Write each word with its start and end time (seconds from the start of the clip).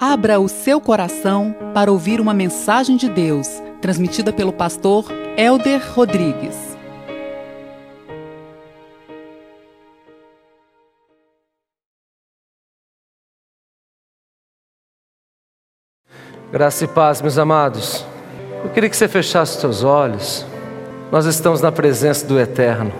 Abra 0.00 0.38
o 0.38 0.48
seu 0.48 0.80
coração 0.80 1.52
para 1.74 1.90
ouvir 1.90 2.20
uma 2.20 2.32
mensagem 2.32 2.96
de 2.96 3.08
Deus, 3.08 3.48
transmitida 3.80 4.32
pelo 4.32 4.52
pastor 4.52 5.06
Elder 5.36 5.82
Rodrigues. 5.92 6.54
Graça 16.52 16.84
e 16.84 16.86
paz, 16.86 17.20
meus 17.20 17.36
amados. 17.36 18.06
Eu 18.62 18.70
queria 18.70 18.88
que 18.88 18.96
você 18.96 19.08
fechasse 19.08 19.54
os 19.54 19.60
seus 19.60 19.82
olhos. 19.82 20.46
Nós 21.10 21.26
estamos 21.26 21.60
na 21.60 21.72
presença 21.72 22.24
do 22.24 22.38
Eterno. 22.38 22.92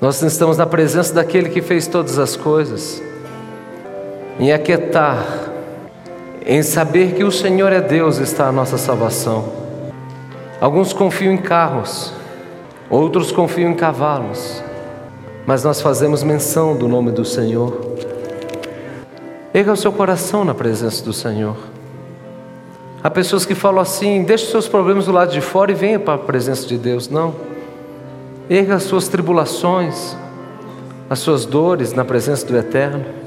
Nós 0.00 0.22
estamos 0.22 0.56
na 0.56 0.66
presença 0.66 1.12
daquele 1.12 1.50
que 1.50 1.60
fez 1.60 1.88
todas 1.88 2.16
as 2.16 2.36
coisas. 2.36 3.02
Em 4.38 4.52
aquietar 4.52 5.50
em 6.44 6.62
saber 6.62 7.14
que 7.14 7.24
o 7.24 7.30
Senhor 7.30 7.72
é 7.72 7.80
Deus 7.80 8.18
está 8.18 8.48
a 8.48 8.52
nossa 8.52 8.76
salvação. 8.76 9.52
Alguns 10.60 10.92
confiam 10.92 11.32
em 11.32 11.36
carros, 11.36 12.12
outros 12.88 13.32
confiam 13.32 13.70
em 13.70 13.74
cavalos, 13.74 14.62
mas 15.46 15.64
nós 15.64 15.80
fazemos 15.80 16.22
menção 16.22 16.76
do 16.76 16.88
nome 16.88 17.10
do 17.10 17.24
Senhor. 17.24 17.92
Erga 19.54 19.72
o 19.72 19.76
seu 19.76 19.92
coração 19.92 20.44
na 20.44 20.54
presença 20.54 21.04
do 21.04 21.12
Senhor. 21.12 21.56
Há 23.02 23.10
pessoas 23.10 23.44
que 23.44 23.54
falam 23.54 23.80
assim: 23.80 24.22
deixe 24.22 24.46
seus 24.46 24.68
problemas 24.68 25.06
do 25.06 25.12
lado 25.12 25.32
de 25.32 25.40
fora 25.40 25.72
e 25.72 25.74
venha 25.74 25.98
para 25.98 26.14
a 26.14 26.18
presença 26.18 26.66
de 26.66 26.78
Deus. 26.78 27.08
Não. 27.08 27.34
Erga 28.48 28.76
as 28.76 28.84
suas 28.84 29.08
tribulações, 29.08 30.16
as 31.10 31.18
suas 31.18 31.44
dores 31.44 31.92
na 31.92 32.04
presença 32.04 32.46
do 32.46 32.56
Eterno. 32.56 33.21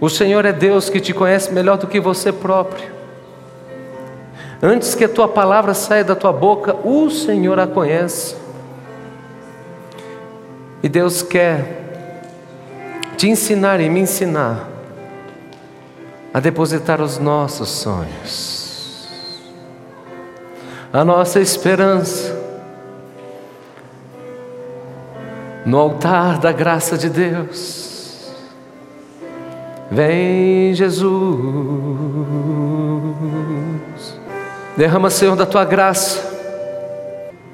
O 0.00 0.08
Senhor 0.08 0.44
é 0.44 0.52
Deus 0.52 0.90
que 0.90 1.00
te 1.00 1.12
conhece 1.12 1.52
melhor 1.52 1.78
do 1.78 1.86
que 1.86 2.00
você 2.00 2.32
próprio. 2.32 2.92
Antes 4.62 4.94
que 4.94 5.04
a 5.04 5.08
tua 5.08 5.28
palavra 5.28 5.74
saia 5.74 6.04
da 6.04 6.14
tua 6.14 6.32
boca, 6.32 6.74
o 6.84 7.10
Senhor 7.10 7.58
a 7.58 7.66
conhece. 7.66 8.36
E 10.82 10.88
Deus 10.88 11.22
quer 11.22 11.84
te 13.16 13.28
ensinar 13.28 13.80
e 13.80 13.88
me 13.88 14.00
ensinar 14.00 14.68
a 16.32 16.40
depositar 16.40 17.00
os 17.00 17.18
nossos 17.18 17.68
sonhos, 17.68 19.08
a 20.92 21.04
nossa 21.04 21.40
esperança 21.40 22.42
no 25.64 25.78
altar 25.78 26.38
da 26.38 26.52
graça 26.52 26.98
de 26.98 27.08
Deus. 27.08 27.93
Vem, 29.94 30.74
Jesus. 30.74 31.14
Derrama, 34.76 35.08
Senhor, 35.08 35.36
da 35.36 35.46
tua 35.46 35.64
graça. 35.64 36.34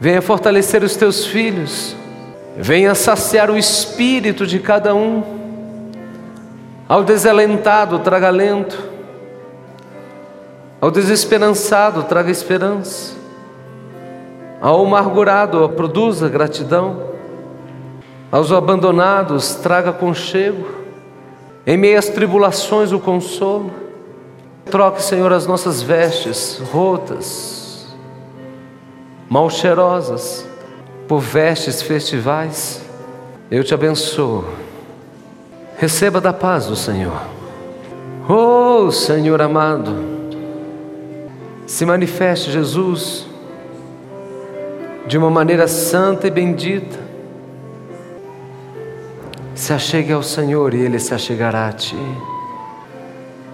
Venha 0.01 0.23
fortalecer 0.23 0.83
os 0.83 0.97
teus 0.97 1.27
filhos. 1.27 1.95
Venha 2.57 2.95
saciar 2.95 3.51
o 3.51 3.59
espírito 3.59 4.47
de 4.47 4.59
cada 4.59 4.95
um. 4.95 5.23
Ao 6.89 7.05
desalentado, 7.05 7.99
traga 7.99 8.29
alento. 8.29 8.89
Ao 10.81 10.91
desesperançado, 10.91 12.05
traga 12.05 12.31
esperança. 12.31 13.13
Ao 14.63 14.83
amargurado, 14.83 15.69
produza 15.69 16.27
gratidão. 16.27 17.11
Aos 18.33 18.51
abandonados, 18.51 19.57
traga 19.57 19.93
conchego. 19.93 20.80
Em 21.67 21.77
meio 21.77 21.99
às 21.99 22.09
tribulações, 22.09 22.93
o 22.93 22.99
consolo. 22.99 23.71
Troque, 24.71 25.03
Senhor, 25.03 25.33
as 25.33 25.47
nossas 25.47 25.83
vestes 25.83 26.61
rotas, 26.73 27.87
mal 29.29 29.51
cheirosas, 29.51 30.47
por 31.09 31.21
vestes 31.21 31.83
festivais. 31.83 32.81
Eu 33.51 33.65
te 33.65 33.75
abençoo. 33.75 34.45
Receba 35.77 36.21
da 36.21 36.33
paz 36.33 36.67
do 36.67 36.77
Senhor. 36.77 37.21
Oh, 38.29 38.91
Senhor 38.93 39.43
amado, 39.43 39.93
se 41.67 41.85
manifeste, 41.85 42.53
Jesus, 42.53 43.27
de 45.07 45.19
uma 45.19 45.31
maneira 45.31 45.67
santa 45.67 46.29
e 46.29 46.31
bendita 46.31 47.10
se 49.61 49.75
achegue 49.75 50.11
ao 50.11 50.23
Senhor 50.23 50.73
e 50.73 50.81
Ele 50.81 50.99
se 50.99 51.13
achegará 51.13 51.69
a 51.69 51.73
ti. 51.73 51.95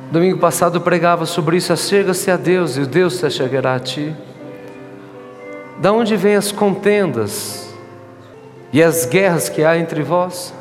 Domingo 0.09 0.39
passado 0.39 0.81
pregava 0.81 1.27
sobre 1.27 1.57
isso, 1.57 1.73
achega-se 1.73 2.31
a 2.31 2.37
Deus 2.37 2.77
e 2.77 2.87
Deus 2.87 3.17
se 3.17 3.27
achegará 3.27 3.75
a 3.75 3.81
ti. 3.81 4.15
Da 5.79 5.93
onde 5.93 6.17
vêm 6.17 6.37
as 6.37 6.53
contendas 6.53 7.75
e 8.73 8.81
as 8.81 9.05
guerras 9.05 9.49
que 9.49 9.65
há 9.65 9.77
entre 9.77 10.05
vós? 10.05 10.55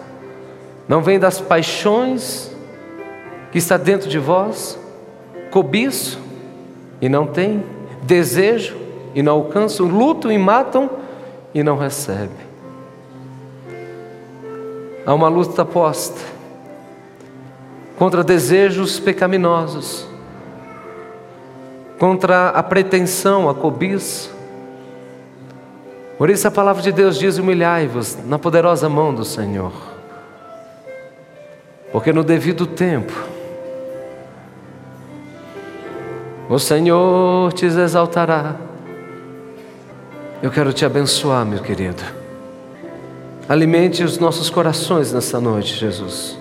Não 0.87 1.03
vem 1.03 1.19
das 1.19 1.39
paixões 1.39 2.51
que 3.51 3.59
está 3.59 3.77
dentro 3.77 4.09
de 4.09 4.17
vós? 4.17 4.79
Cobiço 5.51 6.19
e 6.99 7.07
não 7.07 7.27
tem, 7.27 7.63
desejo 8.01 8.75
e 9.13 9.21
não 9.21 9.33
alcançam, 9.33 9.85
lutam 9.85 10.31
e 10.31 10.39
matam 10.39 10.89
e 11.53 11.61
não 11.61 11.77
recebem. 11.77 12.44
Há 15.05 15.13
uma 15.13 15.27
luta 15.27 15.63
posta 15.63 16.19
contra 17.97 18.23
desejos 18.23 18.99
pecaminosos, 18.99 20.07
contra 21.99 22.49
a 22.49 22.63
pretensão, 22.63 23.47
a 23.47 23.53
cobiça. 23.53 24.29
Por 26.17 26.29
isso 26.29 26.47
a 26.47 26.51
palavra 26.51 26.81
de 26.81 26.91
Deus 26.91 27.19
diz: 27.19 27.37
humilhai-vos 27.37 28.17
na 28.25 28.39
poderosa 28.39 28.89
mão 28.89 29.13
do 29.13 29.23
Senhor, 29.23 29.73
porque 31.91 32.11
no 32.11 32.23
devido 32.23 32.65
tempo 32.65 33.13
o 36.49 36.57
Senhor 36.57 37.53
te 37.53 37.65
exaltará. 37.65 38.55
Eu 40.41 40.51
quero 40.51 40.73
te 40.73 40.85
abençoar, 40.85 41.45
meu 41.45 41.59
querido. 41.59 42.24
Alimente 43.47 44.03
os 44.03 44.17
nossos 44.17 44.49
corações 44.49 45.13
nessa 45.13 45.39
noite, 45.39 45.75
Jesus. 45.75 46.35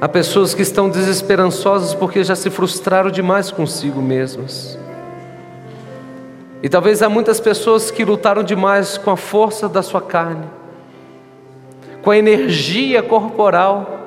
Há 0.00 0.08
pessoas 0.08 0.54
que 0.54 0.62
estão 0.62 0.88
desesperançosas 0.88 1.92
porque 1.92 2.22
já 2.22 2.36
se 2.36 2.50
frustraram 2.50 3.10
demais 3.10 3.50
consigo 3.50 4.00
mesmas. 4.00 4.78
E 6.62 6.68
talvez 6.68 7.02
há 7.02 7.08
muitas 7.08 7.40
pessoas 7.40 7.90
que 7.90 8.04
lutaram 8.04 8.44
demais 8.44 8.96
com 8.96 9.10
a 9.10 9.16
força 9.16 9.68
da 9.68 9.82
sua 9.82 10.00
carne, 10.00 10.46
com 12.00 12.12
a 12.12 12.16
energia 12.16 13.02
corporal, 13.02 14.00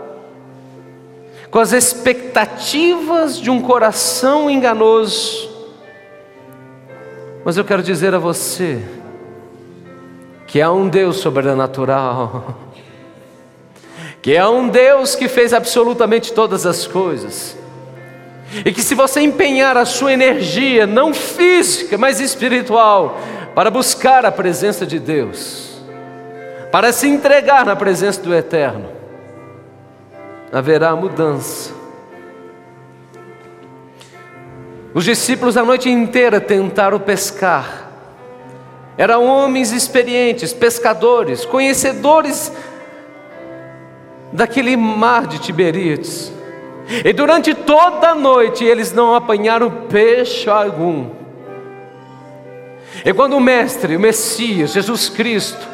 com 1.52 1.60
as 1.60 1.74
expectativas 1.74 3.38
de 3.38 3.50
um 3.50 3.62
coração 3.62 4.50
enganoso. 4.50 5.50
Mas 7.44 7.58
eu 7.58 7.66
quero 7.66 7.84
dizer 7.84 8.16
a 8.16 8.18
você, 8.18 8.82
que 10.48 10.62
há 10.62 10.72
um 10.72 10.88
Deus 10.88 11.18
sobrenatural, 11.18 12.56
que 14.22 14.38
há 14.38 14.50
um 14.50 14.70
Deus 14.70 15.14
que 15.14 15.28
fez 15.28 15.54
absolutamente 15.54 16.34
todas 16.34 16.66
as 16.66 16.88
coisas, 16.88 17.58
e 18.66 18.72
que 18.72 18.82
se 18.82 18.96
você 18.96 19.20
empenhar 19.20 19.76
a 19.76 19.84
sua 19.84 20.14
energia, 20.14 20.88
não 20.88 21.14
física, 21.14 21.98
mas 21.98 22.22
espiritual, 22.22 23.20
para 23.54 23.70
buscar 23.70 24.26
a 24.26 24.32
presença 24.32 24.86
de 24.86 25.00
Deus, 25.00 25.82
para 26.72 26.94
se 26.94 27.08
entregar 27.08 27.66
na 27.66 27.76
presença 27.76 28.22
do 28.22 28.34
Eterno, 28.34 28.90
haverá 30.52 30.96
mudança. 30.96 31.76
Os 34.94 35.04
discípulos 35.04 35.58
a 35.58 35.64
noite 35.64 35.90
inteira 35.90 36.40
tentaram 36.40 37.00
pescar, 37.00 37.87
eram 38.98 39.26
homens 39.26 39.72
experientes, 39.72 40.54
pescadores, 40.54 41.46
conhecedores 41.46 42.52
daquele 44.34 44.76
mar 44.76 45.28
de 45.28 45.40
Tiberíades. 45.40 46.34
E 47.06 47.14
durante 47.14 47.54
toda 47.54 48.10
a 48.10 48.16
noite 48.16 48.64
eles 48.64 48.92
não 48.94 49.14
apanharam 49.14 49.70
peixe 49.90 50.50
algum. 50.50 51.10
E 53.06 53.14
quando 53.14 53.34
o 53.34 53.40
Mestre, 53.40 53.96
o 53.96 54.00
Messias, 54.00 54.72
Jesus 54.72 55.10
Cristo, 55.10 55.68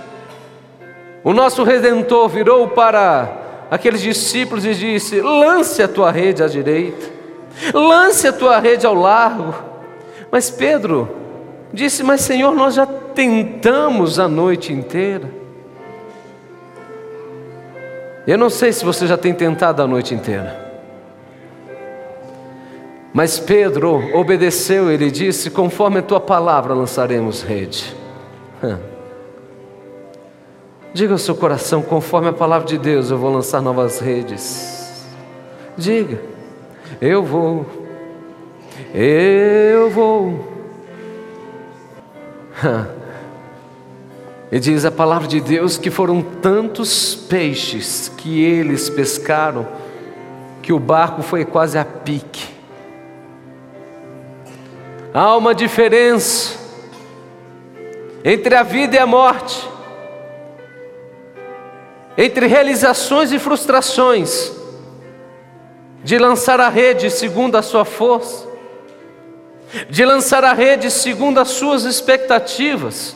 o 1.24 1.32
nosso 1.32 1.64
Redentor, 1.64 2.28
virou 2.28 2.68
para 2.68 3.66
aqueles 3.72 4.02
discípulos 4.02 4.66
e 4.66 4.74
disse: 4.74 5.22
Lance 5.22 5.82
a 5.82 5.88
tua 5.88 6.12
rede 6.12 6.44
à 6.44 6.48
direita, 6.48 7.10
lance 7.74 8.28
a 8.28 8.34
tua 8.34 8.60
rede 8.60 8.86
ao 8.86 8.94
largo. 8.94 9.54
Mas 10.30 10.50
Pedro 10.50 11.23
disse: 11.74 12.04
Mas 12.04 12.22
Senhor, 12.22 12.54
nós 12.54 12.76
já 12.76 12.86
tentamos 12.86 14.20
a 14.20 14.28
noite 14.28 14.72
inteira. 14.72 15.30
Eu 18.26 18.38
não 18.38 18.50
sei 18.50 18.72
se 18.72 18.86
você 18.86 19.06
já 19.06 19.18
tem 19.18 19.34
tentado 19.34 19.82
a 19.82 19.88
noite 19.88 20.14
inteira. 20.14 20.62
Mas 23.14 23.38
Pedro 23.38 24.16
obedeceu, 24.18 24.90
ele 24.90 25.12
disse: 25.12 25.50
Conforme 25.50 26.00
a 26.00 26.04
tua 26.04 26.20
palavra 26.20 26.74
lançaremos 26.74 27.42
rede. 27.42 27.96
Diga 30.94 31.14
ao 31.14 31.18
seu 31.18 31.36
coração: 31.36 31.82
Conforme 31.82 32.30
a 32.30 32.34
palavra 32.34 32.68
de 32.68 32.78
Deus, 32.78 33.12
eu 33.12 33.18
vou 33.18 33.32
lançar 33.32 33.62
novas 33.62 34.00
redes. 34.00 35.06
Diga: 35.78 36.22
Eu 37.02 37.24
vou, 37.24 37.66
eu 38.94 39.90
vou. 39.90 40.53
E 44.56 44.60
diz 44.60 44.86
a 44.86 44.92
palavra 44.92 45.28
de 45.28 45.42
Deus 45.42 45.80
que 45.80 45.90
foram 45.90 46.22
tantos 46.22 47.16
peixes 47.16 48.08
que 48.08 48.44
eles 48.44 48.88
pescaram, 48.88 49.68
que 50.62 50.72
o 50.72 50.78
barco 50.78 51.24
foi 51.24 51.44
quase 51.44 51.76
a 51.76 51.84
pique. 51.84 52.54
Há 55.12 55.36
uma 55.36 55.56
diferença 55.56 56.56
entre 58.24 58.54
a 58.54 58.62
vida 58.62 58.96
e 58.96 59.00
a 59.00 59.08
morte, 59.08 59.68
entre 62.16 62.46
realizações 62.46 63.32
e 63.32 63.40
frustrações, 63.40 64.52
de 66.04 66.20
lançar 66.20 66.60
a 66.60 66.70
rede 66.70 67.10
segundo 67.10 67.56
a 67.56 67.64
sua 67.64 67.86
força, 67.86 68.48
de 69.90 70.06
lançar 70.06 70.44
a 70.44 70.54
rede 70.54 70.90
segundo 70.92 71.40
as 71.40 71.50
suas 71.50 71.84
expectativas 71.84 73.16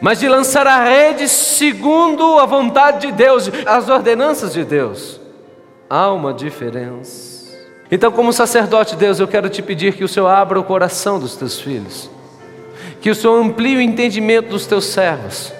mas 0.00 0.18
de 0.18 0.28
lançar 0.28 0.66
a 0.66 0.82
rede 0.82 1.28
segundo 1.28 2.38
a 2.38 2.44
vontade 2.44 3.06
de 3.06 3.12
Deus, 3.12 3.50
as 3.64 3.88
ordenanças 3.88 4.52
de 4.52 4.64
Deus. 4.64 5.20
Há 5.88 6.10
uma 6.10 6.32
diferença. 6.34 7.32
Então, 7.90 8.10
como 8.10 8.32
sacerdote, 8.32 8.96
Deus, 8.96 9.20
eu 9.20 9.28
quero 9.28 9.48
te 9.48 9.62
pedir 9.62 9.94
que 9.94 10.02
o 10.02 10.08
Senhor 10.08 10.26
abra 10.26 10.58
o 10.58 10.64
coração 10.64 11.18
dos 11.20 11.36
teus 11.36 11.60
filhos, 11.60 12.10
que 13.00 13.10
o 13.10 13.14
Senhor 13.14 13.38
amplie 13.38 13.76
o 13.76 13.80
entendimento 13.80 14.48
dos 14.48 14.66
teus 14.66 14.86
servos, 14.86 15.52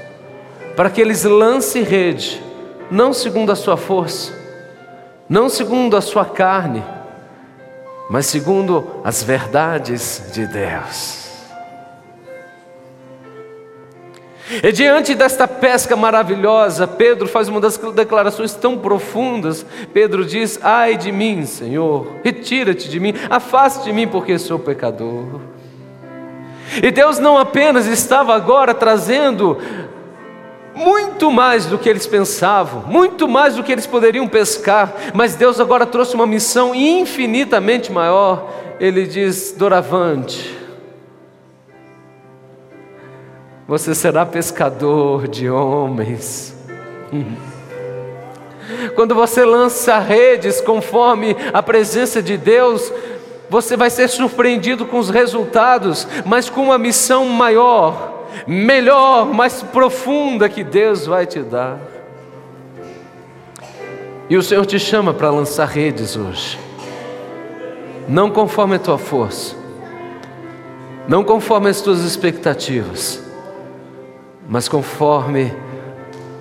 para 0.74 0.88
que 0.88 1.00
eles 1.00 1.24
lancem 1.24 1.82
rede, 1.82 2.42
não 2.90 3.12
segundo 3.12 3.52
a 3.52 3.56
sua 3.56 3.76
força, 3.76 4.32
não 5.28 5.48
segundo 5.48 5.96
a 5.96 6.00
sua 6.00 6.24
carne, 6.24 6.82
mas 8.10 8.26
segundo 8.26 8.86
as 9.04 9.22
verdades 9.22 10.30
de 10.32 10.46
Deus. 10.46 11.22
E 14.62 14.70
diante 14.72 15.14
desta 15.14 15.48
pesca 15.48 15.96
maravilhosa, 15.96 16.86
Pedro 16.86 17.26
faz 17.26 17.48
uma 17.48 17.60
das 17.60 17.78
declarações 17.94 18.54
tão 18.54 18.76
profundas. 18.76 19.64
Pedro 19.94 20.24
diz: 20.24 20.58
Ai 20.62 20.96
de 20.96 21.10
mim, 21.10 21.46
Senhor, 21.46 22.16
retira-te 22.22 22.88
de 22.88 23.00
mim, 23.00 23.14
afaste 23.30 23.84
de 23.84 23.92
mim, 23.92 24.06
porque 24.06 24.38
sou 24.38 24.58
pecador. 24.58 25.40
E 26.82 26.90
Deus 26.90 27.18
não 27.18 27.38
apenas 27.38 27.86
estava 27.86 28.34
agora 28.34 28.74
trazendo 28.74 29.58
muito 30.74 31.30
mais 31.30 31.66
do 31.66 31.78
que 31.78 31.88
eles 31.88 32.06
pensavam, 32.06 32.82
muito 32.86 33.28
mais 33.28 33.56
do 33.56 33.62
que 33.62 33.72
eles 33.72 33.86
poderiam 33.86 34.26
pescar, 34.26 34.92
mas 35.14 35.34
Deus 35.34 35.60
agora 35.60 35.86
trouxe 35.86 36.14
uma 36.14 36.26
missão 36.26 36.74
infinitamente 36.74 37.92
maior. 37.92 38.50
Ele 38.80 39.06
diz: 39.06 39.54
Doravante, 39.56 40.56
você 43.66 43.94
será 43.94 44.26
pescador 44.26 45.28
de 45.28 45.48
homens. 45.48 46.56
Quando 48.94 49.14
você 49.14 49.44
lança 49.44 49.98
redes 49.98 50.60
conforme 50.60 51.36
a 51.52 51.62
presença 51.62 52.22
de 52.22 52.36
Deus, 52.36 52.92
você 53.48 53.76
vai 53.76 53.90
ser 53.90 54.08
surpreendido 54.08 54.86
com 54.86 54.98
os 54.98 55.10
resultados, 55.10 56.06
mas 56.24 56.48
com 56.48 56.62
uma 56.62 56.78
missão 56.78 57.26
maior, 57.26 58.21
melhor, 58.46 59.26
mais 59.26 59.62
profunda 59.62 60.48
que 60.48 60.62
Deus 60.64 61.06
vai 61.06 61.26
te 61.26 61.40
dar. 61.40 61.78
E 64.28 64.36
o 64.36 64.42
Senhor 64.42 64.64
te 64.64 64.78
chama 64.78 65.12
para 65.12 65.30
lançar 65.30 65.66
redes 65.66 66.16
hoje, 66.16 66.58
não 68.08 68.30
conforme 68.30 68.76
a 68.76 68.78
tua 68.78 68.96
força, 68.96 69.54
não 71.06 71.22
conforme 71.22 71.68
as 71.68 71.80
tuas 71.80 72.00
expectativas, 72.00 73.22
mas 74.48 74.68
conforme 74.68 75.52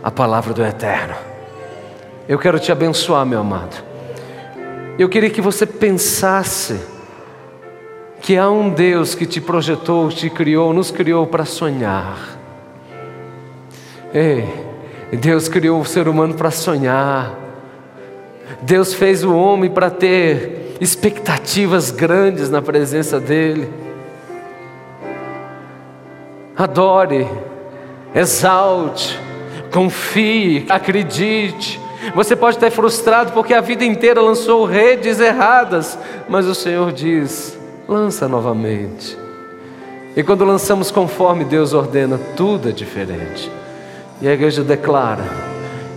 a 0.04 0.10
palavra 0.10 0.54
do 0.54 0.64
Eterno. 0.64 1.16
Eu 2.28 2.40
quero 2.40 2.60
te 2.60 2.72
abençoar, 2.72 3.26
meu 3.26 3.40
amado. 3.40 3.84
Eu 4.98 5.10
queria 5.10 5.30
que 5.30 5.42
você 5.42 5.66
pensasse 5.66 6.80
que 8.22 8.38
há 8.38 8.50
um 8.50 8.70
Deus 8.70 9.16
que 9.16 9.26
te 9.26 9.42
projetou, 9.42 10.10
te 10.10 10.30
criou, 10.30 10.72
nos 10.72 10.92
criou 10.92 11.26
para 11.26 11.44
sonhar. 11.44 12.38
Ei, 14.14 14.48
Deus 15.12 15.50
criou 15.50 15.82
o 15.82 15.86
ser 15.86 16.08
humano 16.08 16.36
para 16.36 16.52
sonhar. 16.52 17.36
Deus 18.62 18.94
fez 18.94 19.24
o 19.24 19.36
homem 19.36 19.70
para 19.70 19.90
ter 19.90 20.76
expectativas 20.80 21.90
grandes 21.90 22.50
na 22.50 22.62
presença 22.62 23.20
dEle. 23.20 23.68
Adore 26.56 27.28
exalte, 28.14 29.20
confie, 29.72 30.66
acredite. 30.70 31.80
Você 32.14 32.36
pode 32.36 32.58
estar 32.58 32.70
frustrado 32.72 33.32
porque 33.32 33.54
a 33.54 33.62
vida 33.62 33.86
inteira 33.86 34.22
lançou 34.22 34.66
redes 34.66 35.20
erradas, 35.20 35.98
mas 36.28 36.46
o 36.46 36.54
Senhor 36.54 36.92
diz: 36.92 37.58
lança 37.92 38.26
novamente. 38.28 39.18
E 40.16 40.24
quando 40.24 40.46
lançamos 40.46 40.90
conforme 40.90 41.44
Deus 41.44 41.74
ordena, 41.74 42.18
tudo 42.38 42.70
é 42.70 42.72
diferente. 42.72 43.52
E 44.22 44.28
a 44.28 44.34
igreja 44.34 44.64
declara, 44.64 45.26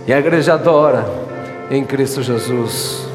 e 0.05 0.13
a 0.13 0.19
igreja 0.19 0.55
adora 0.55 1.05
em 1.71 1.85
Cristo 1.85 2.21
Jesus. 2.21 3.05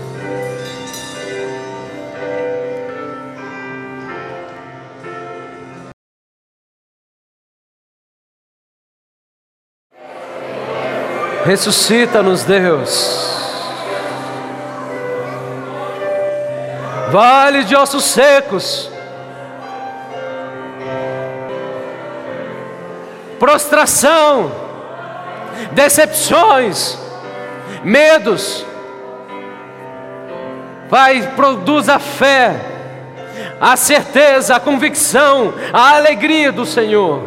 Ressuscita-nos, 11.44 12.44
Deus. 12.44 13.39
Vale 17.10 17.64
de 17.64 17.74
ossos 17.74 18.04
secos. 18.04 18.88
Prostração, 23.36 24.52
decepções, 25.72 26.96
medos. 27.82 28.64
Vai, 30.88 31.22
produz 31.34 31.88
a 31.88 31.98
fé, 31.98 32.60
a 33.60 33.76
certeza, 33.76 34.54
a 34.54 34.60
convicção, 34.60 35.52
a 35.72 35.96
alegria 35.96 36.52
do 36.52 36.64
Senhor. 36.64 37.22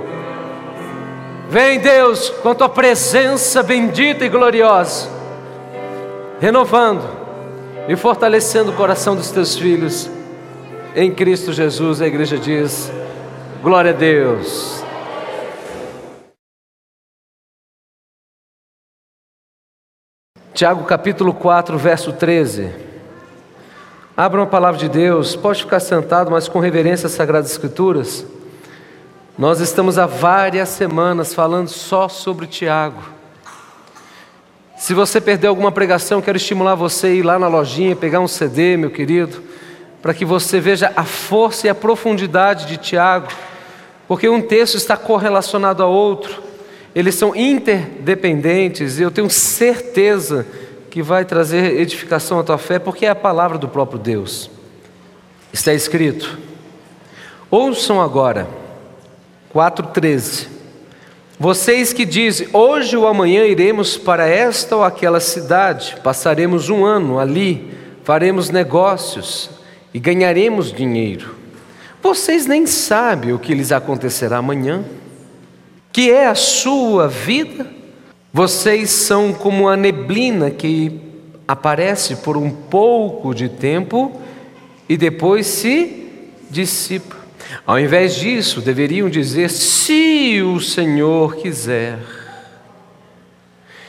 Vem, 1.50 1.80
Deus, 1.80 2.30
com 2.30 2.50
a 2.50 2.56
tua 2.56 2.70
presença 2.70 3.62
bendita 3.62 4.24
e 4.24 4.30
gloriosa, 4.30 5.10
renovando 6.40 7.23
e 7.88 7.96
fortalecendo 7.96 8.72
o 8.72 8.76
coração 8.76 9.16
dos 9.16 9.32
teus 9.32 9.56
filhos. 9.56 10.10
Em 10.96 11.14
Cristo 11.14 11.52
Jesus, 11.52 12.02
a 12.02 12.08
igreja 12.08 12.38
diz: 12.38 12.92
Glória 13.62 13.92
a 13.92 13.94
Deus. 13.94 14.84
Tiago 20.54 20.84
capítulo 20.86 21.34
4, 21.34 21.78
verso 21.78 22.14
13. 22.14 22.72
Abra 24.16 24.40
uma 24.40 24.48
palavra 24.48 24.80
de 24.80 24.88
Deus, 24.88 25.36
pode 25.36 25.64
ficar 25.64 25.80
sentado, 25.80 26.30
mas 26.30 26.48
com 26.48 26.60
reverência 26.60 27.08
às 27.08 27.14
Sagradas 27.14 27.50
Escrituras. 27.50 28.24
Nós 29.36 29.60
estamos 29.60 29.98
há 29.98 30.06
várias 30.06 30.70
semanas 30.70 31.34
falando 31.34 31.68
só 31.70 32.08
sobre 32.08 32.46
Tiago. 32.46 33.13
Se 34.84 34.94
você 34.94 35.22
perdeu 35.22 35.50
alguma 35.50 35.72
pregação, 35.72 36.22
quero 36.22 36.36
estimular 36.36 36.76
você 36.76 37.08
a 37.08 37.12
ir 37.12 37.24
lá 37.24 37.40
na 37.40 37.48
lojinha, 37.48 37.96
pegar 37.96 38.20
um 38.20 38.28
CD, 38.28 38.76
meu 38.76 38.92
querido, 38.92 39.42
para 40.02 40.14
que 40.14 40.26
você 40.26 40.60
veja 40.60 40.92
a 40.94 41.06
força 41.06 41.68
e 41.68 41.70
a 41.70 41.74
profundidade 41.74 42.66
de 42.66 42.76
Tiago, 42.76 43.30
porque 44.10 44.28
um 44.28 44.42
texto 44.42 44.76
está 44.76 44.98
correlacionado 44.98 45.82
a 45.82 45.86
outro, 45.86 46.44
eles 46.94 47.16
são 47.16 47.34
interdependentes, 47.34 49.00
e 49.00 49.04
eu 49.04 49.10
tenho 49.10 49.30
certeza 49.30 50.46
que 50.92 51.02
vai 51.02 51.24
trazer 51.24 51.80
edificação 51.80 52.38
à 52.38 52.44
tua 52.44 52.58
fé, 52.58 52.78
porque 52.78 53.06
é 53.06 53.10
a 53.10 53.16
palavra 53.16 53.58
do 53.58 53.70
próprio 53.70 53.98
Deus. 53.98 54.52
Está 55.54 55.74
escrito: 55.74 56.38
Ouçam 57.50 58.02
agora 58.02 58.50
4,13. 59.56 60.53
Vocês 61.40 61.92
que 61.92 62.06
dizem, 62.06 62.48
hoje 62.54 62.96
ou 62.96 63.08
amanhã 63.08 63.46
iremos 63.46 63.98
para 63.98 64.28
esta 64.28 64.76
ou 64.76 64.84
aquela 64.84 65.20
cidade, 65.20 65.98
passaremos 66.04 66.70
um 66.70 66.86
ano 66.86 67.20
ali, 67.20 67.74
faremos 68.04 68.50
negócios 68.50 69.50
e 69.94 70.00
ganharemos 70.00 70.72
dinheiro. 70.72 71.36
Vocês 72.02 72.46
nem 72.46 72.68
sabem 72.68 73.34
o 73.34 73.40
que 73.40 73.54
lhes 73.54 73.72
acontecerá 73.72 74.38
amanhã, 74.38 74.84
que 75.92 76.12
é 76.12 76.28
a 76.28 76.36
sua 76.36 77.08
vida. 77.08 77.66
Vocês 78.32 78.90
são 78.90 79.34
como 79.34 79.68
a 79.68 79.78
neblina 79.78 80.52
que 80.52 81.00
aparece 81.48 82.18
por 82.18 82.38
um 82.38 82.50
pouco 82.50 83.34
de 83.34 83.50
tempo 83.50 84.20
e 84.88 84.98
depois 84.98 85.48
se 85.48 86.10
dissipa. 86.50 87.23
Ao 87.66 87.80
invés 87.80 88.16
disso, 88.16 88.62
deveriam 88.62 89.10
dizer: 89.10 89.50
se 89.50 90.42
o 90.42 90.60
Senhor 90.60 91.36
quiser. 91.36 92.00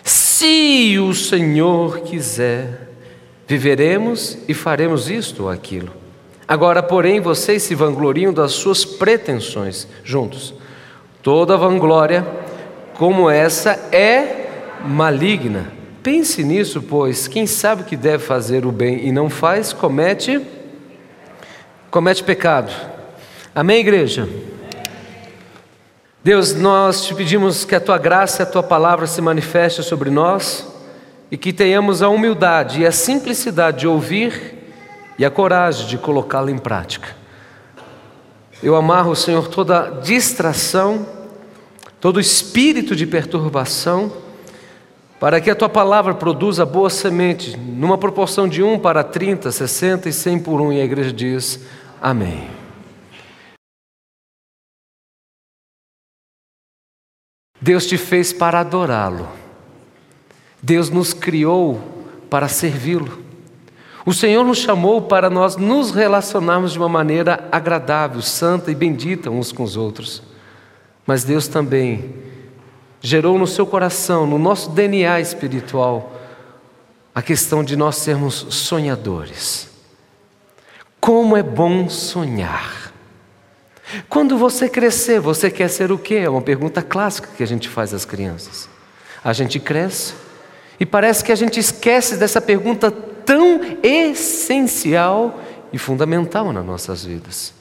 Se 0.03 0.99
o 0.99 1.15
Senhor 1.15 2.01
quiser, 2.01 2.91
viveremos 3.47 4.37
e 4.47 4.53
faremos 4.53 5.09
isto 5.09 5.45
ou 5.45 5.51
aquilo. 5.51 5.91
Agora, 6.47 6.83
porém, 6.83 7.21
vocês 7.21 7.63
se 7.63 7.75
vangloriam 7.75 8.33
das 8.33 8.53
suas 8.53 8.85
pretensões 8.85 9.89
juntos. 10.05 10.53
Toda 11.23 11.57
vanglória 11.57 12.27
como 12.99 13.31
essa 13.31 13.73
é 13.91 14.47
maligna. 14.85 15.73
Pense 16.03 16.45
nisso, 16.45 16.83
pois 16.83 17.27
quem 17.27 17.47
sabe 17.47 17.85
que 17.85 17.97
deve 17.97 18.23
fazer 18.23 18.67
o 18.67 18.73
bem 18.73 19.07
e 19.07 19.11
não 19.11 19.31
faz, 19.31 19.73
comete 19.73 20.41
comete 21.91 22.23
pecado. 22.23 22.71
Amém, 23.57 23.79
igreja? 23.79 24.29
Deus, 26.25 26.57
nós 26.57 27.05
te 27.05 27.15
pedimos 27.15 27.65
que 27.65 27.77
a 27.77 27.81
tua 27.81 27.97
graça 27.97 28.43
e 28.43 28.45
a 28.45 28.47
tua 28.47 28.65
palavra 28.65 29.07
se 29.07 29.21
manifeste 29.21 29.81
sobre 29.85 30.11
nós 30.11 30.67
e 31.31 31.37
que 31.37 31.53
tenhamos 31.53 32.03
a 32.03 32.09
humildade 32.09 32.81
e 32.81 32.87
a 32.87 32.91
simplicidade 32.91 33.79
de 33.79 33.87
ouvir 33.87 34.59
e 35.17 35.25
a 35.25 35.31
coragem 35.31 35.87
de 35.87 35.97
colocá-la 35.97 36.51
em 36.51 36.59
prática. 36.59 37.15
Eu 38.61 38.75
amarro, 38.75 39.15
Senhor, 39.15 39.47
toda 39.47 40.01
distração, 40.03 41.07
todo 42.01 42.19
espírito 42.19 42.97
de 42.97 43.07
perturbação, 43.07 44.13
para 45.21 45.41
que 45.41 45.49
a 45.49 45.55
tua 45.55 45.69
palavra 45.69 46.13
produza 46.13 46.67
boa 46.67 46.91
semente, 46.91 47.57
numa 47.57 47.97
proporção 47.97 48.49
de 48.49 48.65
1 48.65 48.81
para 48.81 49.05
30, 49.05 49.53
60 49.53 50.09
e 50.09 50.13
100 50.13 50.39
por 50.41 50.61
1, 50.61 50.73
e 50.73 50.81
a 50.81 50.85
igreja 50.85 51.13
diz: 51.13 51.61
Amém. 52.03 52.64
Deus 57.65 57.87
te 57.87 57.97
fez 57.97 58.31
para 58.31 58.61
adorá-lo. 58.61 59.27
Deus 60.61 60.91
nos 60.91 61.15
criou 61.15 61.81
para 62.29 62.47
servi-lo. 62.47 63.23
O 64.05 64.13
Senhor 64.13 64.45
nos 64.45 64.59
chamou 64.59 65.01
para 65.01 65.31
nós 65.31 65.57
nos 65.57 65.91
relacionarmos 65.91 66.73
de 66.73 66.79
uma 66.79 66.91
maneira 66.91 67.49
agradável, 67.51 68.21
santa 68.21 68.71
e 68.71 68.75
bendita 68.75 69.31
uns 69.31 69.51
com 69.51 69.63
os 69.63 69.79
outros. 69.79 70.23
Mas 71.07 71.25
Deus 71.25 71.49
também 71.49 72.15
gerou 73.01 73.39
no 73.39 73.47
seu 73.47 73.65
coração, 73.65 74.27
no 74.27 74.39
nosso 74.39 74.69
DNA 74.69 75.19
espiritual, 75.21 76.13
a 77.15 77.23
questão 77.23 77.65
de 77.65 77.77
nós 77.77 77.97
sermos 77.97 78.47
sonhadores. 78.51 79.71
Como 81.01 81.35
é 81.35 81.43
bom 81.43 81.89
sonhar. 81.89 82.93
Quando 84.09 84.37
você 84.37 84.69
crescer, 84.69 85.21
você 85.21 85.51
quer 85.51 85.69
ser 85.69 85.93
o 85.93 85.99
quê? 85.99 86.17
É 86.17 86.29
uma 86.29 86.43
pergunta 86.43 86.83
clássica 86.83 87.29
que 87.37 87.43
a 87.43 87.47
gente 87.47 87.69
faz 87.69 87.93
às 87.95 88.05
crianças. 88.05 88.69
A 89.23 89.33
gente 89.33 89.59
cresce 89.59 90.15
e 90.79 90.87
parece 90.87 91.25
que 91.25 91.33
a 91.33 91.37
gente 91.37 91.59
esquece 91.59 92.17
dessa 92.17 92.41
pergunta 92.41 92.91
tão 92.91 93.61
essencial 93.83 95.41
e 95.73 95.79
fundamental 95.79 96.53
nas 96.53 96.65
nossas 96.65 97.05
vidas. 97.05 97.53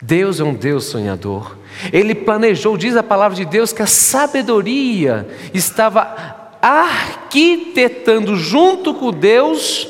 Deus 0.00 0.40
é 0.40 0.44
um 0.44 0.52
Deus 0.52 0.86
sonhador. 0.86 1.56
Ele 1.92 2.14
planejou, 2.14 2.76
diz 2.76 2.96
a 2.96 3.02
palavra 3.02 3.36
de 3.36 3.44
Deus, 3.44 3.72
que 3.72 3.82
a 3.82 3.86
sabedoria 3.86 5.28
estava 5.54 6.50
arquitetando 6.60 8.36
junto 8.36 8.94
com 8.94 9.12
Deus 9.12 9.88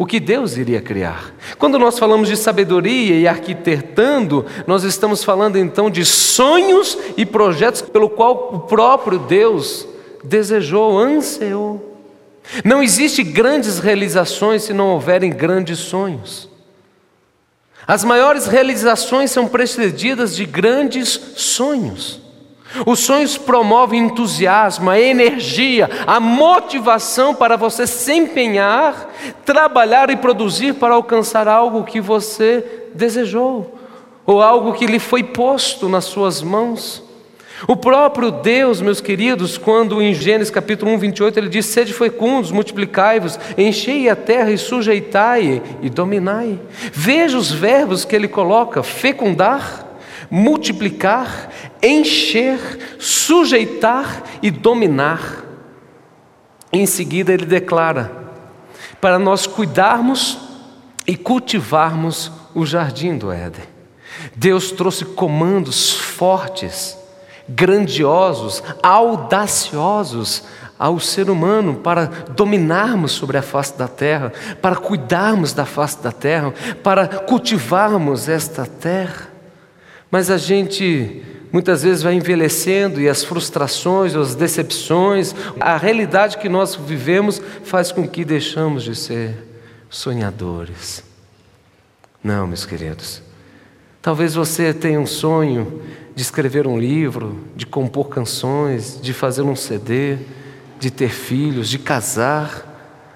o 0.00 0.06
que 0.06 0.18
Deus 0.18 0.56
iria 0.56 0.80
criar. 0.80 1.34
Quando 1.58 1.78
nós 1.78 1.98
falamos 1.98 2.26
de 2.26 2.34
sabedoria 2.34 3.16
e 3.16 3.28
arquitetando, 3.28 4.46
nós 4.66 4.82
estamos 4.82 5.22
falando 5.22 5.58
então 5.58 5.90
de 5.90 6.06
sonhos 6.06 6.96
e 7.18 7.26
projetos 7.26 7.82
pelo 7.82 8.08
qual 8.08 8.48
o 8.50 8.60
próprio 8.60 9.18
Deus 9.18 9.86
desejou, 10.24 10.98
ansiou. 10.98 12.00
Não 12.64 12.82
existe 12.82 13.22
grandes 13.22 13.78
realizações 13.78 14.62
se 14.62 14.72
não 14.72 14.88
houverem 14.88 15.28
grandes 15.28 15.80
sonhos. 15.80 16.48
As 17.86 18.02
maiores 18.02 18.46
realizações 18.46 19.30
são 19.30 19.46
precedidas 19.46 20.34
de 20.34 20.46
grandes 20.46 21.20
sonhos. 21.36 22.19
Os 22.86 23.00
sonhos 23.00 23.36
promovem 23.36 24.04
entusiasmo, 24.04 24.90
a 24.90 25.00
energia, 25.00 25.90
a 26.06 26.20
motivação 26.20 27.34
para 27.34 27.56
você 27.56 27.86
se 27.86 28.12
empenhar, 28.12 29.10
trabalhar 29.44 30.08
e 30.10 30.16
produzir 30.16 30.74
para 30.74 30.94
alcançar 30.94 31.48
algo 31.48 31.84
que 31.84 32.00
você 32.00 32.88
desejou, 32.94 33.78
ou 34.24 34.40
algo 34.40 34.72
que 34.72 34.86
lhe 34.86 35.00
foi 35.00 35.22
posto 35.22 35.88
nas 35.88 36.04
suas 36.04 36.42
mãos. 36.42 37.02
O 37.68 37.76
próprio 37.76 38.30
Deus, 38.30 38.80
meus 38.80 39.00
queridos, 39.02 39.58
quando 39.58 40.00
em 40.00 40.14
Gênesis 40.14 40.50
capítulo 40.50 40.92
1, 40.92 40.98
28, 40.98 41.38
ele 41.38 41.48
diz: 41.48 41.66
Sede 41.66 41.92
fecundos, 41.92 42.50
multiplicai-vos, 42.50 43.38
enchei 43.58 44.08
a 44.08 44.16
terra 44.16 44.50
e 44.50 44.56
sujeitai 44.56 45.62
e 45.82 45.90
dominai. 45.90 46.58
Veja 46.92 47.36
os 47.36 47.50
verbos 47.50 48.04
que 48.04 48.16
ele 48.16 48.28
coloca: 48.28 48.82
fecundar, 48.82 49.89
multiplicar, 50.30 51.50
encher, 51.82 52.96
sujeitar 52.98 54.22
e 54.42 54.50
dominar. 54.50 55.44
Em 56.72 56.86
seguida, 56.86 57.32
ele 57.32 57.44
declara: 57.44 58.12
para 59.00 59.18
nós 59.18 59.46
cuidarmos 59.46 60.38
e 61.06 61.16
cultivarmos 61.16 62.30
o 62.54 62.64
jardim 62.64 63.16
do 63.16 63.32
Éden. 63.32 63.64
Deus 64.36 64.70
trouxe 64.70 65.04
comandos 65.04 65.92
fortes, 65.92 66.96
grandiosos, 67.48 68.62
audaciosos 68.82 70.44
ao 70.78 70.98
ser 70.98 71.28
humano 71.28 71.74
para 71.74 72.06
dominarmos 72.06 73.12
sobre 73.12 73.36
a 73.38 73.42
face 73.42 73.76
da 73.76 73.88
terra, 73.88 74.32
para 74.62 74.76
cuidarmos 74.76 75.52
da 75.52 75.66
face 75.66 76.02
da 76.02 76.12
terra, 76.12 76.54
para 76.82 77.06
cultivarmos 77.06 78.28
esta 78.28 78.64
terra. 78.64 79.29
Mas 80.10 80.30
a 80.30 80.36
gente 80.36 81.22
muitas 81.52 81.82
vezes 81.82 82.02
vai 82.02 82.14
envelhecendo 82.14 83.00
e 83.00 83.08
as 83.08 83.24
frustrações, 83.24 84.14
as 84.14 84.34
decepções, 84.34 85.34
a 85.58 85.76
realidade 85.76 86.38
que 86.38 86.48
nós 86.48 86.74
vivemos 86.74 87.40
faz 87.64 87.90
com 87.90 88.06
que 88.06 88.24
deixamos 88.24 88.84
de 88.84 88.94
ser 88.94 89.36
sonhadores. 89.88 91.02
Não, 92.22 92.46
meus 92.46 92.64
queridos. 92.64 93.22
Talvez 94.02 94.34
você 94.34 94.72
tenha 94.72 95.00
um 95.00 95.06
sonho 95.06 95.82
de 96.14 96.22
escrever 96.22 96.66
um 96.66 96.78
livro, 96.78 97.38
de 97.56 97.66
compor 97.66 98.08
canções, 98.08 98.98
de 99.00 99.12
fazer 99.12 99.42
um 99.42 99.56
CD, 99.56 100.18
de 100.78 100.90
ter 100.90 101.10
filhos, 101.10 101.68
de 101.68 101.78
casar. 101.78 102.66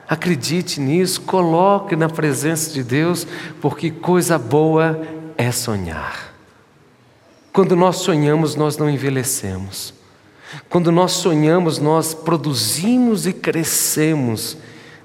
Acredite 0.09 0.81
nisso, 0.81 1.23
coloque 1.23 1.97
na 1.97 2.09
presença 2.09 2.71
de 2.73 2.83
Deus, 2.83 3.27
porque 3.61 3.91
coisa 3.91 4.39
boa 4.39 5.01
é 5.39 5.51
sonhar. 5.51 6.34
Quando 7.55 7.77
nós 7.77 7.99
sonhamos, 7.99 8.57
nós 8.57 8.77
não 8.77 8.91
envelhecemos. 8.91 9.95
Quando 10.69 10.91
nós 10.91 11.13
sonhamos, 11.13 11.79
nós 11.79 12.13
produzimos 12.13 13.29
e 13.29 13.33
crescemos 13.33 14.57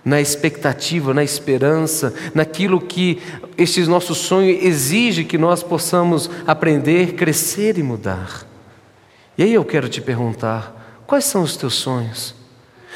na 0.04 0.20
expectativa, 0.20 1.14
na 1.14 1.24
esperança, 1.24 2.12
naquilo 2.34 2.82
que 2.82 3.22
este 3.56 3.82
nosso 3.82 4.16
sonho 4.16 4.50
exige 4.50 5.24
que 5.24 5.38
nós 5.38 5.62
possamos 5.62 6.28
aprender, 6.48 7.14
crescer 7.14 7.78
e 7.78 7.84
mudar. 7.84 8.48
E 9.38 9.44
aí 9.44 9.54
eu 9.54 9.64
quero 9.64 9.88
te 9.88 10.02
perguntar: 10.02 11.04
quais 11.06 11.26
são 11.26 11.44
os 11.44 11.56
teus 11.56 11.76
sonhos? 11.76 12.34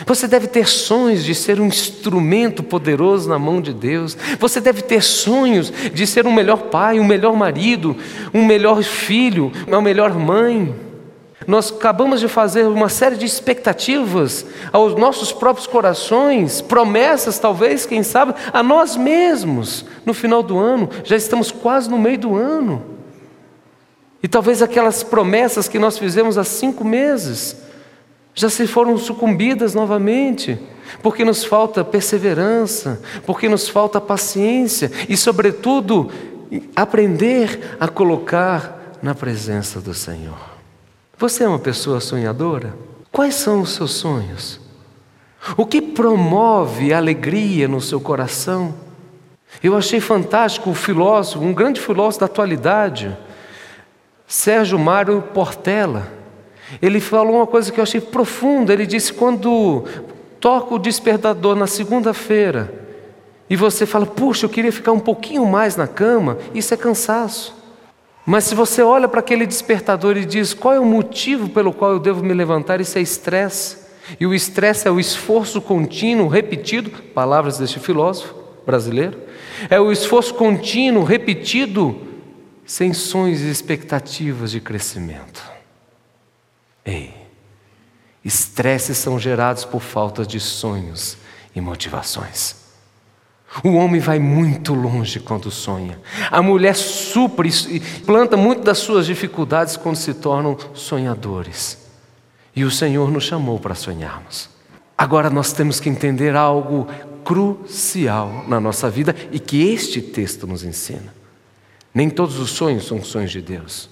Você 0.07 0.27
deve 0.27 0.47
ter 0.47 0.67
sonhos 0.67 1.23
de 1.23 1.35
ser 1.35 1.59
um 1.61 1.67
instrumento 1.67 2.63
poderoso 2.63 3.29
na 3.29 3.37
mão 3.37 3.61
de 3.61 3.71
Deus. 3.71 4.17
Você 4.39 4.59
deve 4.59 4.81
ter 4.81 5.03
sonhos 5.03 5.71
de 5.93 6.07
ser 6.07 6.25
um 6.25 6.33
melhor 6.33 6.63
pai, 6.63 6.99
um 6.99 7.05
melhor 7.05 7.35
marido, 7.35 7.95
um 8.33 8.43
melhor 8.43 8.81
filho, 8.81 9.51
uma 9.67 9.81
melhor 9.81 10.13
mãe. 10.15 10.73
Nós 11.45 11.71
acabamos 11.71 12.19
de 12.19 12.27
fazer 12.27 12.65
uma 12.65 12.89
série 12.89 13.17
de 13.17 13.25
expectativas 13.25 14.45
aos 14.71 14.95
nossos 14.95 15.31
próprios 15.31 15.67
corações, 15.67 16.59
promessas, 16.59 17.37
talvez, 17.37 17.85
quem 17.85 18.01
sabe, 18.01 18.33
a 18.51 18.63
nós 18.63 18.95
mesmos 18.95 19.85
no 20.05 20.13
final 20.13 20.41
do 20.41 20.57
ano. 20.57 20.89
Já 21.03 21.15
estamos 21.15 21.51
quase 21.51 21.89
no 21.89 21.99
meio 21.99 22.17
do 22.17 22.35
ano. 22.35 22.81
E 24.23 24.27
talvez 24.27 24.61
aquelas 24.61 25.03
promessas 25.03 25.67
que 25.67 25.77
nós 25.77 25.99
fizemos 25.99 26.37
há 26.37 26.43
cinco 26.43 26.83
meses 26.83 27.57
já 28.33 28.49
se 28.49 28.65
foram 28.67 28.97
sucumbidas 28.97 29.75
novamente, 29.75 30.59
porque 31.01 31.23
nos 31.23 31.43
falta 31.43 31.83
perseverança, 31.83 33.01
porque 33.25 33.47
nos 33.47 33.69
falta 33.69 34.01
paciência 34.01 34.91
e, 35.07 35.15
sobretudo, 35.15 36.11
aprender 36.75 37.77
a 37.79 37.87
colocar 37.87 38.97
na 39.01 39.13
presença 39.13 39.79
do 39.79 39.93
Senhor. 39.93 40.53
Você 41.17 41.43
é 41.43 41.47
uma 41.47 41.59
pessoa 41.59 41.99
sonhadora? 41.99 42.75
Quais 43.11 43.35
são 43.35 43.61
os 43.61 43.75
seus 43.75 43.91
sonhos? 43.91 44.59
O 45.57 45.65
que 45.65 45.81
promove 45.81 46.93
alegria 46.93 47.67
no 47.67 47.81
seu 47.81 47.99
coração? 47.99 48.73
Eu 49.61 49.77
achei 49.77 49.99
fantástico 49.99 50.71
o 50.71 50.75
filósofo, 50.75 51.43
um 51.43 51.53
grande 51.53 51.79
filósofo 51.79 52.21
da 52.21 52.25
atualidade, 52.25 53.15
Sérgio 54.25 54.79
Mário 54.79 55.21
Portela. 55.33 56.22
Ele 56.81 56.99
falou 56.99 57.37
uma 57.37 57.47
coisa 57.47 57.71
que 57.71 57.79
eu 57.79 57.83
achei 57.83 58.01
profunda. 58.01 58.73
Ele 58.73 58.85
disse: 58.85 59.13
quando 59.13 59.85
toca 60.39 60.75
o 60.75 60.79
despertador 60.79 61.55
na 61.55 61.67
segunda-feira 61.67 62.81
e 63.49 63.55
você 63.55 63.85
fala, 63.85 64.05
puxa, 64.05 64.45
eu 64.45 64.49
queria 64.49 64.71
ficar 64.71 64.91
um 64.91 64.99
pouquinho 64.99 65.45
mais 65.45 65.75
na 65.75 65.87
cama, 65.87 66.37
isso 66.53 66.73
é 66.73 66.77
cansaço. 66.77 67.55
Mas 68.25 68.45
se 68.45 68.55
você 68.55 68.81
olha 68.81 69.07
para 69.07 69.19
aquele 69.19 69.45
despertador 69.45 70.17
e 70.17 70.25
diz, 70.25 70.53
qual 70.53 70.73
é 70.73 70.79
o 70.79 70.85
motivo 70.85 71.49
pelo 71.49 71.71
qual 71.73 71.91
eu 71.91 71.99
devo 71.99 72.23
me 72.23 72.33
levantar, 72.33 72.81
isso 72.81 72.97
é 72.97 73.01
estresse. 73.01 73.77
E 74.19 74.25
o 74.25 74.33
estresse 74.33 74.87
é 74.87 74.91
o 74.91 74.99
esforço 74.99 75.61
contínuo, 75.61 76.27
repetido, 76.27 76.89
palavras 77.13 77.57
deste 77.57 77.79
filósofo 77.79 78.35
brasileiro, 78.65 79.17
é 79.69 79.79
o 79.79 79.91
esforço 79.91 80.33
contínuo, 80.33 81.03
repetido, 81.03 81.95
sem 82.65 82.93
sonhos 82.93 83.41
e 83.41 83.49
expectativas 83.49 84.51
de 84.51 84.59
crescimento. 84.59 85.52
Ei, 86.85 87.13
estresses 88.23 88.97
são 88.97 89.19
gerados 89.19 89.65
por 89.65 89.81
falta 89.81 90.25
de 90.25 90.39
sonhos 90.39 91.17
e 91.55 91.61
motivações. 91.61 92.63
O 93.63 93.73
homem 93.73 94.01
vai 94.01 94.17
muito 94.17 94.73
longe 94.73 95.19
quando 95.19 95.51
sonha. 95.51 95.99
A 96.31 96.41
mulher 96.41 96.75
supre 96.75 97.49
e 97.69 97.79
planta 97.79 98.35
muito 98.35 98.63
das 98.63 98.79
suas 98.79 99.05
dificuldades 99.05 99.77
quando 99.77 99.95
se 99.95 100.13
tornam 100.13 100.57
sonhadores. 100.73 101.77
E 102.55 102.63
o 102.63 102.71
Senhor 102.71 103.11
nos 103.11 103.25
chamou 103.25 103.59
para 103.59 103.75
sonharmos. 103.75 104.49
Agora 104.97 105.29
nós 105.29 105.53
temos 105.53 105.79
que 105.79 105.89
entender 105.89 106.35
algo 106.35 106.87
crucial 107.23 108.43
na 108.47 108.59
nossa 108.59 108.89
vida 108.89 109.15
e 109.31 109.39
que 109.39 109.69
este 109.71 110.01
texto 110.01 110.47
nos 110.47 110.63
ensina. 110.63 111.13
Nem 111.93 112.09
todos 112.09 112.39
os 112.39 112.51
sonhos 112.51 112.87
são 112.87 113.03
sonhos 113.03 113.31
de 113.31 113.41
Deus. 113.41 113.89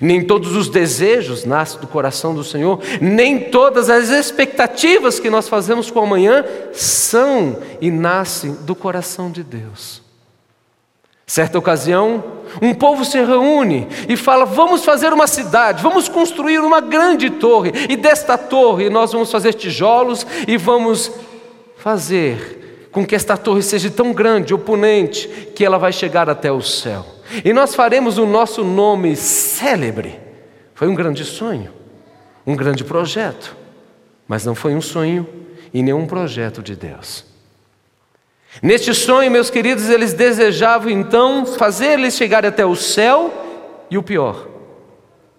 Nem 0.00 0.22
todos 0.22 0.54
os 0.54 0.68
desejos 0.68 1.44
nascem 1.44 1.80
do 1.80 1.86
coração 1.86 2.34
do 2.34 2.44
Senhor, 2.44 2.80
nem 3.00 3.50
todas 3.50 3.90
as 3.90 4.10
expectativas 4.10 5.18
que 5.18 5.28
nós 5.28 5.48
fazemos 5.48 5.90
com 5.90 6.00
o 6.00 6.04
amanhã 6.04 6.44
são 6.72 7.58
e 7.80 7.90
nascem 7.90 8.52
do 8.52 8.74
coração 8.74 9.30
de 9.30 9.42
Deus. 9.42 10.02
Certa 11.26 11.58
ocasião, 11.58 12.22
um 12.60 12.74
povo 12.74 13.04
se 13.04 13.18
reúne 13.22 13.88
e 14.08 14.16
fala: 14.16 14.44
Vamos 14.44 14.84
fazer 14.84 15.12
uma 15.12 15.26
cidade, 15.26 15.82
vamos 15.82 16.08
construir 16.08 16.58
uma 16.60 16.80
grande 16.80 17.30
torre, 17.30 17.72
e 17.88 17.96
desta 17.96 18.36
torre 18.36 18.90
nós 18.90 19.12
vamos 19.12 19.30
fazer 19.30 19.54
tijolos 19.54 20.26
e 20.46 20.56
vamos 20.56 21.10
fazer 21.76 22.61
com 22.92 23.06
que 23.06 23.16
esta 23.16 23.36
torre 23.36 23.62
seja 23.62 23.90
tão 23.90 24.12
grande, 24.12 24.52
oponente, 24.52 25.26
que 25.56 25.64
ela 25.64 25.78
vai 25.78 25.92
chegar 25.92 26.28
até 26.28 26.52
o 26.52 26.60
céu. 26.60 27.04
E 27.42 27.52
nós 27.52 27.74
faremos 27.74 28.18
o 28.18 28.26
nosso 28.26 28.62
nome 28.62 29.16
célebre. 29.16 30.20
Foi 30.74 30.86
um 30.86 30.94
grande 30.94 31.24
sonho, 31.24 31.72
um 32.46 32.54
grande 32.54 32.84
projeto, 32.84 33.56
mas 34.28 34.44
não 34.44 34.54
foi 34.54 34.74
um 34.74 34.80
sonho 34.80 35.26
e 35.72 35.82
nenhum 35.82 36.06
projeto 36.06 36.62
de 36.62 36.76
Deus. 36.76 37.24
Neste 38.62 38.92
sonho, 38.92 39.30
meus 39.30 39.48
queridos, 39.48 39.88
eles 39.88 40.12
desejavam 40.12 40.90
então 40.90 41.46
fazer 41.46 41.98
eles 41.98 42.14
chegarem 42.14 42.48
até 42.48 42.66
o 42.66 42.76
céu 42.76 43.32
e 43.90 43.96
o 43.96 44.02
pior, 44.02 44.46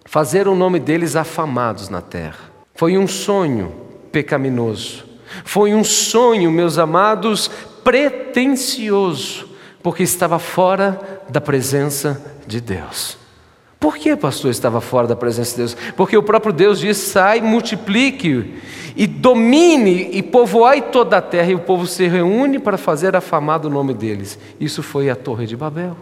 fazer 0.06 0.48
o 0.48 0.56
nome 0.56 0.80
deles 0.80 1.16
afamados 1.16 1.90
na 1.90 2.02
terra. 2.02 2.52
Foi 2.74 2.98
um 2.98 3.08
sonho 3.08 3.72
pecaminoso, 4.12 5.06
foi 5.44 5.74
um 5.74 5.84
sonho, 5.84 6.52
meus 6.52 6.78
amados, 6.78 7.50
pretensioso, 7.84 9.50
porque 9.82 10.04
estava 10.04 10.40
fora 10.40 11.00
da 11.30 11.42
presença 11.42 12.22
de 12.48 12.62
Deus. 12.62 13.18
Por 13.80 13.98
que, 13.98 14.16
pastor, 14.16 14.50
estava 14.50 14.80
fora 14.80 15.08
da 15.08 15.16
presença 15.16 15.52
de 15.52 15.58
Deus? 15.58 15.78
Porque 15.98 16.16
o 16.16 16.24
próprio 16.24 16.54
Deus 16.54 16.80
diz: 16.80 16.96
sai, 16.96 17.42
multiplique 17.42 18.62
e 18.96 19.06
domine 19.06 20.10
e 20.14 20.24
povoai 20.24 20.82
toda 20.82 21.18
a 21.18 21.22
terra, 21.22 21.52
e 21.52 21.56
o 21.56 21.60
povo 21.60 21.86
se 21.86 22.08
reúne 22.08 22.60
para 22.60 22.78
fazer 22.78 23.14
afamado 23.16 23.68
o 23.68 23.72
nome 23.72 23.94
deles. 23.94 24.40
Isso 24.60 24.82
foi 24.82 25.10
a 25.10 25.16
Torre 25.16 25.46
de 25.46 25.58
Babel. 25.58 25.98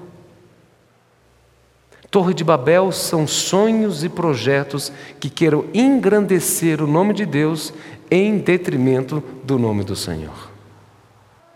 Torre 2.12 2.34
de 2.34 2.44
Babel 2.44 2.92
são 2.92 3.26
sonhos 3.26 4.04
e 4.04 4.10
projetos 4.10 4.92
que 5.18 5.30
queiram 5.30 5.64
engrandecer 5.74 6.84
o 6.84 6.88
nome 6.88 7.14
de 7.14 7.26
Deus 7.26 7.74
em 8.12 8.38
detrimento 8.38 9.24
do 9.46 9.58
nome 9.58 9.86
do 9.86 9.96
Senhor. 9.96 10.52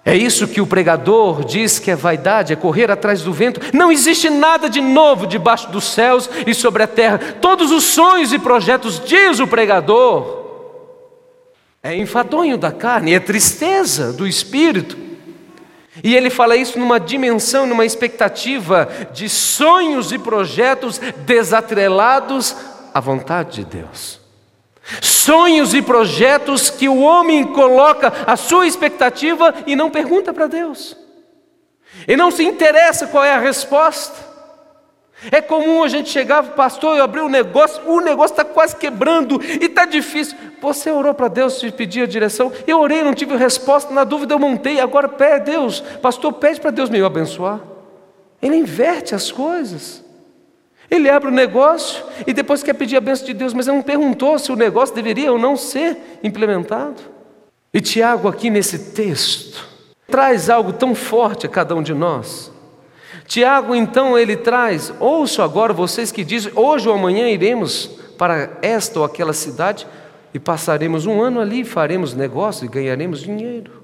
É 0.05 0.15
isso 0.15 0.47
que 0.47 0.61
o 0.61 0.67
pregador 0.67 1.43
diz 1.43 1.77
que 1.77 1.91
é 1.91 1.95
vaidade, 1.95 2.53
é 2.53 2.55
correr 2.55 2.89
atrás 2.89 3.21
do 3.21 3.33
vento. 3.33 3.59
Não 3.73 3.91
existe 3.91 4.29
nada 4.29 4.69
de 4.69 4.79
novo 4.79 5.27
debaixo 5.27 5.69
dos 5.71 5.83
céus 5.83 6.29
e 6.47 6.53
sobre 6.53 6.83
a 6.83 6.87
terra. 6.87 7.17
Todos 7.41 7.69
os 7.71 7.83
sonhos 7.83 8.31
e 8.31 8.39
projetos, 8.39 9.01
diz 9.03 9.39
o 9.41 9.47
pregador, 9.47 10.45
é 11.83 11.97
enfadonho 11.97 12.57
da 12.57 12.71
carne, 12.71 13.13
é 13.13 13.19
tristeza 13.19 14.13
do 14.13 14.25
espírito. 14.25 15.04
E 16.03 16.15
ele 16.15 16.29
fala 16.29 16.55
isso 16.55 16.77
numa 16.77 16.99
dimensão, 16.99 17.65
numa 17.65 17.86
expectativa 17.86 18.89
de 19.13 19.29
sonhos 19.29 20.12
e 20.12 20.19
projetos 20.19 20.99
desatrelados 21.25 22.55
à 22.93 22.99
vontade 22.99 23.63
de 23.63 23.65
Deus. 23.77 24.19
Sonhos 25.01 25.73
e 25.73 25.81
projetos 25.81 26.69
que 26.69 26.88
o 26.88 27.01
homem 27.01 27.43
coloca 27.45 28.13
a 28.27 28.36
sua 28.36 28.67
expectativa 28.67 29.53
e 29.65 29.75
não 29.75 29.89
pergunta 29.89 30.34
para 30.34 30.47
Deus. 30.47 30.95
E 32.08 32.15
não 32.15 32.29
se 32.29 32.43
interessa 32.43 33.08
qual 33.08 33.23
é 33.23 33.34
a 33.34 33.39
resposta. 33.39 34.35
É 35.31 35.41
comum 35.41 35.83
a 35.83 35.88
gente 35.88 36.09
chegar, 36.09 36.43
pastor, 36.55 36.97
eu 36.97 37.03
abri 37.03 37.21
um 37.21 37.29
negócio, 37.29 37.81
o 37.85 37.99
negócio 37.99 38.33
está 38.33 38.45
quase 38.45 38.75
quebrando 38.75 39.41
e 39.43 39.65
está 39.65 39.85
difícil. 39.85 40.38
Você 40.61 40.91
orou 40.91 41.13
para 41.13 41.27
Deus 41.27 41.59
te 41.59 41.71
pedir 41.71 42.01
a 42.01 42.07
direção? 42.07 42.51
Eu 42.65 42.79
orei, 42.79 43.03
não 43.03 43.13
tive 43.13 43.35
resposta, 43.35 43.93
na 43.93 44.03
dúvida 44.03 44.33
eu 44.33 44.39
montei, 44.39 44.79
agora 44.79 45.07
pede 45.07 45.51
Deus, 45.51 45.81
pastor, 46.01 46.33
pede 46.33 46.59
para 46.59 46.71
Deus 46.71 46.89
me 46.89 47.01
abençoar. 47.01 47.59
Ele 48.41 48.55
inverte 48.55 49.15
as 49.15 49.31
coisas. 49.31 50.03
Ele 50.89 51.09
abre 51.09 51.29
o 51.29 51.33
negócio 51.33 52.03
e 52.27 52.33
depois 52.33 52.61
quer 52.61 52.73
pedir 52.73 52.95
a 52.95 53.01
bênção 53.01 53.25
de 53.25 53.33
Deus, 53.33 53.53
mas 53.53 53.67
ele 53.67 53.77
não 53.77 53.83
perguntou 53.83 54.38
se 54.38 54.51
o 54.51 54.55
negócio 54.55 54.93
deveria 54.93 55.31
ou 55.31 55.39
não 55.39 55.57
ser 55.57 55.97
implementado. 56.23 57.01
E 57.73 57.81
Tiago, 57.81 58.27
aqui 58.27 58.49
nesse 58.49 58.93
texto, 58.93 59.67
traz 60.07 60.49
algo 60.49 60.71
tão 60.71 60.93
forte 60.93 61.45
a 61.45 61.49
cada 61.49 61.75
um 61.75 61.81
de 61.81 61.93
nós. 61.93 62.51
Tiago, 63.27 63.73
então, 63.73 64.17
ele 64.17 64.35
traz: 64.35 64.93
ouço 64.99 65.41
agora 65.41 65.73
vocês 65.73 66.11
que 66.11 66.23
dizem, 66.23 66.51
hoje 66.55 66.88
ou 66.88 66.95
amanhã 66.95 67.29
iremos 67.29 67.88
para 68.17 68.57
esta 68.61 68.99
ou 68.99 69.05
aquela 69.05 69.33
cidade 69.33 69.88
e 70.33 70.39
passaremos 70.39 71.05
um 71.05 71.21
ano 71.21 71.39
ali, 71.39 71.63
faremos 71.63 72.13
negócio 72.13 72.65
e 72.65 72.69
ganharemos 72.69 73.21
dinheiro. 73.21 73.83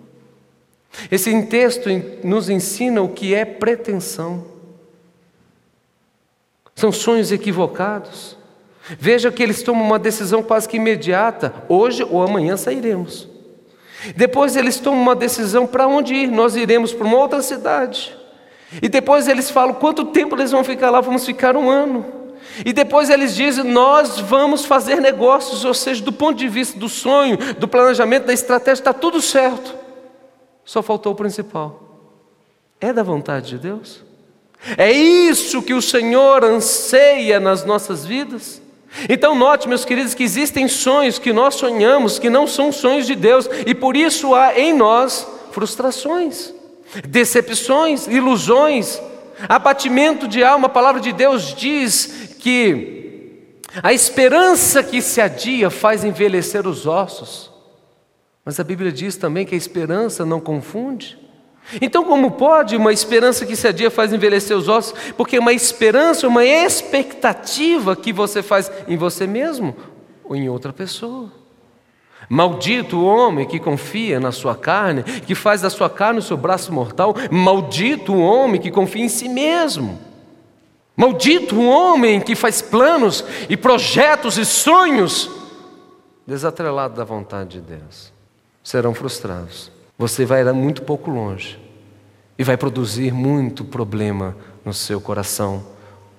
Esse 1.09 1.41
texto 1.43 1.89
nos 2.23 2.49
ensina 2.49 3.01
o 3.01 3.09
que 3.09 3.33
é 3.33 3.45
pretensão. 3.45 4.45
São 6.75 6.91
sonhos 6.91 7.31
equivocados. 7.31 8.37
Veja 8.99 9.31
que 9.31 9.41
eles 9.41 9.61
tomam 9.63 9.85
uma 9.85 9.99
decisão 9.99 10.43
quase 10.43 10.67
que 10.67 10.77
imediata: 10.77 11.53
hoje 11.67 12.03
ou 12.03 12.21
amanhã 12.21 12.57
sairemos. 12.57 13.27
Depois 14.15 14.55
eles 14.55 14.79
tomam 14.79 15.01
uma 15.01 15.15
decisão 15.15 15.67
para 15.67 15.87
onde 15.87 16.13
ir, 16.13 16.27
nós 16.27 16.55
iremos 16.55 16.91
para 16.91 17.05
uma 17.05 17.17
outra 17.17 17.41
cidade. 17.41 18.20
E 18.79 18.87
depois 18.87 19.27
eles 19.27 19.49
falam 19.49 19.73
quanto 19.73 20.05
tempo 20.05 20.35
eles 20.35 20.51
vão 20.51 20.63
ficar 20.63 20.89
lá, 20.89 21.01
vamos 21.01 21.25
ficar 21.25 21.57
um 21.57 21.69
ano. 21.69 22.05
E 22.65 22.73
depois 22.73 23.09
eles 23.09 23.35
dizem: 23.35 23.63
Nós 23.63 24.19
vamos 24.19 24.65
fazer 24.65 25.01
negócios, 25.01 25.65
ou 25.65 25.73
seja, 25.73 26.03
do 26.03 26.11
ponto 26.11 26.37
de 26.37 26.47
vista 26.47 26.77
do 26.79 26.89
sonho, 26.89 27.37
do 27.55 27.67
planejamento, 27.67 28.25
da 28.25 28.33
estratégia, 28.33 28.81
está 28.81 28.93
tudo 28.93 29.21
certo. 29.21 29.75
Só 30.63 30.81
faltou 30.81 31.13
o 31.13 31.15
principal: 31.15 31.81
é 32.79 32.93
da 32.93 33.03
vontade 33.03 33.49
de 33.49 33.57
Deus? 33.57 34.03
É 34.77 34.91
isso 34.91 35.61
que 35.61 35.73
o 35.73 35.81
Senhor 35.81 36.43
anseia 36.43 37.39
nas 37.39 37.65
nossas 37.65 38.05
vidas. 38.05 38.61
Então, 39.09 39.35
note, 39.35 39.67
meus 39.67 39.85
queridos, 39.85 40.13
que 40.13 40.23
existem 40.23 40.67
sonhos 40.67 41.17
que 41.17 41.31
nós 41.31 41.55
sonhamos 41.55 42.19
que 42.19 42.29
não 42.29 42.45
são 42.45 42.71
sonhos 42.71 43.07
de 43.07 43.15
Deus, 43.15 43.49
e 43.65 43.73
por 43.73 43.95
isso 43.95 44.35
há 44.35 44.59
em 44.59 44.73
nós 44.73 45.25
frustrações, 45.51 46.53
decepções, 47.07 48.07
ilusões, 48.07 49.01
abatimento 49.47 50.27
de 50.27 50.43
alma. 50.43 50.67
A 50.67 50.69
palavra 50.69 51.01
de 51.01 51.11
Deus 51.11 51.53
diz 51.53 52.35
que 52.39 52.99
a 53.81 53.93
esperança 53.93 54.83
que 54.83 55.01
se 55.01 55.21
adia 55.21 55.69
faz 55.69 56.03
envelhecer 56.03 56.67
os 56.67 56.85
ossos. 56.85 57.51
Mas 58.43 58.59
a 58.59 58.63
Bíblia 58.63 58.91
diz 58.91 59.15
também 59.15 59.45
que 59.45 59.55
a 59.55 59.57
esperança 59.57 60.25
não 60.25 60.39
confunde. 60.39 61.17
Então, 61.79 62.03
como 62.03 62.31
pode 62.31 62.75
uma 62.75 62.91
esperança 62.91 63.45
que 63.45 63.55
se 63.55 63.67
adia 63.67 63.91
faz 63.91 64.11
envelhecer 64.11 64.57
os 64.57 64.67
ossos? 64.67 64.93
Porque 65.15 65.37
uma 65.37 65.53
esperança, 65.53 66.27
uma 66.27 66.43
expectativa 66.43 67.95
que 67.95 68.11
você 68.11 68.41
faz 68.41 68.71
em 68.87 68.97
você 68.97 69.27
mesmo 69.27 69.75
ou 70.23 70.35
em 70.35 70.49
outra 70.49 70.73
pessoa. 70.73 71.40
Maldito 72.31 72.95
o 72.95 73.05
homem 73.05 73.45
que 73.45 73.59
confia 73.59 74.17
na 74.17 74.31
sua 74.31 74.55
carne, 74.55 75.03
que 75.03 75.35
faz 75.35 75.59
da 75.59 75.69
sua 75.69 75.89
carne 75.89 76.19
o 76.19 76.21
seu 76.21 76.37
braço 76.37 76.71
mortal. 76.71 77.13
Maldito 77.29 78.13
o 78.13 78.21
homem 78.21 78.61
que 78.61 78.71
confia 78.71 79.03
em 79.03 79.09
si 79.09 79.27
mesmo. 79.27 79.99
Maldito 80.95 81.57
o 81.57 81.67
homem 81.67 82.21
que 82.21 82.33
faz 82.33 82.61
planos 82.61 83.21
e 83.49 83.57
projetos 83.57 84.37
e 84.37 84.45
sonhos 84.45 85.29
desatrelado 86.25 86.95
da 86.95 87.03
vontade 87.03 87.59
de 87.59 87.75
Deus. 87.75 88.13
Serão 88.63 88.93
frustrados. 88.93 89.69
Você 89.97 90.23
vai 90.23 90.39
ir 90.39 90.53
muito 90.53 90.83
pouco 90.83 91.11
longe 91.11 91.59
e 92.39 92.45
vai 92.45 92.55
produzir 92.55 93.11
muito 93.13 93.65
problema 93.65 94.37
no 94.63 94.73
seu 94.73 95.01
coração, 95.01 95.61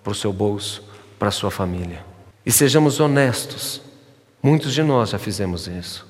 para 0.04 0.12
o 0.12 0.14
seu 0.14 0.30
bolso, 0.30 0.84
para 1.18 1.28
a 1.28 1.32
sua 1.32 1.50
família. 1.50 2.04
E 2.44 2.52
sejamos 2.52 3.00
honestos 3.00 3.80
Muitos 4.42 4.74
de 4.74 4.82
nós 4.82 5.10
já 5.10 5.18
fizemos 5.18 5.68
isso. 5.68 6.04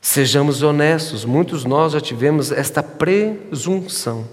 Sejamos 0.00 0.62
honestos, 0.62 1.24
muitos 1.24 1.62
de 1.62 1.68
nós 1.68 1.92
já 1.92 2.00
tivemos 2.00 2.52
esta 2.52 2.82
presunção, 2.82 4.28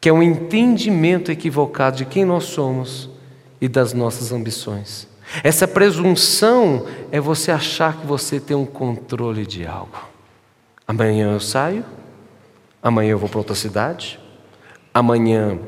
que 0.00 0.08
é 0.08 0.12
um 0.12 0.22
entendimento 0.22 1.30
equivocado 1.30 1.98
de 1.98 2.06
quem 2.06 2.24
nós 2.24 2.44
somos 2.44 3.10
e 3.60 3.68
das 3.68 3.92
nossas 3.92 4.32
ambições. 4.32 5.06
Essa 5.44 5.68
presunção 5.68 6.86
é 7.12 7.20
você 7.20 7.52
achar 7.52 7.98
que 7.98 8.06
você 8.06 8.40
tem 8.40 8.56
um 8.56 8.64
controle 8.64 9.46
de 9.46 9.66
algo. 9.66 10.08
Amanhã 10.88 11.34
eu 11.34 11.40
saio, 11.40 11.84
amanhã 12.82 13.10
eu 13.10 13.18
vou 13.18 13.28
para 13.28 13.38
outra 13.38 13.54
cidade, 13.54 14.18
amanhã 14.92 15.58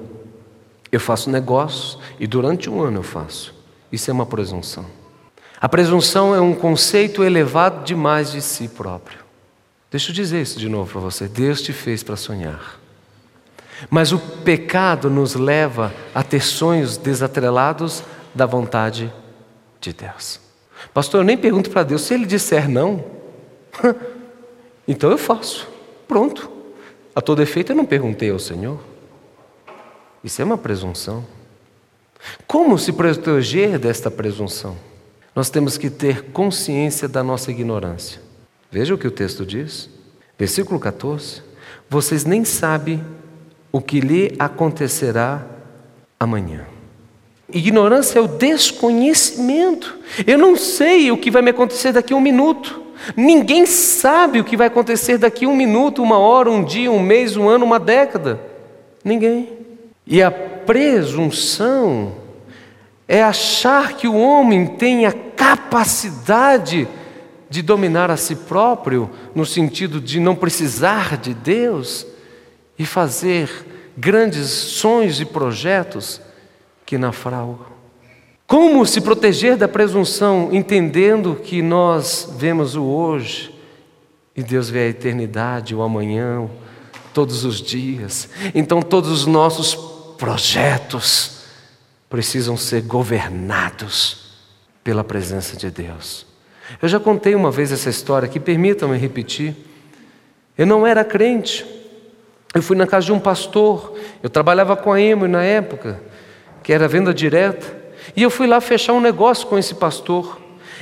eu 0.90 0.98
faço 0.98 1.30
negócios 1.30 1.98
e 2.18 2.26
durante 2.26 2.70
um 2.70 2.80
ano 2.80 3.00
eu 3.00 3.02
faço. 3.02 3.54
Isso 3.92 4.10
é 4.10 4.14
uma 4.14 4.26
presunção. 4.26 5.01
A 5.62 5.68
presunção 5.68 6.34
é 6.34 6.40
um 6.40 6.56
conceito 6.56 7.22
elevado 7.22 7.84
demais 7.84 8.32
de 8.32 8.42
si 8.42 8.66
próprio. 8.66 9.20
Deixa 9.92 10.10
eu 10.10 10.14
dizer 10.14 10.42
isso 10.42 10.58
de 10.58 10.68
novo 10.68 10.90
para 10.90 11.00
você. 11.00 11.28
Deus 11.28 11.62
te 11.62 11.72
fez 11.72 12.02
para 12.02 12.16
sonhar. 12.16 12.80
Mas 13.88 14.10
o 14.10 14.18
pecado 14.18 15.08
nos 15.08 15.36
leva 15.36 15.94
a 16.12 16.20
ter 16.24 16.42
sonhos 16.42 16.96
desatrelados 16.96 18.02
da 18.34 18.44
vontade 18.44 19.12
de 19.80 19.92
Deus. 19.92 20.40
Pastor, 20.92 21.20
eu 21.20 21.24
nem 21.24 21.38
pergunto 21.38 21.70
para 21.70 21.84
Deus, 21.84 22.02
se 22.02 22.14
ele 22.14 22.26
disser 22.26 22.68
não, 22.68 23.04
então 24.88 25.12
eu 25.12 25.18
faço. 25.18 25.68
Pronto. 26.08 26.50
A 27.14 27.20
todo 27.20 27.40
efeito 27.40 27.70
eu 27.70 27.76
não 27.76 27.84
perguntei 27.84 28.32
ao 28.32 28.38
Senhor. 28.40 28.80
Isso 30.24 30.42
é 30.42 30.44
uma 30.44 30.58
presunção. 30.58 31.24
Como 32.48 32.76
se 32.76 32.92
proteger 32.92 33.78
desta 33.78 34.10
presunção? 34.10 34.76
Nós 35.34 35.48
temos 35.48 35.78
que 35.78 35.88
ter 35.88 36.24
consciência 36.32 37.08
da 37.08 37.22
nossa 37.22 37.50
ignorância. 37.50 38.20
Veja 38.70 38.94
o 38.94 38.98
que 38.98 39.06
o 39.06 39.10
texto 39.10 39.46
diz. 39.46 39.88
Versículo 40.38 40.78
14: 40.78 41.42
Vocês 41.88 42.24
nem 42.24 42.44
sabem 42.44 43.02
o 43.70 43.80
que 43.80 44.00
lhe 44.00 44.34
acontecerá 44.38 45.46
amanhã. 46.20 46.66
Ignorância 47.52 48.18
é 48.18 48.22
o 48.22 48.28
desconhecimento. 48.28 49.98
Eu 50.26 50.38
não 50.38 50.56
sei 50.56 51.10
o 51.10 51.18
que 51.18 51.30
vai 51.30 51.42
me 51.42 51.50
acontecer 51.50 51.92
daqui 51.92 52.12
a 52.12 52.16
um 52.16 52.20
minuto. 52.20 52.82
Ninguém 53.16 53.66
sabe 53.66 54.40
o 54.40 54.44
que 54.44 54.56
vai 54.56 54.68
acontecer 54.68 55.18
daqui 55.18 55.44
a 55.44 55.48
um 55.48 55.56
minuto, 55.56 56.02
uma 56.02 56.18
hora, 56.18 56.50
um 56.50 56.64
dia, 56.64 56.90
um 56.90 57.00
mês, 57.00 57.36
um 57.36 57.48
ano, 57.48 57.64
uma 57.64 57.80
década. 57.80 58.40
Ninguém. 59.04 59.48
E 60.06 60.22
a 60.22 60.30
presunção 60.30 62.21
é 63.12 63.22
achar 63.22 63.92
que 63.92 64.08
o 64.08 64.16
homem 64.16 64.64
tem 64.64 65.04
a 65.04 65.12
capacidade 65.12 66.88
de 67.50 67.60
dominar 67.60 68.10
a 68.10 68.16
si 68.16 68.34
próprio, 68.34 69.10
no 69.34 69.44
sentido 69.44 70.00
de 70.00 70.18
não 70.18 70.34
precisar 70.34 71.18
de 71.18 71.34
Deus 71.34 72.06
e 72.78 72.86
fazer 72.86 73.50
grandes 73.98 74.48
sonhos 74.48 75.20
e 75.20 75.26
projetos 75.26 76.22
que 76.86 76.96
naufragam. 76.96 77.58
Como 78.46 78.86
se 78.86 78.98
proteger 78.98 79.58
da 79.58 79.68
presunção, 79.68 80.48
entendendo 80.50 81.34
que 81.34 81.60
nós 81.60 82.34
vemos 82.38 82.76
o 82.76 82.84
hoje 82.84 83.54
e 84.34 84.42
Deus 84.42 84.70
vê 84.70 84.86
a 84.86 84.88
eternidade, 84.88 85.74
o 85.74 85.82
amanhã, 85.82 86.48
todos 87.12 87.44
os 87.44 87.60
dias. 87.60 88.30
Então, 88.54 88.80
todos 88.80 89.10
os 89.10 89.26
nossos 89.26 89.74
projetos, 90.16 91.41
precisam 92.12 92.58
ser 92.58 92.82
governados 92.82 94.34
pela 94.84 95.02
presença 95.02 95.56
de 95.56 95.70
Deus. 95.70 96.26
Eu 96.82 96.86
já 96.86 97.00
contei 97.00 97.34
uma 97.34 97.50
vez 97.50 97.72
essa 97.72 97.88
história 97.88 98.26
aqui, 98.26 98.38
permitam-me 98.38 98.98
repetir. 98.98 99.56
Eu 100.58 100.66
não 100.66 100.86
era 100.86 101.06
crente, 101.06 101.64
eu 102.54 102.60
fui 102.60 102.76
na 102.76 102.86
casa 102.86 103.06
de 103.06 103.12
um 103.14 103.18
pastor, 103.18 103.98
eu 104.22 104.28
trabalhava 104.28 104.76
com 104.76 104.92
a 104.92 105.00
Emo 105.00 105.26
na 105.26 105.42
época, 105.42 106.02
que 106.62 106.70
era 106.70 106.86
venda 106.86 107.14
direta, 107.14 107.74
e 108.14 108.22
eu 108.22 108.28
fui 108.28 108.46
lá 108.46 108.60
fechar 108.60 108.92
um 108.92 109.00
negócio 109.00 109.46
com 109.46 109.56
esse 109.56 109.74
pastor. 109.74 110.38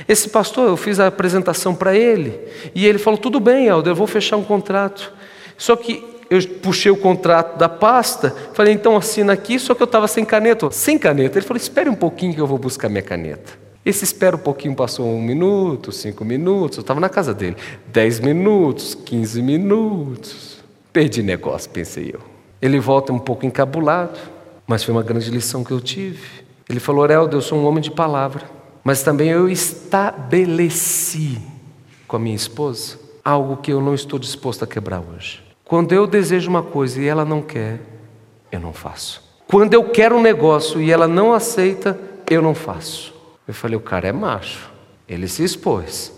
Esse 0.09 0.27
pastor, 0.27 0.67
eu 0.67 0.75
fiz 0.75 0.99
a 0.99 1.07
apresentação 1.07 1.73
para 1.73 1.95
ele, 1.95 2.41
e 2.75 2.85
ele 2.85 2.97
falou: 2.97 3.17
tudo 3.17 3.39
bem, 3.39 3.69
Aldo, 3.69 3.89
eu 3.89 3.95
vou 3.95 4.05
fechar 4.05 4.35
um 4.35 4.43
contrato. 4.43 5.13
Só 5.57 5.77
que 5.77 6.03
eu 6.31 6.41
puxei 6.47 6.89
o 6.89 6.95
contrato 6.95 7.57
da 7.57 7.67
pasta, 7.67 8.33
falei, 8.53 8.73
então 8.73 8.95
assina 8.95 9.33
aqui, 9.33 9.59
só 9.59 9.75
que 9.75 9.83
eu 9.83 9.85
estava 9.85 10.07
sem 10.07 10.23
caneta. 10.23 10.71
Sem 10.71 10.97
caneta. 10.97 11.37
Ele 11.37 11.45
falou, 11.45 11.59
espere 11.59 11.89
um 11.89 11.93
pouquinho 11.93 12.33
que 12.33 12.39
eu 12.39 12.47
vou 12.47 12.57
buscar 12.57 12.87
minha 12.87 13.01
caneta. 13.01 13.59
Esse 13.85 14.05
espera 14.05 14.37
um 14.37 14.39
pouquinho 14.39 14.73
passou 14.73 15.05
um 15.05 15.21
minuto, 15.21 15.91
cinco 15.91 16.23
minutos, 16.23 16.77
eu 16.77 16.81
estava 16.81 17.01
na 17.01 17.09
casa 17.09 17.33
dele. 17.33 17.57
Dez 17.87 18.21
minutos, 18.21 18.95
quinze 18.95 19.41
minutos. 19.41 20.59
Perdi 20.93 21.21
negócio, 21.21 21.69
pensei 21.69 22.11
eu. 22.13 22.21
Ele 22.61 22.79
volta 22.79 23.11
um 23.11 23.19
pouco 23.19 23.45
encabulado, 23.45 24.17
mas 24.65 24.85
foi 24.85 24.93
uma 24.93 25.03
grande 25.03 25.29
lição 25.29 25.65
que 25.65 25.71
eu 25.71 25.81
tive. 25.81 26.23
Ele 26.69 26.79
falou, 26.79 27.01
Oreldo, 27.01 27.35
eu 27.35 27.41
sou 27.41 27.59
um 27.59 27.65
homem 27.65 27.81
de 27.81 27.91
palavra, 27.91 28.43
mas 28.85 29.03
também 29.03 29.27
eu 29.27 29.49
estabeleci 29.49 31.41
com 32.07 32.15
a 32.15 32.19
minha 32.19 32.37
esposa 32.37 32.97
algo 33.21 33.57
que 33.57 33.73
eu 33.73 33.81
não 33.81 33.93
estou 33.93 34.17
disposto 34.17 34.63
a 34.63 34.67
quebrar 34.67 35.01
hoje. 35.01 35.50
Quando 35.71 35.93
eu 35.93 36.05
desejo 36.05 36.49
uma 36.49 36.61
coisa 36.61 37.01
e 37.01 37.07
ela 37.07 37.23
não 37.23 37.41
quer, 37.41 37.79
eu 38.51 38.59
não 38.59 38.73
faço. 38.73 39.23
Quando 39.47 39.73
eu 39.73 39.85
quero 39.85 40.17
um 40.17 40.21
negócio 40.21 40.81
e 40.81 40.91
ela 40.91 41.07
não 41.07 41.31
aceita, 41.31 41.97
eu 42.29 42.41
não 42.41 42.53
faço. 42.53 43.13
Eu 43.47 43.53
falei, 43.53 43.77
o 43.77 43.79
cara 43.79 44.05
é 44.05 44.11
macho. 44.11 44.69
Ele 45.07 45.29
se 45.29 45.45
expôs. 45.45 46.11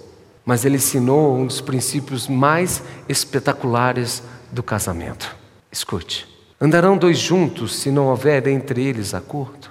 Mas 0.44 0.66
ele 0.66 0.78
ensinou 0.78 1.36
um 1.36 1.46
dos 1.46 1.62
princípios 1.62 2.28
mais 2.28 2.82
espetaculares 3.08 4.24
do 4.52 4.64
casamento. 4.64 5.36
Escute: 5.72 6.28
andarão 6.60 6.98
dois 6.98 7.20
juntos 7.20 7.76
se 7.76 7.92
não 7.92 8.08
houver 8.08 8.48
entre 8.48 8.84
eles 8.84 9.14
acordo? 9.14 9.70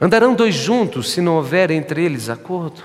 Andarão 0.00 0.34
dois 0.34 0.56
juntos 0.56 1.08
se 1.08 1.20
não 1.20 1.36
houver 1.36 1.70
entre 1.70 2.04
eles 2.04 2.28
acordo? 2.28 2.82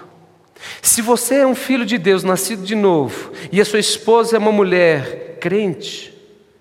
Se 0.80 1.02
você 1.02 1.38
é 1.38 1.48
um 1.48 1.56
filho 1.56 1.88
de 1.88 1.98
Deus, 1.98 2.24
nascido 2.24 2.64
de 2.64 2.76
novo, 2.76 3.32
e 3.52 3.60
a 3.60 3.66
sua 3.66 3.80
esposa 3.80 4.36
é 4.36 4.40
uma 4.40 4.52
mulher 4.52 5.40
crente, 5.42 6.15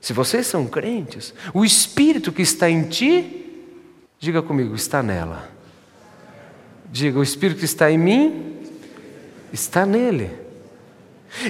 se 0.04 0.12
vocês 0.12 0.46
são 0.46 0.66
crentes, 0.66 1.32
o 1.54 1.64
Espírito 1.64 2.30
que 2.30 2.42
está 2.42 2.68
em 2.68 2.82
ti, 2.82 3.72
diga 4.18 4.42
comigo, 4.42 4.74
está 4.74 5.02
nela. 5.02 5.48
Diga, 6.90 7.18
o 7.18 7.22
Espírito 7.22 7.60
que 7.60 7.64
está 7.64 7.90
em 7.90 7.96
mim, 7.96 8.54
está 9.50 9.86
nele. 9.86 10.30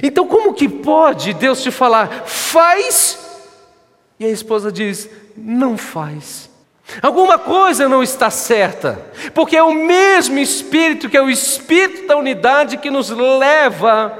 Então, 0.01 0.25
como 0.25 0.53
que 0.53 0.69
pode 0.69 1.33
Deus 1.33 1.61
te 1.61 1.69
falar, 1.69 2.23
faz, 2.27 3.19
e 4.17 4.23
a 4.23 4.29
esposa 4.29 4.71
diz, 4.71 5.09
não 5.35 5.77
faz? 5.77 6.49
Alguma 7.01 7.37
coisa 7.37 7.89
não 7.89 8.01
está 8.01 8.29
certa, 8.29 9.05
porque 9.33 9.57
é 9.57 9.63
o 9.63 9.73
mesmo 9.73 10.39
Espírito 10.39 11.09
que 11.09 11.17
é 11.17 11.21
o 11.21 11.29
Espírito 11.29 12.07
da 12.07 12.15
unidade 12.15 12.77
que 12.77 12.89
nos 12.89 13.09
leva 13.09 14.17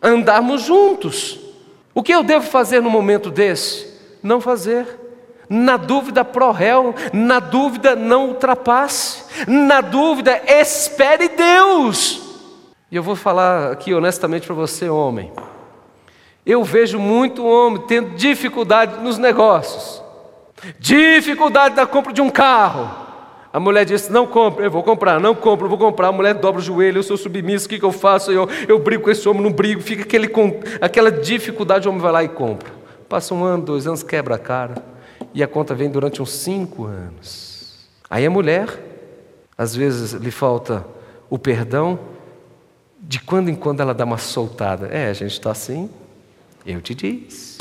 a 0.00 0.06
andarmos 0.08 0.62
juntos. 0.62 1.41
O 1.94 2.02
que 2.02 2.12
eu 2.12 2.22
devo 2.22 2.46
fazer 2.46 2.80
no 2.80 2.90
momento 2.90 3.30
desse? 3.30 3.86
Não 4.22 4.40
fazer. 4.40 4.86
Na 5.48 5.76
dúvida, 5.76 6.24
pró-réu. 6.24 6.94
Na 7.12 7.38
dúvida, 7.38 7.94
não 7.94 8.28
ultrapasse. 8.28 9.24
Na 9.46 9.80
dúvida, 9.80 10.40
espere 10.46 11.28
Deus. 11.28 12.20
E 12.90 12.96
eu 12.96 13.02
vou 13.02 13.16
falar 13.16 13.72
aqui 13.72 13.94
honestamente 13.94 14.46
para 14.46 14.54
você, 14.54 14.88
homem. 14.88 15.32
Eu 16.44 16.64
vejo 16.64 16.98
muito 16.98 17.44
homem 17.44 17.82
tendo 17.86 18.16
dificuldade 18.16 19.00
nos 19.00 19.16
negócios, 19.16 20.02
dificuldade 20.78 21.76
na 21.76 21.86
compra 21.86 22.12
de 22.12 22.20
um 22.20 22.28
carro, 22.28 23.01
A 23.52 23.60
mulher 23.60 23.84
disse: 23.84 24.10
Não 24.10 24.26
compre, 24.26 24.64
eu 24.64 24.70
vou 24.70 24.82
comprar, 24.82 25.20
não 25.20 25.34
compro, 25.34 25.68
vou 25.68 25.76
comprar. 25.76 26.08
A 26.08 26.12
mulher 26.12 26.34
dobra 26.34 26.60
o 26.60 26.64
joelho, 26.64 26.98
eu 26.98 27.02
sou 27.02 27.16
submisso, 27.16 27.66
o 27.66 27.68
que, 27.68 27.78
que 27.78 27.84
eu 27.84 27.92
faço? 27.92 28.32
Eu, 28.32 28.48
eu 28.66 28.78
brigo 28.78 29.04
com 29.04 29.10
esse 29.10 29.28
homem, 29.28 29.42
não 29.42 29.52
brigo, 29.52 29.80
fica 29.82 30.02
aquele, 30.02 30.32
aquela 30.80 31.10
dificuldade, 31.10 31.86
o 31.86 31.90
homem 31.90 32.02
vai 32.02 32.12
lá 32.12 32.24
e 32.24 32.28
compra. 32.28 32.72
Passa 33.08 33.34
um 33.34 33.44
ano, 33.44 33.62
dois 33.64 33.86
anos, 33.86 34.02
quebra 34.02 34.36
a 34.36 34.38
cara. 34.38 34.82
E 35.34 35.42
a 35.42 35.46
conta 35.46 35.74
vem 35.74 35.90
durante 35.90 36.22
uns 36.22 36.32
cinco 36.32 36.84
anos. 36.84 37.88
Aí 38.08 38.24
a 38.24 38.30
mulher, 38.30 38.68
às 39.56 39.76
vezes 39.76 40.12
lhe 40.12 40.30
falta 40.30 40.84
o 41.28 41.38
perdão, 41.38 41.98
de 43.00 43.20
quando 43.20 43.48
em 43.48 43.54
quando 43.54 43.80
ela 43.80 43.92
dá 43.92 44.04
uma 44.04 44.18
soltada. 44.18 44.86
É, 44.86 45.08
a 45.08 45.12
gente 45.12 45.32
está 45.32 45.50
assim, 45.50 45.90
eu 46.64 46.80
te 46.80 46.94
disse. 46.94 47.58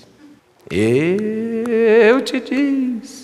Eu 0.69 2.21
te 2.21 2.39
disse. 2.39 3.20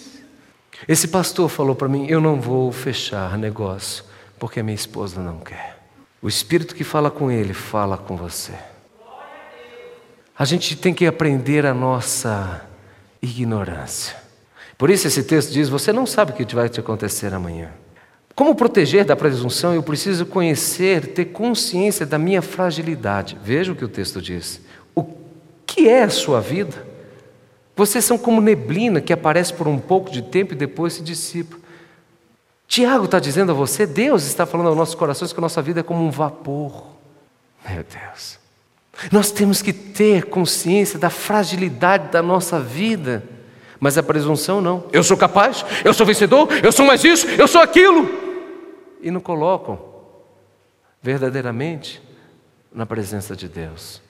Esse 0.86 1.08
pastor 1.08 1.48
falou 1.50 1.76
para 1.76 1.88
mim: 1.88 2.08
eu 2.08 2.20
não 2.20 2.42
vou 2.42 2.72
fechar 2.72 3.38
negócio, 3.38 4.04
porque 4.38 4.62
minha 4.62 4.76
esposa 4.76 5.22
não 5.22 5.40
quer. 5.40 5.78
O 6.22 6.28
espírito 6.28 6.76
que 6.76 6.84
fala 6.84 7.10
com 7.10 7.32
ele 7.32 7.54
fala 7.54 7.98
com 7.98 8.18
você. 8.18 8.54
A 10.38 10.46
gente 10.46 10.76
tem 10.76 10.94
que 10.94 11.06
aprender 11.06 11.66
a 11.66 11.74
nossa 11.74 12.66
ignorância. 13.22 14.16
Por 14.78 14.90
isso 14.90 15.08
esse 15.08 15.24
texto 15.24 15.52
diz: 15.52 15.70
você 15.70 15.94
não 15.94 16.06
sabe 16.06 16.32
o 16.32 16.36
que 16.36 16.56
vai 16.56 16.70
te 16.70 16.80
acontecer 16.80 17.34
amanhã. 17.34 17.72
Como 18.36 18.54
proteger 18.54 19.04
da 19.04 19.16
presunção? 19.16 19.74
Eu 19.74 19.82
preciso 19.82 20.24
conhecer, 20.24 21.08
ter 21.08 21.26
consciência 21.26 22.06
da 22.06 22.20
minha 22.20 22.40
fragilidade. 22.40 23.36
Veja 23.44 23.72
o 23.72 23.76
que 23.76 23.84
o 23.84 23.90
texto 23.90 24.22
diz. 24.22 24.62
O 24.94 25.04
que 25.66 25.90
é 25.90 26.04
a 26.04 26.10
sua 26.10 26.40
vida? 26.40 26.86
Vocês 27.78 28.04
são 28.04 28.18
como 28.18 28.42
neblina 28.42 29.00
que 29.00 29.14
aparece 29.14 29.54
por 29.54 29.68
um 29.68 29.78
pouco 29.78 30.10
de 30.10 30.24
tempo 30.24 30.54
e 30.54 30.58
depois 30.58 30.94
se 30.94 31.04
dissipa. 31.04 31.56
Tiago 32.68 33.06
está 33.06 33.20
dizendo 33.20 33.52
a 33.52 33.56
você, 33.56 33.86
Deus 33.86 34.26
está 34.26 34.48
falando 34.48 34.68
aos 34.68 34.76
nossos 34.76 34.96
corações 34.96 35.32
que 35.32 35.40
a 35.40 35.42
nossa 35.42 35.62
vida 35.62 35.82
é 35.82 35.84
como 35.84 36.04
um 36.04 36.10
vapor. 36.10 36.88
Meu 37.70 37.84
Deus. 37.84 38.40
Nós 39.12 39.30
temos 39.30 39.62
que 39.62 39.72
ter 39.72 40.26
consciência 40.26 40.98
da 40.98 41.12
fragilidade 41.12 42.12
da 42.12 42.22
nossa 42.22 42.60
vida, 42.60 43.24
mas 43.80 43.96
a 43.96 44.02
presunção 44.02 44.60
não. 44.60 44.86
Eu 44.92 45.04
sou 45.04 45.16
capaz, 45.16 45.64
eu 45.86 45.94
sou 45.94 46.04
vencedor, 46.04 46.50
eu 46.64 46.72
sou 46.72 46.84
mais 46.84 47.04
isso, 47.04 47.28
eu 47.28 47.48
sou 47.48 47.62
aquilo 47.62 48.10
e 49.00 49.12
não 49.12 49.22
colocam 49.22 49.80
verdadeiramente 51.00 52.02
na 52.74 52.88
presença 52.88 53.36
de 53.36 53.48
Deus. 53.48 54.02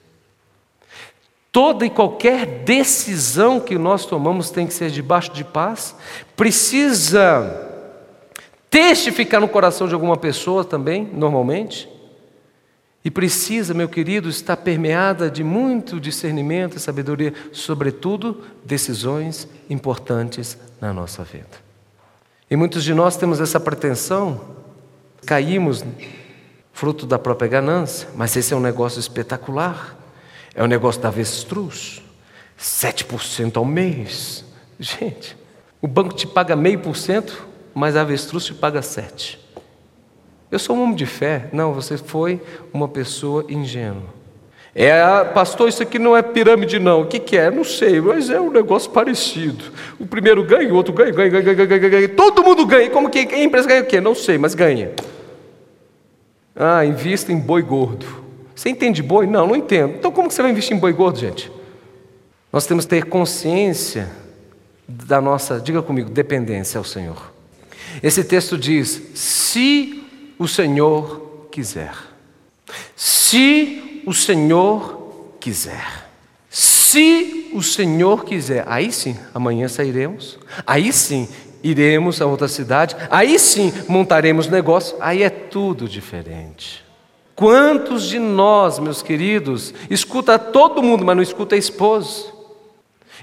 Toda 1.58 1.84
e 1.84 1.90
qualquer 1.90 2.46
decisão 2.62 3.58
que 3.58 3.76
nós 3.76 4.06
tomamos 4.06 4.48
tem 4.48 4.64
que 4.64 4.72
ser 4.72 4.92
debaixo 4.92 5.32
de 5.32 5.42
paz, 5.42 5.92
precisa 6.36 7.68
testificar 8.70 9.40
no 9.40 9.48
coração 9.48 9.88
de 9.88 9.92
alguma 9.92 10.16
pessoa 10.16 10.64
também, 10.64 11.10
normalmente, 11.12 11.88
e 13.04 13.10
precisa, 13.10 13.74
meu 13.74 13.88
querido, 13.88 14.28
estar 14.28 14.56
permeada 14.56 15.28
de 15.28 15.42
muito 15.42 15.98
discernimento 15.98 16.76
e 16.76 16.80
sabedoria, 16.80 17.34
sobretudo 17.50 18.44
decisões 18.64 19.48
importantes 19.68 20.56
na 20.80 20.92
nossa 20.92 21.24
vida. 21.24 21.58
E 22.48 22.54
muitos 22.54 22.84
de 22.84 22.94
nós 22.94 23.16
temos 23.16 23.40
essa 23.40 23.58
pretensão 23.58 24.40
Caímos 25.26 25.84
fruto 26.72 27.04
da 27.04 27.18
própria 27.18 27.48
ganância, 27.48 28.08
mas 28.14 28.36
esse 28.36 28.54
é 28.54 28.56
um 28.56 28.60
negócio 28.60 29.00
espetacular. 29.00 29.98
É 30.58 30.62
o 30.62 30.64
um 30.64 30.66
negócio 30.68 31.00
da 31.00 31.06
avestruz. 31.06 32.02
7% 32.60 33.58
ao 33.58 33.64
mês. 33.64 34.44
Gente, 34.80 35.36
o 35.80 35.86
banco 35.86 36.12
te 36.12 36.26
paga 36.26 36.56
meio 36.56 36.80
por 36.80 36.96
cento, 36.96 37.46
mas 37.72 37.94
a 37.94 38.00
avestruz 38.00 38.44
te 38.44 38.52
paga 38.52 38.80
7%. 38.80 39.38
Eu 40.50 40.58
sou 40.58 40.74
um 40.74 40.82
homem 40.82 40.96
de 40.96 41.06
fé. 41.06 41.48
Não, 41.52 41.72
você 41.72 41.96
foi 41.96 42.42
uma 42.72 42.88
pessoa 42.88 43.44
ingênua. 43.48 44.02
É, 44.74 45.00
pastor, 45.26 45.68
isso 45.68 45.80
aqui 45.80 45.96
não 45.96 46.16
é 46.16 46.22
pirâmide, 46.22 46.80
não. 46.80 47.02
O 47.02 47.06
que, 47.06 47.20
que 47.20 47.36
é? 47.36 47.52
Não 47.52 47.62
sei, 47.62 48.00
mas 48.00 48.28
é 48.28 48.40
um 48.40 48.50
negócio 48.50 48.90
parecido. 48.90 49.64
O 49.96 50.06
primeiro 50.06 50.42
ganha, 50.42 50.72
o 50.72 50.76
outro 50.76 50.92
ganha, 50.92 51.12
ganha, 51.12 51.30
ganha, 51.30 51.54
ganha, 51.54 51.66
ganha, 51.66 51.88
ganha. 51.88 52.08
Todo 52.08 52.42
mundo 52.42 52.66
ganha. 52.66 52.90
Como 52.90 53.08
que 53.08 53.20
a 53.20 53.44
empresa 53.44 53.68
ganha 53.68 53.82
o 53.82 53.86
quê? 53.86 54.00
Não 54.00 54.14
sei, 54.16 54.38
mas 54.38 54.56
ganha. 54.56 54.90
Ah, 56.56 56.84
invista 56.84 57.30
em 57.30 57.38
boi 57.38 57.62
gordo. 57.62 58.27
Você 58.58 58.70
entende 58.70 59.04
boi? 59.04 59.24
Não, 59.24 59.46
não 59.46 59.54
entendo. 59.54 59.94
Então 59.94 60.10
como 60.10 60.26
que 60.26 60.34
você 60.34 60.42
vai 60.42 60.50
investir 60.50 60.76
em 60.76 60.80
boi 60.80 60.92
gordo, 60.92 61.16
gente? 61.16 61.48
Nós 62.52 62.66
temos 62.66 62.84
que 62.84 62.90
ter 62.90 63.04
consciência 63.04 64.10
da 64.88 65.20
nossa, 65.20 65.60
diga 65.60 65.80
comigo, 65.80 66.10
dependência 66.10 66.76
ao 66.76 66.82
Senhor. 66.82 67.32
Esse 68.02 68.24
texto 68.24 68.58
diz: 68.58 69.00
se 69.14 70.02
o 70.36 70.48
Senhor 70.48 71.46
quiser. 71.52 71.94
Se 72.96 74.02
o 74.04 74.12
Senhor 74.12 75.36
quiser. 75.38 76.10
Se 76.50 77.52
o 77.54 77.62
Senhor 77.62 78.24
quiser, 78.24 78.64
aí 78.66 78.90
sim, 78.90 79.16
amanhã 79.32 79.68
sairemos, 79.68 80.36
aí 80.66 80.92
sim 80.92 81.28
iremos 81.62 82.20
a 82.20 82.26
outra 82.26 82.48
cidade, 82.48 82.96
aí 83.08 83.38
sim 83.38 83.72
montaremos 83.86 84.48
negócio, 84.48 84.96
aí 84.98 85.22
é 85.22 85.30
tudo 85.30 85.88
diferente. 85.88 86.87
Quantos 87.38 88.02
de 88.02 88.18
nós, 88.18 88.80
meus 88.80 89.00
queridos, 89.00 89.72
escuta 89.88 90.36
todo 90.40 90.82
mundo, 90.82 91.04
mas 91.04 91.14
não 91.14 91.22
escuta 91.22 91.54
a 91.54 91.58
esposa? 91.58 92.24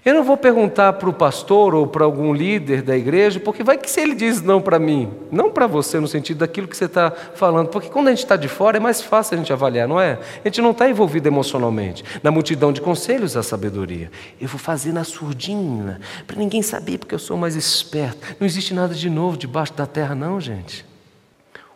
Eu 0.05 0.13
não 0.13 0.23
vou 0.23 0.37
perguntar 0.37 0.93
para 0.93 1.09
o 1.09 1.13
pastor 1.13 1.75
ou 1.75 1.85
para 1.85 2.05
algum 2.05 2.33
líder 2.33 2.81
da 2.81 2.95
igreja, 2.95 3.41
porque 3.41 3.61
vai 3.61 3.77
que 3.77 3.91
se 3.91 3.99
ele 3.99 4.15
diz 4.15 4.41
não 4.41 4.61
para 4.61 4.79
mim, 4.79 5.11
não 5.29 5.51
para 5.51 5.67
você 5.67 5.99
no 5.99 6.07
sentido 6.07 6.37
daquilo 6.37 6.65
que 6.65 6.77
você 6.77 6.85
está 6.85 7.11
falando, 7.11 7.67
porque 7.67 7.89
quando 7.89 8.07
a 8.07 8.11
gente 8.11 8.23
está 8.23 8.37
de 8.37 8.47
fora 8.47 8.77
é 8.77 8.79
mais 8.79 9.01
fácil 9.01 9.35
a 9.35 9.37
gente 9.37 9.51
avaliar, 9.51 9.85
não 9.85 9.99
é? 9.99 10.17
A 10.45 10.47
gente 10.47 10.61
não 10.61 10.71
está 10.71 10.89
envolvido 10.89 11.27
emocionalmente. 11.27 12.01
Na 12.23 12.31
multidão 12.31 12.71
de 12.71 12.79
conselhos, 12.79 13.35
a 13.35 13.43
sabedoria. 13.43 14.09
Eu 14.39 14.47
vou 14.47 14.57
fazer 14.57 14.93
na 14.93 15.03
surdina, 15.03 15.99
para 16.25 16.37
ninguém 16.37 16.61
saber, 16.61 16.99
porque 16.99 17.15
eu 17.15 17.19
sou 17.19 17.35
mais 17.35 17.57
esperto. 17.57 18.37
Não 18.39 18.47
existe 18.47 18.73
nada 18.73 18.95
de 18.95 19.09
novo 19.09 19.35
debaixo 19.35 19.73
da 19.73 19.85
terra, 19.85 20.15
não, 20.15 20.39
gente. 20.39 20.85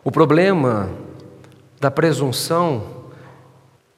O 0.02 0.10
problema 0.10 0.88
da 1.80 1.90
presunção 1.90 3.06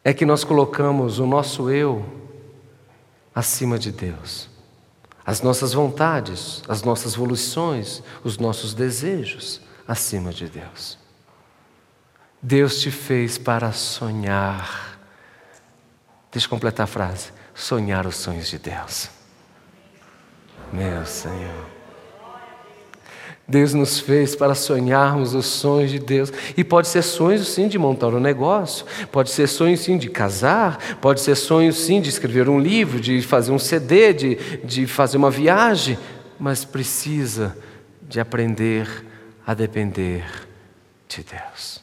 é 0.05 0.15
que 0.15 0.25
nós 0.25 0.45
colocamos 0.45 1.19
o 1.19 1.27
nosso 1.27 1.69
eu 1.69 2.05
acima 3.35 3.77
de 3.77 3.91
Deus. 3.91 4.49
As 5.27 5.41
nossas 5.43 5.73
vontades, 5.73 6.63
as 6.69 6.83
nossas 6.83 7.15
volições, 7.15 8.03
os 8.23 8.39
nossos 8.39 8.73
desejos 8.73 9.61
acima 9.87 10.33
de 10.33 10.49
Deus. 10.49 10.99
Deus 12.41 12.81
te 12.81 12.91
fez 12.91 13.37
para 13.37 13.73
sonhar. 13.73 14.99
Deixa 16.31 16.47
eu 16.47 16.51
completar 16.51 16.85
a 16.85 16.89
frase. 16.89 17.33
Sonhar 17.55 18.07
os 18.07 18.17
sonhos 18.17 18.49
de 18.49 18.59
Deus. 18.59 19.11
Meu 20.73 21.05
Senhor. 21.05 21.82
Deus 23.53 23.75
nos 23.75 24.01
fez 24.01 24.35
para 24.35 24.55
sonharmos 24.55 25.35
os 25.35 25.45
sonhos 25.45 25.91
de 25.91 25.99
Deus. 25.99 26.33
E 26.57 26.65
pode 26.65 26.89
ser 26.89 27.03
sonho 27.03 27.39
sim 27.45 27.69
de 27.69 27.79
montar 27.79 28.09
um 28.09 28.19
negócio, 28.19 28.87
pode 29.13 29.31
ser 29.31 29.47
sonho 29.47 29.77
sim 29.77 29.99
de 29.99 30.09
casar, 30.09 30.79
pode 31.03 31.21
ser 31.21 31.35
sonho 31.35 31.71
sim 31.71 32.01
de 32.01 32.09
escrever 32.09 32.49
um 32.49 32.59
livro, 32.59 32.99
de 32.99 33.21
fazer 33.21 33.53
um 33.53 33.59
CD, 33.59 34.15
de, 34.15 34.35
de 34.65 34.87
fazer 34.87 35.19
uma 35.19 35.31
viagem, 35.31 35.99
mas 36.41 36.65
precisa 36.65 37.55
de 38.01 38.19
aprender 38.19 38.89
a 39.47 39.53
depender 39.53 40.25
de 41.07 41.23
Deus. 41.23 41.83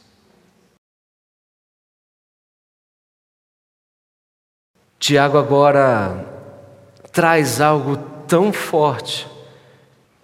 Tiago 4.98 5.38
agora 5.38 6.26
traz 7.12 7.60
algo 7.60 7.96
tão 8.26 8.52
forte 8.52 9.28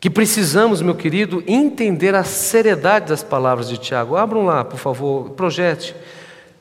que 0.07 0.11
precisamos, 0.11 0.81
meu 0.81 0.95
querido, 0.95 1.43
entender 1.49 2.15
a 2.15 2.23
seriedade 2.23 3.09
das 3.09 3.25
palavras 3.25 3.69
de 3.69 3.77
Tiago. 3.77 4.15
Abram 4.15 4.45
lá, 4.45 4.65
por 4.65 4.79
favor, 4.79 5.31
projete. 5.31 5.97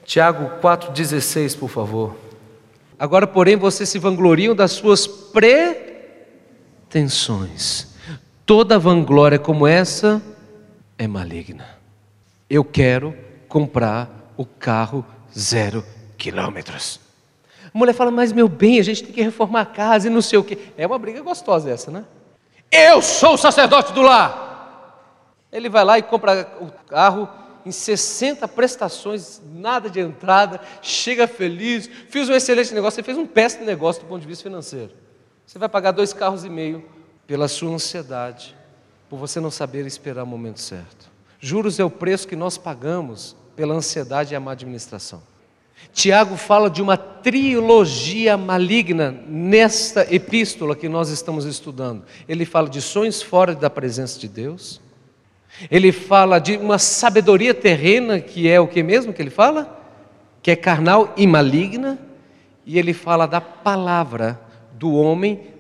Tiago 0.04 0.60
4,16, 0.60 1.56
por 1.56 1.70
favor. 1.70 2.16
Agora, 2.98 3.28
porém, 3.28 3.56
vocês 3.56 3.88
se 3.88 4.00
vangloriam 4.00 4.56
das 4.56 4.72
suas 4.72 5.06
pretensões. 5.06 7.94
Toda 8.48 8.80
vanglória 8.80 9.38
como 9.38 9.68
essa 9.68 10.20
é 10.98 11.08
maligna. 11.08 11.68
Eu 12.50 12.64
quero 12.64 13.14
comprar 13.48 14.34
o 14.36 14.44
carro 14.44 15.06
zero 15.38 15.86
quilômetros. 16.18 17.00
A 17.72 17.78
mulher 17.78 17.94
fala, 17.94 18.10
mas 18.10 18.32
meu 18.32 18.50
bem, 18.50 18.80
a 18.80 18.84
gente 18.84 19.04
tem 19.04 19.14
que 19.14 19.22
reformar 19.22 19.62
a 19.62 19.68
casa 19.68 20.08
e 20.08 20.10
não 20.10 20.24
sei 20.24 20.40
o 20.40 20.44
quê. 20.44 20.58
É 20.76 20.88
uma 20.88 20.98
briga 20.98 21.22
gostosa 21.22 21.70
essa, 21.70 21.92
né? 21.92 22.06
Eu 22.72 23.02
sou 23.02 23.34
o 23.34 23.38
sacerdote 23.38 23.94
do 23.94 24.02
lar. 24.02 24.44
Ele 25.52 25.70
vai 25.70 25.86
lá 25.86 25.98
e 25.98 26.04
compra 26.04 26.48
o 26.60 26.70
carro 26.88 27.30
em 27.66 27.72
60 27.72 28.48
prestações, 28.48 29.42
nada 29.44 29.90
de 29.90 30.00
entrada, 30.00 30.62
chega 30.82 31.28
feliz, 31.28 31.90
fiz 32.10 32.30
um 32.30 32.34
excelente 32.34 32.74
negócio, 32.74 32.98
você 32.98 33.04
fez 33.04 33.18
um 33.18 33.26
péssimo 33.26 33.66
negócio 33.66 34.04
do 34.04 34.08
ponto 34.08 34.22
de 34.22 34.28
vista 34.28 34.44
financeiro. 34.44 34.92
Você 35.46 35.58
vai 35.58 35.68
pagar 35.68 35.92
dois 35.92 36.14
carros 36.14 36.46
e 36.46 36.50
meio 36.50 36.88
pela 37.26 37.48
sua 37.48 37.72
ansiedade, 37.72 38.56
por 39.10 39.18
você 39.18 39.40
não 39.40 39.50
saber 39.50 39.86
esperar 39.86 40.24
o 40.24 40.28
momento 40.28 40.60
certo. 40.62 41.10
Juros 41.40 41.80
é 41.80 41.84
o 41.84 41.90
preço 41.90 42.28
que 42.28 42.36
nós 42.36 42.58
pagamos 42.58 43.36
pela 43.56 43.74
ansiedade 43.74 44.34
e 44.34 44.36
a 44.36 44.40
má 44.40 44.52
administração. 44.52 45.24
Tiago 45.94 46.36
fala 46.36 46.70
de 46.70 46.82
uma 46.82 46.98
trilogia 46.98 48.38
maligna 48.38 49.16
nesta 49.28 50.14
epístola 50.14 50.76
que 50.76 50.90
nós 50.90 51.10
estamos 51.10 51.46
estudando. 51.46 52.04
Ele 52.28 52.46
fala 52.46 52.70
de 52.70 52.82
sonhos 52.82 53.22
fora 53.22 53.56
da 53.56 53.70
presença 53.70 54.20
de 54.20 54.28
Deus. 54.28 54.82
Ele 55.72 55.92
fala 55.92 56.40
de 56.40 56.58
uma 56.58 56.78
sabedoria 56.78 57.54
terrena, 57.54 58.20
que 58.20 58.50
é 58.50 58.60
o 58.60 58.68
que 58.68 58.84
mesmo 58.84 59.14
que 59.14 59.22
ele 59.22 59.30
fala? 59.30 59.82
Que 60.42 60.52
é 60.52 60.56
carnal 60.56 61.14
e 61.16 61.26
maligna. 61.26 61.98
E 62.66 62.78
ele 62.78 62.94
fala 62.94 63.26
da 63.26 63.40
palavra 63.40 64.40
do 64.74 64.94
homem 64.94 65.56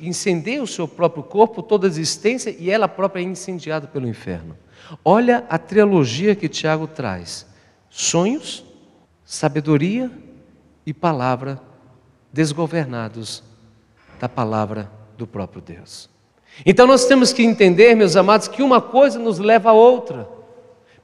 incendeia 0.00 0.62
o 0.62 0.66
seu 0.66 0.88
próprio 0.88 1.22
corpo, 1.22 1.62
toda 1.62 1.86
a 1.86 1.90
existência, 1.90 2.54
e 2.58 2.70
ela 2.70 2.88
própria 2.88 3.22
é 3.22 3.24
incendiada 3.24 3.86
pelo 3.86 4.08
inferno. 4.08 4.56
Olha 5.04 5.44
a 5.48 5.58
trilogia 5.58 6.34
que 6.34 6.48
Tiago 6.48 6.86
traz: 6.86 7.46
sonhos, 7.90 8.64
sabedoria 9.24 10.10
e 10.84 10.92
palavra 10.92 11.60
desgovernados 12.32 13.42
da 14.20 14.28
palavra 14.28 14.90
do 15.16 15.26
próprio 15.26 15.62
Deus. 15.62 16.08
Então 16.64 16.86
nós 16.86 17.06
temos 17.06 17.32
que 17.32 17.42
entender, 17.42 17.94
meus 17.94 18.16
amados, 18.16 18.48
que 18.48 18.62
uma 18.62 18.80
coisa 18.80 19.18
nos 19.18 19.38
leva 19.38 19.70
a 19.70 19.72
outra. 19.72 20.28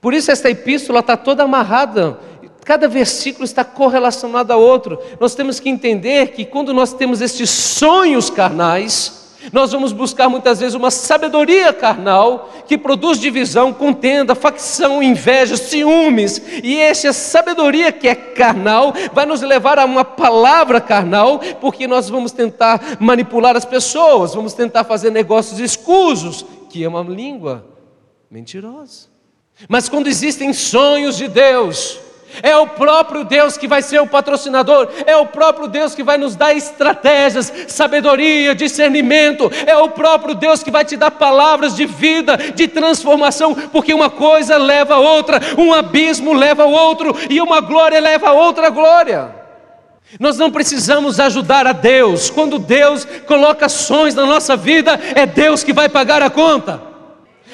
Por 0.01 0.15
isso 0.15 0.31
esta 0.31 0.51
epístola 0.51 1.01
está 1.01 1.17
toda 1.17 1.43
amarrada, 1.43 2.19
cada 2.65 2.89
versículo 2.89 3.45
está 3.45 3.65
correlacionado 3.65 4.53
a 4.53 4.57
outro. 4.57 4.99
Nós 5.19 5.35
temos 5.35 5.59
que 5.59 5.69
entender 5.69 6.29
que 6.29 6.45
quando 6.45 6.73
nós 6.73 6.93
temos 6.93 7.21
estes 7.21 7.51
sonhos 7.51 8.31
carnais, 8.31 9.20
nós 9.53 9.73
vamos 9.73 9.93
buscar 9.93 10.29
muitas 10.29 10.61
vezes 10.61 10.75
uma 10.75 10.91
sabedoria 10.91 11.73
carnal 11.73 12.51
que 12.67 12.77
produz 12.77 13.19
divisão, 13.19 13.73
contenda, 13.73 14.35
facção, 14.35 15.03
inveja, 15.03 15.57
ciúmes, 15.57 16.41
e 16.63 16.79
essa 16.79 17.13
sabedoria 17.13 17.91
que 17.91 18.07
é 18.07 18.15
carnal 18.15 18.93
vai 19.13 19.25
nos 19.27 19.41
levar 19.41 19.79
a 19.79 19.85
uma 19.85 20.05
palavra 20.05 20.81
carnal, 20.81 21.41
porque 21.61 21.87
nós 21.87 22.09
vamos 22.09 22.33
tentar 22.33 22.99
manipular 23.01 23.57
as 23.57 23.65
pessoas, 23.65 24.35
vamos 24.35 24.53
tentar 24.53 24.85
fazer 24.85 25.11
negócios 25.11 25.59
escusos, 25.59 26.45
que 26.69 26.85
é 26.85 26.89
uma 26.89 27.03
língua 27.03 27.65
mentirosa. 28.31 29.09
Mas 29.69 29.89
quando 29.89 30.07
existem 30.07 30.53
sonhos 30.53 31.17
de 31.17 31.29
Deus, 31.29 31.99
é 32.43 32.57
o 32.57 32.67
próprio 32.67 33.25
Deus 33.25 33.57
que 33.57 33.69
vai 33.69 33.83
ser 33.83 34.01
o 34.01 34.07
patrocinador, 34.07 34.89
é 35.07 35.17
o 35.17 35.27
próprio 35.27 35.69
Deus 35.69 35.95
que 35.95 36.03
vai 36.03 36.19
nos 36.19 36.37
dar 36.37 36.55
estratégias, 36.55 37.53
sabedoria, 37.69 38.55
discernimento, 38.55 39.51
é 39.67 39.77
o 39.77 39.91
próprio 39.91 40.35
Deus 40.35 40.63
que 40.63 40.71
vai 40.71 40.85
te 40.85 40.97
dar 40.97 41.11
palavras 41.11 41.75
de 41.75 41.87
vida, 41.87 42.37
de 42.37 42.69
transformação, 42.69 43.55
porque 43.55 43.95
uma 43.95 44.11
coisa 44.11 44.57
leva 44.57 44.95
a 44.95 44.99
outra, 44.99 45.41
um 45.59 45.73
abismo 45.73 46.33
leva 46.33 46.63
a 46.63 46.67
outro 46.67 47.17
e 47.29 47.41
uma 47.41 47.61
glória 47.61 48.01
leva 48.01 48.29
a 48.29 48.33
outra 48.33 48.71
glória. 48.71 49.41
Nós 50.19 50.37
não 50.37 50.51
precisamos 50.51 51.21
ajudar 51.21 51.67
a 51.67 51.73
Deus, 51.73 52.31
quando 52.31 52.59
Deus 52.59 53.07
coloca 53.27 53.67
ações 53.67 54.15
na 54.15 54.27
nossa 54.27 54.57
vida, 54.57 54.99
é 55.15 55.25
Deus 55.25 55.63
que 55.63 55.73
vai 55.73 55.89
pagar 55.89 56.21
a 56.21 56.31
conta. 56.31 56.90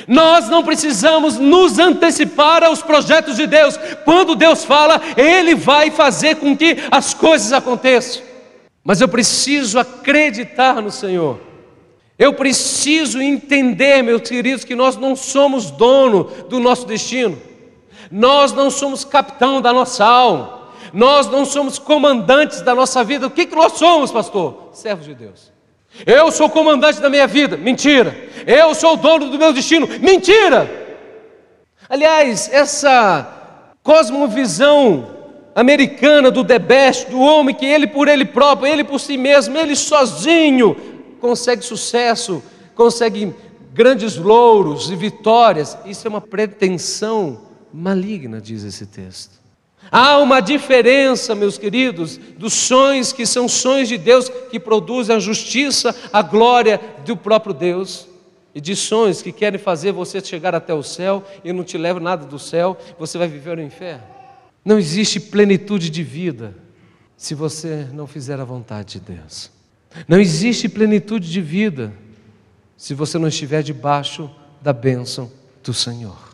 Nós 0.06 0.48
não 0.48 0.62
precisamos 0.62 1.38
nos 1.38 1.78
antecipar 1.78 2.62
aos 2.62 2.82
projetos 2.82 3.36
de 3.36 3.46
Deus. 3.46 3.78
Quando 4.04 4.34
Deus 4.34 4.64
fala, 4.64 5.00
Ele 5.16 5.54
vai 5.54 5.90
fazer 5.90 6.36
com 6.36 6.56
que 6.56 6.76
as 6.90 7.14
coisas 7.14 7.52
aconteçam. 7.52 8.22
Mas 8.84 9.00
eu 9.00 9.08
preciso 9.08 9.78
acreditar 9.78 10.80
no 10.80 10.90
Senhor. 10.90 11.40
Eu 12.18 12.32
preciso 12.32 13.20
entender, 13.20 14.02
meus 14.02 14.22
queridos, 14.22 14.64
que 14.64 14.74
nós 14.74 14.96
não 14.96 15.14
somos 15.14 15.70
dono 15.70 16.24
do 16.48 16.58
nosso 16.58 16.86
destino. 16.86 17.36
Nós 18.10 18.52
não 18.52 18.70
somos 18.70 19.04
capitão 19.04 19.60
da 19.60 19.72
nossa 19.72 20.04
alma. 20.04 20.68
Nós 20.92 21.26
não 21.26 21.44
somos 21.44 21.78
comandantes 21.78 22.62
da 22.62 22.74
nossa 22.74 23.04
vida. 23.04 23.26
O 23.26 23.30
que, 23.30 23.46
que 23.46 23.54
nós 23.54 23.72
somos, 23.72 24.10
pastor? 24.10 24.70
Servos 24.72 25.04
de 25.04 25.14
Deus. 25.14 25.55
Eu 26.04 26.30
sou 26.30 26.46
o 26.46 26.50
comandante 26.50 27.00
da 27.00 27.08
minha 27.08 27.26
vida. 27.26 27.56
Mentira. 27.56 28.16
Eu 28.46 28.74
sou 28.74 28.94
o 28.94 28.96
dono 28.96 29.30
do 29.30 29.38
meu 29.38 29.52
destino. 29.52 29.88
Mentira. 30.00 30.68
Aliás, 31.88 32.50
essa 32.52 33.76
cosmovisão 33.82 35.14
americana 35.54 36.30
do 36.30 36.44
the 36.44 36.58
best, 36.58 37.08
do 37.08 37.20
homem 37.20 37.54
que 37.54 37.64
ele 37.64 37.86
por 37.86 38.08
ele 38.08 38.24
próprio, 38.24 38.70
ele 38.70 38.84
por 38.84 39.00
si 39.00 39.16
mesmo, 39.16 39.56
ele 39.56 39.74
sozinho 39.74 40.76
consegue 41.20 41.62
sucesso, 41.62 42.42
consegue 42.74 43.34
grandes 43.72 44.16
louros 44.16 44.90
e 44.90 44.96
vitórias. 44.96 45.76
Isso 45.86 46.06
é 46.06 46.10
uma 46.10 46.20
pretensão 46.20 47.42
maligna, 47.72 48.40
diz 48.40 48.64
esse 48.64 48.86
texto. 48.86 49.45
Há 49.90 50.18
uma 50.18 50.40
diferença, 50.40 51.34
meus 51.34 51.58
queridos, 51.58 52.18
dos 52.36 52.52
sonhos 52.52 53.12
que 53.12 53.24
são 53.24 53.48
sonhos 53.48 53.88
de 53.88 53.96
Deus 53.96 54.28
que 54.50 54.58
produzem 54.58 55.14
a 55.14 55.18
justiça, 55.18 55.94
a 56.12 56.22
glória 56.22 56.80
do 57.04 57.16
próprio 57.16 57.54
Deus, 57.54 58.08
e 58.56 58.60
de 58.60 58.74
sonhos 58.74 59.20
que 59.20 59.32
querem 59.32 59.60
fazer 59.60 59.92
você 59.92 60.18
chegar 60.24 60.54
até 60.54 60.72
o 60.72 60.82
céu 60.82 61.22
e 61.44 61.52
não 61.52 61.62
te 61.62 61.76
levam 61.76 62.02
nada 62.02 62.24
do 62.24 62.38
céu, 62.38 62.74
você 62.98 63.18
vai 63.18 63.28
viver 63.28 63.58
no 63.58 63.62
inferno. 63.62 64.02
Não 64.64 64.78
existe 64.78 65.20
plenitude 65.20 65.90
de 65.90 66.02
vida 66.02 66.56
se 67.18 67.34
você 67.34 67.86
não 67.92 68.06
fizer 68.06 68.40
a 68.40 68.44
vontade 68.44 68.98
de 68.98 69.00
Deus. 69.12 69.50
Não 70.08 70.18
existe 70.18 70.70
plenitude 70.70 71.30
de 71.30 71.40
vida 71.42 71.92
se 72.78 72.94
você 72.94 73.18
não 73.18 73.28
estiver 73.28 73.62
debaixo 73.62 74.30
da 74.62 74.72
bênção 74.72 75.30
do 75.62 75.74
Senhor. 75.74 76.25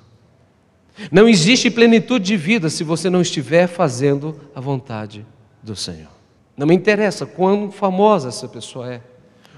Não 1.11 1.29
existe 1.29 1.71
plenitude 1.71 2.25
de 2.25 2.37
vida 2.37 2.69
se 2.69 2.85
você 2.85 3.09
não 3.09 3.21
estiver 3.21 3.67
fazendo 3.67 4.39
a 4.55 4.61
vontade 4.61 5.27
do 5.63 5.75
Senhor. 5.75 6.11
Não 6.57 6.67
me 6.67 6.75
interessa 6.75 7.25
quão 7.25 7.71
famosa 7.71 8.29
essa 8.29 8.47
pessoa 8.47 8.93
é, 8.93 9.01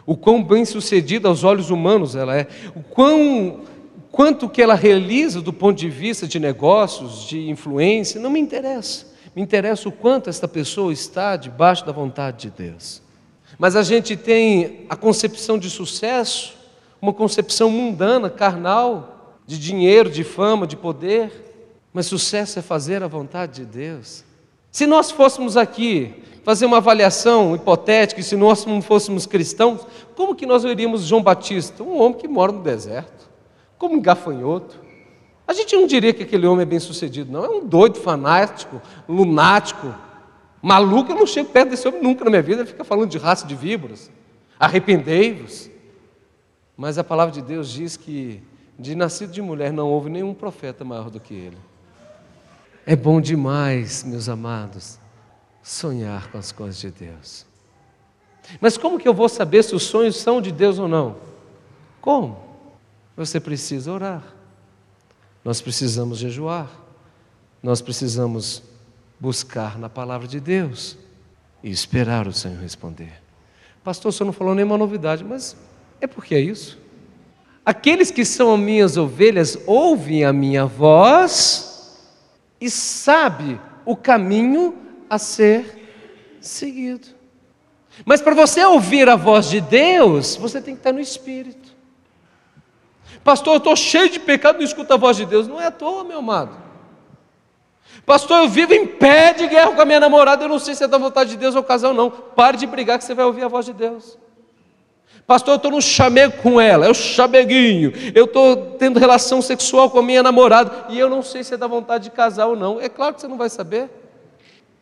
o 0.07 0.17
quão 0.17 0.43
bem-sucedida 0.43 1.29
aos 1.29 1.45
olhos 1.45 1.71
humanos 1.71 2.15
ela 2.15 2.37
é, 2.37 2.47
o 2.75 2.83
quão 2.83 3.63
quanto 4.13 4.49
que 4.49 4.63
ela 4.63 4.75
realiza 4.75 5.41
do 5.41 5.53
ponto 5.53 5.77
de 5.77 5.89
vista 5.89 6.27
de 6.27 6.39
negócios, 6.39 7.27
de 7.27 7.51
influência, 7.51 8.21
não 8.21 8.31
me 8.31 8.39
interessa. 8.39 9.13
Me 9.35 9.43
interessa 9.43 9.89
o 9.89 9.93
quanto 9.93 10.31
esta 10.31 10.47
pessoa 10.47 10.93
está 10.93 11.35
debaixo 11.35 11.85
da 11.85 11.91
vontade 11.91 12.49
de 12.49 12.51
Deus. 12.51 13.03
Mas 13.59 13.75
a 13.75 13.83
gente 13.83 14.17
tem 14.17 14.87
a 14.89 14.95
concepção 14.95 15.59
de 15.59 15.69
sucesso, 15.69 16.55
uma 17.03 17.13
concepção 17.13 17.69
mundana, 17.69 18.31
carnal, 18.31 19.14
de 19.47 19.59
dinheiro, 19.59 20.11
de 20.11 20.25
fama, 20.25 20.67
de 20.67 20.77
poder, 20.77 21.31
mas 21.93 22.07
sucesso 22.07 22.59
é 22.59 22.63
fazer 22.63 23.03
a 23.03 23.09
vontade 23.09 23.61
de 23.61 23.67
Deus. 23.67 24.25
Se 24.71 24.87
nós 24.87 25.11
fôssemos 25.11 25.57
aqui 25.57 26.23
fazer 26.43 26.67
uma 26.67 26.79
avaliação 26.79 27.55
hipotética, 27.55 28.21
e 28.21 28.25
se 28.25 28.37
nós 28.37 28.67
não 28.67 28.83
fôssemos 28.83 29.27
cristãos, 29.27 29.87
como 30.15 30.35
que 30.35 30.45
nós 30.45 30.63
veríamos 30.63 31.03
João 31.05 31.23
Batista? 31.23 31.83
Um 31.83 32.01
homem 32.01 32.19
que 32.19 32.29
mora 32.29 32.53
no 32.53 32.63
deserto, 32.63 33.31
como 33.79 33.95
um 33.95 34.01
gafanhoto. 34.01 34.79
A 35.47 35.53
gente 35.53 35.77
não 35.77 35.87
diria 35.87 36.13
que 36.13 36.23
aquele 36.23 36.47
homem 36.47 36.63
é 36.63 36.67
bem 36.67 36.81
sucedido, 36.81 37.31
não. 37.31 37.45
É 37.45 37.49
um 37.49 37.65
doido, 37.67 38.01
fanático, 38.01 38.81
lunático, 39.09 39.95
maluco. 40.61 41.13
Eu 41.13 41.17
não 41.17 41.27
chego 41.27 41.51
perto 41.51 41.71
desse 41.71 41.87
homem 41.87 42.03
nunca 42.03 42.25
na 42.25 42.31
minha 42.31 42.43
vida. 42.43 42.63
Ele 42.63 42.69
fica 42.69 42.83
falando 42.83 43.11
de 43.11 43.19
raça 43.19 43.47
de 43.47 43.55
víboras. 43.55 44.11
Arrependei-vos. 44.59 45.71
Mas 46.77 46.99
a 46.99 47.05
palavra 47.05 47.33
de 47.33 47.43
Deus 47.43 47.71
diz 47.71 47.97
que 47.97 48.43
de 48.79 48.95
nascido 48.95 49.33
de 49.33 49.41
mulher 49.41 49.73
não 49.73 49.89
houve 49.89 50.11
nenhum 50.11 50.35
profeta 50.35 50.85
maior 50.85 51.11
do 51.11 51.21
que 51.21 51.35
ele. 51.35 51.59
É 52.87 52.95
bom 52.95 53.21
demais, 53.21 54.05
meus 54.05 54.29
amados, 54.29 54.99
sonhar 55.63 56.31
com 56.31 56.39
as 56.39 56.53
coisas 56.53 56.79
de 56.81 56.91
Deus. 56.91 57.47
Mas 58.61 58.77
como 58.77 58.99
que 58.99 59.09
eu 59.09 59.15
vou 59.15 59.29
saber 59.29 59.63
se 59.63 59.75
os 59.75 59.85
sonhos 59.85 60.17
são 60.17 60.41
de 60.41 60.53
Deus 60.53 60.79
ou 60.79 60.87
não? 60.87 61.17
Como? 62.01 62.39
Você 63.17 63.41
precisa 63.41 63.91
orar. 63.91 64.23
Nós 65.43 65.63
precisamos 65.63 66.19
jejuar. 66.19 66.71
Nós 67.63 67.81
precisamos 67.81 68.63
buscar 69.19 69.79
na 69.79 69.89
palavra 69.89 70.29
de 70.29 70.39
Deus 70.39 70.99
e 71.63 71.71
esperar 71.71 72.27
o 72.27 72.33
Senhor 72.33 72.61
responder. 72.61 73.23
Pastor, 73.83 74.11
o 74.11 74.13
senhor 74.13 74.27
não 74.27 74.33
falou 74.33 74.55
nenhuma 74.55 74.79
novidade, 74.79 75.23
mas 75.23 75.57
é 76.01 76.07
porque 76.07 76.35
é 76.35 76.41
isso. 76.41 76.79
Aqueles 77.65 78.11
que 78.11 78.25
são 78.25 78.57
minhas 78.57 78.97
ovelhas 78.97 79.59
ouvem 79.67 80.25
a 80.25 80.33
minha 80.33 80.67
voz 80.67 81.99
e 82.61 82.69
sabe 82.69 83.59
o 83.87 83.97
caminho 83.97 84.77
a 85.09 85.19
ser 85.19 86.37
seguido. 86.41 87.09
Mas 88.05 88.21
para 88.21 88.35
você 88.35 88.63
ouvir 88.65 89.09
a 89.09 89.17
voz 89.17 89.49
de 89.49 89.61
Deus, 89.61 90.37
você 90.37 90.61
tem 90.61 90.75
que 90.75 90.81
estar 90.81 90.93
no 90.93 91.01
Espírito. 91.01 91.73
Pastor, 93.23 93.55
eu 93.55 93.59
estou 93.59 93.77
cheio 93.77 94.11
de 94.11 94.21
pecado, 94.21 94.57
não 94.57 94.65
escuto 94.65 94.93
a 94.93 94.97
voz 94.97 95.17
de 95.17 95.25
Deus. 95.25 95.49
Não 95.49 95.61
é 95.61 95.67
à 95.67 95.71
toa, 95.71 96.05
meu 96.05 96.19
amado. 96.19 96.65
Pastor, 98.05 98.43
eu 98.43 98.49
vivo 98.49 98.75
em 98.75 98.87
pé 98.87 99.33
de 99.33 99.47
guerra 99.47 99.73
com 99.73 99.81
a 99.81 99.85
minha 99.85 100.01
namorada, 100.01 100.45
eu 100.45 100.49
não 100.49 100.59
sei 100.59 100.75
se 100.75 100.85
é 100.85 100.89
da 100.89 100.99
vontade 100.99 101.31
de 101.31 101.37
Deus 101.39 101.55
ou 101.55 101.63
casal, 101.63 101.95
não. 101.95 102.11
Pare 102.11 102.59
de 102.59 102.67
brigar 102.67 102.99
que 102.99 103.05
você 103.05 103.15
vai 103.15 103.25
ouvir 103.25 103.45
a 103.45 103.49
voz 103.49 103.65
de 103.65 103.73
Deus. 103.73 104.19
Pastor, 105.27 105.55
eu 105.55 105.57
estou 105.57 105.71
no 105.71 105.81
chamego 105.81 106.43
com 106.43 106.61
ela, 106.61 106.87
é 106.87 106.91
o 106.91 106.95
chameguinho. 106.95 107.93
Eu 108.15 108.27
estou 108.27 108.57
tendo 108.79 108.99
relação 108.99 109.41
sexual 109.41 109.89
com 109.89 109.99
a 109.99 110.03
minha 110.03 110.23
namorada 110.23 110.87
e 110.91 110.99
eu 110.99 111.09
não 111.09 111.23
sei 111.23 111.43
se 111.43 111.55
é 111.55 111.57
da 111.57 111.67
vontade 111.67 112.05
de 112.05 112.11
casar 112.11 112.47
ou 112.47 112.57
não. 112.57 112.79
É 112.79 112.89
claro 112.89 113.15
que 113.15 113.21
você 113.21 113.29
não 113.29 113.39
vai 113.39 113.49
saber. 113.49 113.89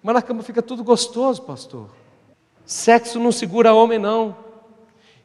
Mas 0.03 0.15
na 0.15 0.23
cama 0.23 0.43
fica 0.43 0.61
tudo 0.61 0.83
gostoso, 0.83 1.43
pastor. 1.43 1.89
Sexo 2.67 3.21
não 3.21 3.31
segura 3.31 3.73
homem, 3.73 4.01
não. 4.01 4.37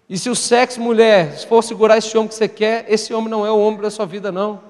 E 0.07 0.17
se 0.17 0.29
o 0.29 0.35
sexo, 0.35 0.79
mulher, 0.79 1.37
for 1.47 1.63
segurar 1.63 1.97
esse 1.97 2.15
homem 2.15 2.29
que 2.29 2.35
você 2.35 2.47
quer, 2.47 2.85
esse 2.87 3.13
homem 3.13 3.29
não 3.29 3.45
é 3.45 3.51
o 3.51 3.59
homem 3.59 3.81
da 3.81 3.89
sua 3.89 4.05
vida, 4.05 4.31
não. 4.31 4.61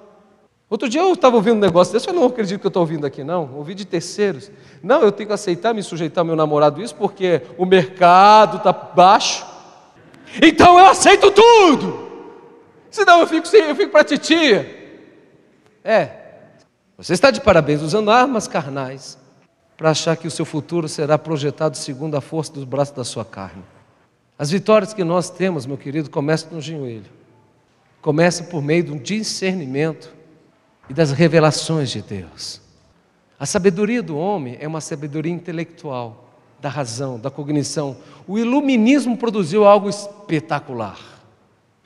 Outro 0.69 0.89
dia 0.89 1.01
eu 1.01 1.13
estava 1.13 1.35
ouvindo 1.35 1.55
um 1.55 1.59
negócio 1.59 1.93
desse, 1.93 2.09
eu 2.09 2.13
não 2.13 2.25
acredito 2.25 2.59
que 2.59 2.67
eu 2.67 2.69
estou 2.69 2.81
ouvindo 2.81 3.05
aqui, 3.05 3.23
não. 3.23 3.49
Ouvi 3.55 3.73
de 3.73 3.85
terceiros. 3.85 4.51
Não, 4.83 5.01
eu 5.01 5.11
tenho 5.11 5.27
que 5.27 5.33
aceitar, 5.33 5.73
me 5.73 5.81
sujeitar 5.81 6.23
ao 6.23 6.25
meu 6.25 6.35
namorado 6.35 6.81
isso, 6.81 6.93
porque 6.95 7.41
o 7.57 7.65
mercado 7.65 8.57
está 8.57 8.73
baixo. 8.73 9.45
Então 10.41 10.78
eu 10.78 10.86
aceito 10.86 11.32
tudo. 11.32 12.07
Senão 12.89 13.21
eu 13.21 13.28
fico, 13.28 13.47
eu 13.55 13.75
fico 13.75 13.91
para 13.91 14.03
titia. 14.03 14.75
É, 15.84 16.09
você 16.97 17.13
está 17.13 17.32
de 17.32 17.39
parabéns 17.39 17.82
usando 17.82 18.11
armas 18.11 18.47
carnais 18.47 19.17
para 19.78 19.91
achar 19.91 20.17
que 20.17 20.28
o 20.28 20.32
seu 20.32 20.43
futuro 20.43 20.89
será 20.89 21.17
projetado 21.17 21.78
segundo 21.78 22.17
a 22.17 22.21
força 22.21 22.51
dos 22.51 22.63
braços 22.63 22.95
da 22.95 23.03
sua 23.03 23.23
carne. 23.23 23.63
As 24.39 24.49
vitórias 24.49 24.93
que 24.93 25.03
nós 25.03 25.30
temos, 25.30 25.65
meu 25.65 25.78
querido, 25.78 26.09
começam 26.09 26.51
no 26.51 26.61
joelho. 26.61 27.05
Começa 28.01 28.43
por 28.43 28.61
meio 28.61 28.84
de 28.84 28.91
um 28.91 28.97
discernimento 28.97 30.13
e 30.89 30.93
das 30.93 31.11
revelações 31.11 31.89
de 31.89 32.01
Deus. 32.01 32.61
A 33.39 33.45
sabedoria 33.45 34.01
do 34.01 34.17
homem 34.17 34.57
é 34.59 34.67
uma 34.67 34.82
sabedoria 34.82 35.32
intelectual, 35.32 36.26
da 36.59 36.69
razão, 36.69 37.19
da 37.19 37.29
cognição. 37.29 37.97
O 38.27 38.37
iluminismo 38.37 39.17
produziu 39.17 39.65
algo 39.65 39.89
espetacular. 39.89 40.97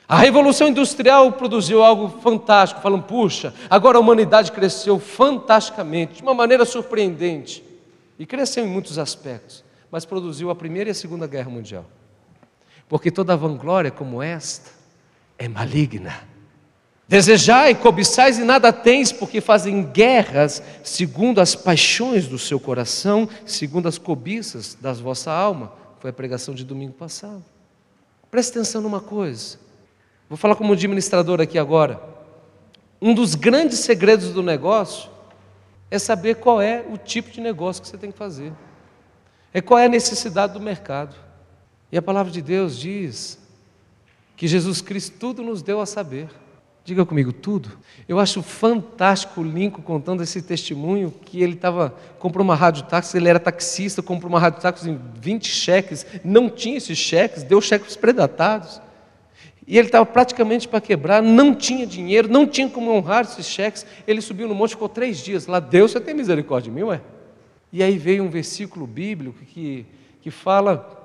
A 0.08 0.18
revolução 0.18 0.68
industrial 0.68 1.32
produziu 1.32 1.82
algo 1.82 2.20
fantástico, 2.20 2.80
falando, 2.80 3.04
puxa, 3.04 3.54
agora 3.70 3.96
a 3.96 4.00
humanidade 4.00 4.52
cresceu 4.52 4.98
fantasticamente, 4.98 6.14
de 6.14 6.22
uma 6.22 6.34
maneira 6.34 6.64
surpreendente. 6.64 7.64
E 8.18 8.26
cresceu 8.26 8.64
em 8.64 8.68
muitos 8.68 8.98
aspectos, 8.98 9.64
mas 9.90 10.04
produziu 10.04 10.50
a 10.50 10.54
Primeira 10.54 10.90
e 10.90 10.92
a 10.92 10.94
Segunda 10.94 11.26
Guerra 11.26 11.50
Mundial. 11.50 11.86
Porque 12.88 13.10
toda 13.10 13.36
vanglória 13.36 13.90
como 13.90 14.22
esta 14.22 14.70
é 15.38 15.48
maligna. 15.48 16.31
Desejai, 17.12 17.74
cobiçais 17.74 18.38
e 18.38 18.42
nada 18.42 18.72
tens, 18.72 19.12
porque 19.12 19.42
fazem 19.42 19.82
guerras 19.82 20.62
segundo 20.82 21.42
as 21.42 21.54
paixões 21.54 22.26
do 22.26 22.38
seu 22.38 22.58
coração, 22.58 23.28
segundo 23.44 23.86
as 23.86 23.98
cobiças 23.98 24.78
da 24.80 24.94
vossa 24.94 25.30
alma. 25.30 25.74
Foi 26.00 26.08
a 26.08 26.12
pregação 26.14 26.54
de 26.54 26.64
domingo 26.64 26.94
passado. 26.94 27.44
Preste 28.30 28.52
atenção 28.52 28.80
numa 28.80 28.98
coisa. 28.98 29.58
Vou 30.26 30.38
falar 30.38 30.54
como 30.54 30.72
administrador 30.72 31.38
aqui 31.38 31.58
agora. 31.58 32.00
Um 32.98 33.12
dos 33.12 33.34
grandes 33.34 33.80
segredos 33.80 34.30
do 34.30 34.42
negócio 34.42 35.10
é 35.90 35.98
saber 35.98 36.36
qual 36.36 36.62
é 36.62 36.82
o 36.90 36.96
tipo 36.96 37.30
de 37.30 37.42
negócio 37.42 37.82
que 37.82 37.88
você 37.88 37.98
tem 37.98 38.10
que 38.10 38.16
fazer. 38.16 38.54
É 39.52 39.60
qual 39.60 39.78
é 39.78 39.84
a 39.84 39.90
necessidade 39.90 40.54
do 40.54 40.60
mercado. 40.60 41.14
E 41.92 41.98
a 41.98 42.00
palavra 42.00 42.32
de 42.32 42.40
Deus 42.40 42.78
diz 42.78 43.38
que 44.34 44.48
Jesus 44.48 44.80
Cristo 44.80 45.18
tudo 45.18 45.42
nos 45.42 45.60
deu 45.60 45.78
a 45.78 45.84
saber. 45.84 46.40
Diga 46.84 47.06
comigo, 47.06 47.32
tudo. 47.32 47.70
Eu 48.08 48.18
acho 48.18 48.42
fantástico 48.42 49.40
o 49.40 49.44
Lincoln 49.44 49.82
contando 49.82 50.22
esse 50.22 50.42
testemunho 50.42 51.14
que 51.24 51.40
ele 51.40 51.54
estava, 51.54 51.94
comprou 52.18 52.44
uma 52.44 52.56
rádio 52.56 52.82
táxi, 52.84 53.16
ele 53.16 53.28
era 53.28 53.38
taxista, 53.38 54.02
comprou 54.02 54.28
uma 54.28 54.40
rádio 54.40 54.60
táxi 54.60 54.90
em 54.90 55.00
20 55.20 55.46
cheques, 55.46 56.04
não 56.24 56.50
tinha 56.50 56.76
esses 56.76 56.98
cheques, 56.98 57.44
deu 57.44 57.60
cheques 57.60 57.94
predatados. 57.94 58.80
E 59.64 59.78
ele 59.78 59.86
estava 59.86 60.04
praticamente 60.04 60.66
para 60.66 60.80
quebrar, 60.80 61.22
não 61.22 61.54
tinha 61.54 61.86
dinheiro, 61.86 62.28
não 62.28 62.48
tinha 62.48 62.68
como 62.68 62.90
honrar 62.90 63.22
esses 63.22 63.46
cheques. 63.46 63.86
Ele 64.04 64.20
subiu 64.20 64.48
no 64.48 64.54
monte, 64.54 64.70
ficou 64.70 64.88
três 64.88 65.18
dias 65.18 65.46
lá. 65.46 65.60
Deus, 65.60 65.92
você 65.92 66.00
tem 66.00 66.14
misericórdia 66.14 66.68
de 66.68 66.74
mim, 66.74 66.82
ué? 66.82 67.00
E 67.72 67.80
aí 67.80 67.96
veio 67.96 68.24
um 68.24 68.28
versículo 68.28 68.88
bíblico 68.88 69.38
que, 69.44 69.86
que 70.20 70.32
fala 70.32 71.01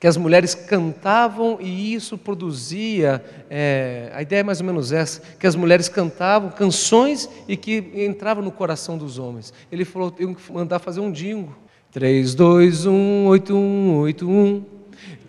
que 0.00 0.06
as 0.06 0.16
mulheres 0.16 0.54
cantavam 0.54 1.58
e 1.60 1.92
isso 1.92 2.16
produzia, 2.16 3.22
é, 3.50 4.10
a 4.14 4.22
ideia 4.22 4.40
é 4.40 4.42
mais 4.42 4.58
ou 4.58 4.66
menos 4.66 4.92
essa, 4.92 5.20
que 5.38 5.46
as 5.46 5.54
mulheres 5.54 5.90
cantavam 5.90 6.48
canções 6.48 7.28
e 7.46 7.54
que 7.54 7.84
entravam 7.94 8.42
no 8.42 8.50
coração 8.50 8.96
dos 8.96 9.18
homens. 9.18 9.52
Ele 9.70 9.84
falou, 9.84 10.14
eu 10.18 10.34
que 10.34 10.50
mandar 10.50 10.78
fazer 10.78 11.00
um 11.00 11.12
dingo. 11.12 11.54
3, 11.92 12.34
2, 12.34 12.86
1, 12.86 13.26
8, 13.26 13.54
1, 13.54 13.96
8, 13.98 14.30
1. 14.30 14.64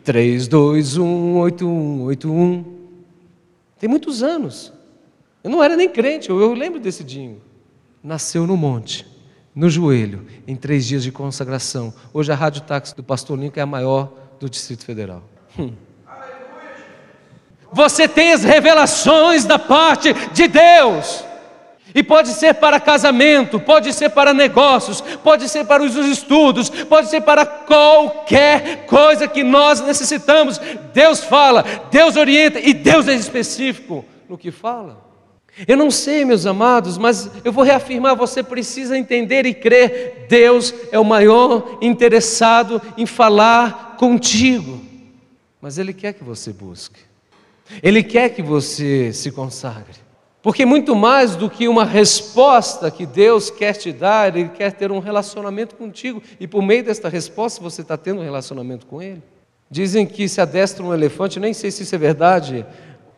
3, 0.05 0.47
2, 0.47 0.97
1, 0.97 1.36
8, 1.36 1.67
1, 1.67 2.01
8, 2.03 2.32
1. 2.32 2.65
Tem 3.78 3.89
muitos 3.89 4.24
anos. 4.24 4.72
Eu 5.43 5.49
não 5.49 5.61
era 5.61 5.76
nem 5.76 5.89
crente, 5.89 6.30
eu, 6.30 6.39
eu 6.39 6.53
lembro 6.53 6.80
desse 6.80 7.03
dinho. 7.03 7.41
Nasceu 8.01 8.47
no 8.47 8.55
monte, 8.55 9.05
no 9.53 9.69
joelho, 9.69 10.26
em 10.47 10.55
três 10.55 10.88
dias 10.88 11.03
de 11.03 11.11
consagração. 11.11 11.93
Hoje 12.13 12.32
a 12.32 12.36
rádio 12.36 12.61
táxi 12.61 12.95
do 12.95 13.03
pastor 13.03 13.38
Lincoln 13.38 13.59
é 13.59 13.63
a 13.63 13.65
maior 13.65 14.20
do 14.41 14.49
Distrito 14.49 14.83
Federal. 14.83 15.21
Hum. 15.57 15.73
Você 17.71 18.07
tem 18.07 18.33
as 18.33 18.43
revelações 18.43 19.45
da 19.45 19.59
parte 19.59 20.13
de 20.33 20.47
Deus. 20.47 21.23
E 21.93 22.01
pode 22.01 22.29
ser 22.29 22.55
para 22.55 22.79
casamento, 22.79 23.59
pode 23.59 23.93
ser 23.93 24.09
para 24.09 24.33
negócios, 24.33 25.01
pode 25.23 25.47
ser 25.47 25.65
para 25.65 25.83
os 25.83 25.95
estudos, 25.95 26.69
pode 26.69 27.09
ser 27.09 27.21
para 27.21 27.45
qualquer 27.45 28.85
coisa 28.85 29.27
que 29.27 29.43
nós 29.43 29.81
necessitamos. 29.81 30.59
Deus 30.93 31.23
fala, 31.23 31.63
Deus 31.91 32.15
orienta 32.15 32.59
e 32.59 32.73
Deus 32.73 33.07
é 33.07 33.13
específico 33.13 34.05
no 34.27 34.37
que 34.37 34.51
fala. 34.51 35.11
Eu 35.67 35.77
não 35.77 35.91
sei, 35.91 36.23
meus 36.23 36.45
amados, 36.45 36.97
mas 36.97 37.29
eu 37.43 37.51
vou 37.51 37.63
reafirmar: 37.63 38.15
você 38.15 38.41
precisa 38.41 38.97
entender 38.97 39.45
e 39.45 39.53
crer. 39.53 40.25
Deus 40.29 40.73
é 40.91 40.97
o 40.97 41.05
maior 41.05 41.77
interessado 41.81 42.81
em 42.97 43.05
falar 43.05 43.90
contigo, 44.01 44.81
mas 45.61 45.77
Ele 45.77 45.93
quer 45.93 46.13
que 46.13 46.23
você 46.23 46.51
busque, 46.51 47.01
Ele 47.83 48.01
quer 48.01 48.29
que 48.29 48.41
você 48.41 49.13
se 49.13 49.29
consagre. 49.29 49.93
Porque 50.41 50.65
muito 50.65 50.95
mais 50.95 51.35
do 51.35 51.47
que 51.47 51.67
uma 51.67 51.85
resposta 51.85 52.89
que 52.89 53.05
Deus 53.05 53.51
quer 53.51 53.73
te 53.73 53.93
dar, 53.93 54.35
Ele 54.35 54.49
quer 54.49 54.71
ter 54.73 54.91
um 54.91 54.97
relacionamento 54.97 55.75
contigo, 55.75 56.19
e 56.39 56.47
por 56.47 56.63
meio 56.63 56.83
desta 56.83 57.09
resposta 57.09 57.61
você 57.61 57.83
está 57.83 57.95
tendo 57.95 58.21
um 58.21 58.23
relacionamento 58.23 58.87
com 58.87 59.03
Ele. 59.03 59.21
Dizem 59.69 60.07
que 60.07 60.27
se 60.27 60.41
adestra 60.41 60.83
um 60.83 60.91
elefante, 60.91 61.39
nem 61.39 61.53
sei 61.53 61.69
se 61.69 61.83
isso 61.83 61.93
é 61.93 61.99
verdade, 61.99 62.65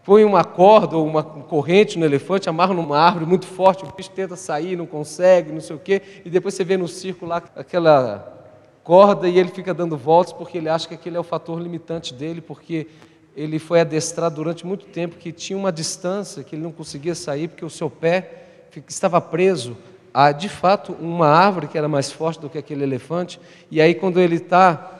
põe 0.03 0.25
uma 0.25 0.43
corda 0.43 0.97
ou 0.97 1.07
uma 1.07 1.23
corrente 1.23 1.97
no 1.97 2.03
elefante, 2.03 2.49
amarra 2.49 2.73
numa 2.73 2.99
árvore 2.99 3.25
muito 3.25 3.47
forte, 3.47 3.85
o 3.85 3.95
bicho 3.95 4.11
tenta 4.11 4.35
sair, 4.35 4.75
não 4.75 4.85
consegue, 4.85 5.49
não 5.49 5.61
sei 5.61 5.77
o 5.77 5.79
quê, 5.79 6.01
e 6.25 6.29
depois 6.29 6.53
você 6.53 6.65
vê 6.65 6.75
no 6.75 6.89
circo 6.89 7.25
lá 7.25 7.41
aquela 7.55 8.42
corda 8.83 9.29
e 9.29 9.37
ele 9.37 9.49
fica 9.49 9.73
dando 9.73 9.97
voltas 9.97 10.33
porque 10.33 10.57
ele 10.57 10.69
acha 10.69 10.87
que 10.87 10.93
aquele 10.93 11.17
é 11.17 11.19
o 11.19 11.23
fator 11.23 11.59
limitante 11.59 12.13
dele, 12.13 12.41
porque 12.41 12.87
ele 13.35 13.57
foi 13.57 13.79
adestrado 13.79 14.35
durante 14.35 14.65
muito 14.65 14.85
tempo 14.85 15.15
que 15.15 15.31
tinha 15.31 15.57
uma 15.57 15.71
distância 15.71 16.43
que 16.43 16.55
ele 16.55 16.63
não 16.63 16.71
conseguia 16.71 17.15
sair 17.15 17.47
porque 17.47 17.65
o 17.65 17.69
seu 17.69 17.89
pé 17.89 18.67
estava 18.87 19.19
preso 19.21 19.77
a, 20.13 20.31
de 20.31 20.47
fato, 20.47 20.93
uma 20.99 21.27
árvore 21.27 21.67
que 21.67 21.77
era 21.77 21.87
mais 21.87 22.11
forte 22.11 22.39
do 22.39 22.49
que 22.49 22.57
aquele 22.57 22.83
elefante. 22.83 23.39
E 23.71 23.81
aí, 23.81 23.95
quando 23.95 24.19
ele 24.19 24.35
está 24.35 24.99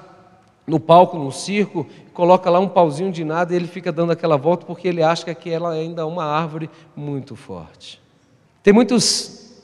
no 0.65 0.79
palco, 0.79 1.19
no 1.19 1.31
circo, 1.31 1.85
coloca 2.13 2.49
lá 2.49 2.59
um 2.59 2.67
pauzinho 2.67 3.11
de 3.11 3.23
nada 3.23 3.53
e 3.53 3.55
ele 3.55 3.67
fica 3.67 3.91
dando 3.91 4.11
aquela 4.11 4.37
volta 4.37 4.65
porque 4.65 4.87
ele 4.87 5.03
acha 5.03 5.25
que 5.25 5.29
aquela 5.29 5.71
ainda 5.71 6.01
é 6.01 6.05
uma 6.05 6.25
árvore 6.25 6.69
muito 6.95 7.35
forte. 7.35 8.01
Tem 8.63 8.73
muitos 8.73 9.61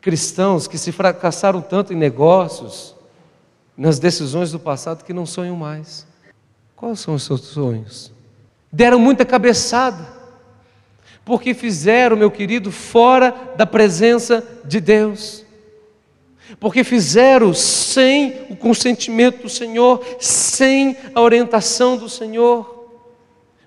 cristãos 0.00 0.66
que 0.66 0.76
se 0.76 0.92
fracassaram 0.92 1.62
tanto 1.62 1.92
em 1.92 1.96
negócios, 1.96 2.94
nas 3.80 3.98
decisões 3.98 4.52
do 4.52 4.60
passado, 4.60 5.02
que 5.04 5.12
não 5.14 5.24
sonham 5.24 5.56
mais. 5.56 6.06
Quais 6.76 7.00
são 7.00 7.14
os 7.14 7.22
seus 7.22 7.40
sonhos? 7.40 8.12
Deram 8.70 8.98
muita 8.98 9.24
cabeçada, 9.24 10.06
porque 11.24 11.54
fizeram, 11.54 12.14
meu 12.14 12.30
querido, 12.30 12.70
fora 12.70 13.34
da 13.56 13.64
presença 13.64 14.46
de 14.66 14.82
Deus, 14.82 15.46
porque 16.58 16.84
fizeram 16.84 17.54
sem 17.54 18.42
o 18.50 18.56
consentimento 18.56 19.44
do 19.44 19.48
Senhor, 19.48 20.04
sem 20.20 20.94
a 21.14 21.22
orientação 21.22 21.96
do 21.96 22.06
Senhor. 22.06 22.86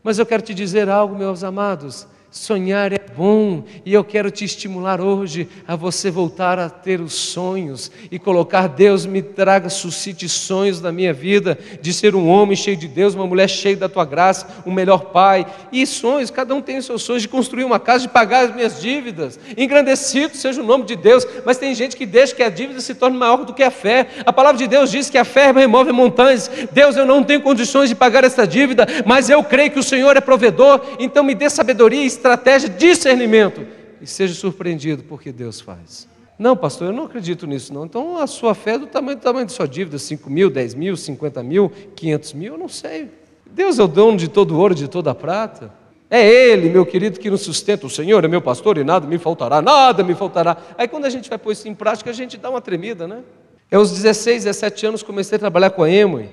Mas 0.03 0.19
eu 0.19 0.27
quero 0.27 0.43
te 0.43 0.53
dizer 0.53 0.89
algo, 0.89 1.15
meus 1.15 1.43
amados: 1.43 2.05
Sonhar 2.33 2.91
é 2.91 2.99
bom 3.15 3.63
e 3.85 3.93
eu 3.93 4.03
quero 4.03 4.31
te 4.31 4.43
estimular 4.43 4.99
hoje 4.99 5.47
a 5.67 5.75
você 5.75 6.09
voltar 6.09 6.57
a 6.57 6.67
ter 6.67 6.99
os 6.99 7.13
sonhos 7.13 7.91
e 8.09 8.17
colocar 8.17 8.67
Deus 8.67 9.05
me 9.05 9.21
traga, 9.21 9.69
suscite 9.69 10.27
sonhos 10.27 10.81
na 10.81 10.91
minha 10.91 11.13
vida 11.13 11.55
de 11.79 11.93
ser 11.93 12.15
um 12.15 12.27
homem 12.27 12.55
cheio 12.55 12.75
de 12.75 12.87
Deus, 12.87 13.13
uma 13.13 13.27
mulher 13.27 13.47
cheia 13.47 13.77
da 13.77 13.87
tua 13.87 14.03
graça, 14.03 14.47
um 14.65 14.73
melhor 14.73 15.11
pai. 15.11 15.45
E 15.71 15.85
sonhos, 15.85 16.31
cada 16.31 16.55
um 16.55 16.61
tem 16.61 16.79
os 16.79 16.87
seus 16.87 17.03
sonhos 17.03 17.21
de 17.21 17.27
construir 17.27 17.65
uma 17.65 17.79
casa, 17.79 18.07
de 18.07 18.11
pagar 18.11 18.45
as 18.45 18.55
minhas 18.55 18.81
dívidas. 18.81 19.39
Engrandecido 19.55 20.35
seja 20.35 20.59
o 20.59 20.65
nome 20.65 20.85
de 20.85 20.95
Deus, 20.95 21.27
mas 21.45 21.57
tem 21.57 21.75
gente 21.75 21.95
que 21.95 22.05
deixa 22.05 22.33
que 22.33 22.41
a 22.41 22.49
dívida 22.49 22.81
se 22.81 22.95
torne 22.95 23.15
maior 23.15 23.45
do 23.45 23.53
que 23.53 23.61
a 23.61 23.69
fé. 23.69 24.07
A 24.25 24.33
palavra 24.33 24.57
de 24.57 24.67
Deus 24.67 24.89
diz 24.89 25.07
que 25.07 25.19
a 25.19 25.23
fé 25.23 25.51
remove 25.51 25.91
montanhas. 25.91 26.49
Deus, 26.71 26.97
eu 26.97 27.05
não 27.05 27.23
tenho 27.23 27.41
condições 27.41 27.89
de 27.89 27.95
pagar 27.95 28.23
essa 28.23 28.47
dívida, 28.47 28.87
mas 29.05 29.29
eu 29.29 29.43
creio 29.43 29.69
que 29.69 29.79
o 29.79 29.83
Senhor 29.83 30.17
é 30.17 30.21
provedor, 30.21 30.81
então 30.97 31.23
me 31.23 31.35
dê 31.35 31.47
sabedoria 31.47 32.01
e 32.01 32.22
estratégia, 32.23 32.69
discernimento, 32.69 33.67
e 34.01 34.07
seja 34.07 34.33
surpreendido 34.33 35.03
porque 35.03 35.29
Deus 35.29 35.59
faz. 35.59 36.07
Não, 36.39 36.55
pastor, 36.55 36.87
eu 36.87 36.93
não 36.93 37.03
acredito 37.03 37.45
nisso, 37.45 37.73
não. 37.73 37.85
Então 37.85 38.17
a 38.17 38.25
sua 38.27 38.55
fé 38.55 38.75
é 38.75 38.77
do 38.77 38.87
tamanho, 38.87 39.17
do 39.17 39.21
tamanho 39.21 39.45
da 39.45 39.51
sua 39.51 39.67
dívida, 39.67 39.99
5 39.99 40.29
mil, 40.29 40.49
10 40.49 40.73
mil, 40.73 40.95
50 40.95 41.43
mil, 41.43 41.71
500 41.95 42.33
mil, 42.33 42.53
eu 42.53 42.57
não 42.57 42.69
sei. 42.69 43.09
Deus 43.45 43.77
é 43.77 43.83
o 43.83 43.87
dono 43.87 44.17
de 44.17 44.29
todo 44.29 44.57
ouro, 44.57 44.73
de 44.73 44.87
toda 44.87 45.11
a 45.11 45.15
prata. 45.15 45.71
É 46.09 46.25
Ele, 46.25 46.69
meu 46.69 46.85
querido, 46.85 47.19
que 47.19 47.29
nos 47.29 47.41
sustenta. 47.41 47.85
O 47.85 47.89
Senhor 47.89 48.23
é 48.23 48.27
meu 48.27 48.41
pastor 48.41 48.77
e 48.77 48.83
nada 48.83 49.05
me 49.05 49.17
faltará, 49.17 49.61
nada 49.61 50.03
me 50.03 50.15
faltará. 50.15 50.57
Aí 50.77 50.87
quando 50.87 51.05
a 51.05 51.09
gente 51.09 51.29
vai 51.29 51.37
pôr 51.37 51.51
isso 51.51 51.67
em 51.67 51.75
prática, 51.75 52.09
a 52.09 52.13
gente 52.13 52.37
dá 52.37 52.49
uma 52.49 52.61
tremida, 52.61 53.05
né? 53.07 53.21
Eu, 53.69 53.79
aos 53.79 53.91
16, 53.91 54.45
17 54.45 54.85
anos, 54.85 55.03
comecei 55.03 55.35
a 55.35 55.39
trabalhar 55.39 55.71
com 55.71 55.83
a 55.83 55.89
Emoi. 55.89 56.29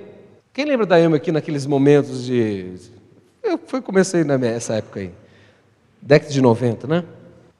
Quem 0.53 0.65
lembra 0.65 0.87
da 0.87 1.01
Emoi 1.01 1.19
aqui 1.19 1.33
naqueles 1.33 1.67
momentos 1.67 2.25
de. 2.25 2.75
Eu 3.43 3.59
fui, 3.67 3.81
comecei 3.81 4.23
nessa 4.23 4.75
época 4.75 5.01
aí 5.01 5.11
década 6.01 6.33
de 6.33 6.41
90, 6.41 6.87
né? 6.87 7.05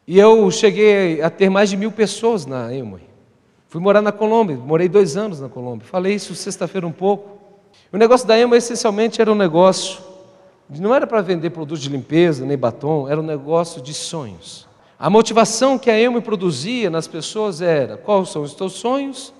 E 0.07 0.19
eu 0.19 0.51
cheguei 0.51 1.23
a 1.23 1.31
ter 1.31 1.49
mais 1.49 1.71
de 1.71 1.77
mil 1.77 1.93
pessoas 1.93 2.47
na 2.47 2.75
Emoi. 2.75 3.03
Fui 3.69 3.81
morar 3.81 4.03
na 4.03 4.11
Colômbia, 4.11 4.57
morei 4.57 4.89
dois 4.89 5.17
anos 5.17 5.41
na 5.41 5.49
Colômbia. 5.49 5.87
Falei 5.87 6.15
isso 6.15 6.35
sexta-feira 6.35 6.87
um 6.87 6.93
pouco. 6.93 7.39
O 7.93 7.97
negócio 7.97 8.27
da 8.27 8.39
Emoi 8.39 8.59
essencialmente 8.59 9.21
era 9.21 9.31
um 9.31 9.37
negócio, 9.37 10.01
não 10.69 10.95
era 10.95 11.07
para 11.07 11.21
vender 11.21 11.51
produtos 11.51 11.83
de 11.83 11.89
limpeza, 11.89 12.45
nem 12.45 12.57
batom, 12.57 13.09
era 13.09 13.21
um 13.21 13.25
negócio 13.25 13.81
de 13.81 13.93
sonhos. 13.95 14.69
A 14.99 15.09
motivação 15.09 15.79
que 15.79 15.91
a 15.91 15.99
Emoi 15.99 16.21
produzia 16.21 16.91
nas 16.91 17.09
pessoas 17.09 17.61
era: 17.61 17.97
quais 17.97 18.29
são 18.29 18.43
os 18.43 18.55
teus 18.55 18.75
sonhos? 18.75 19.33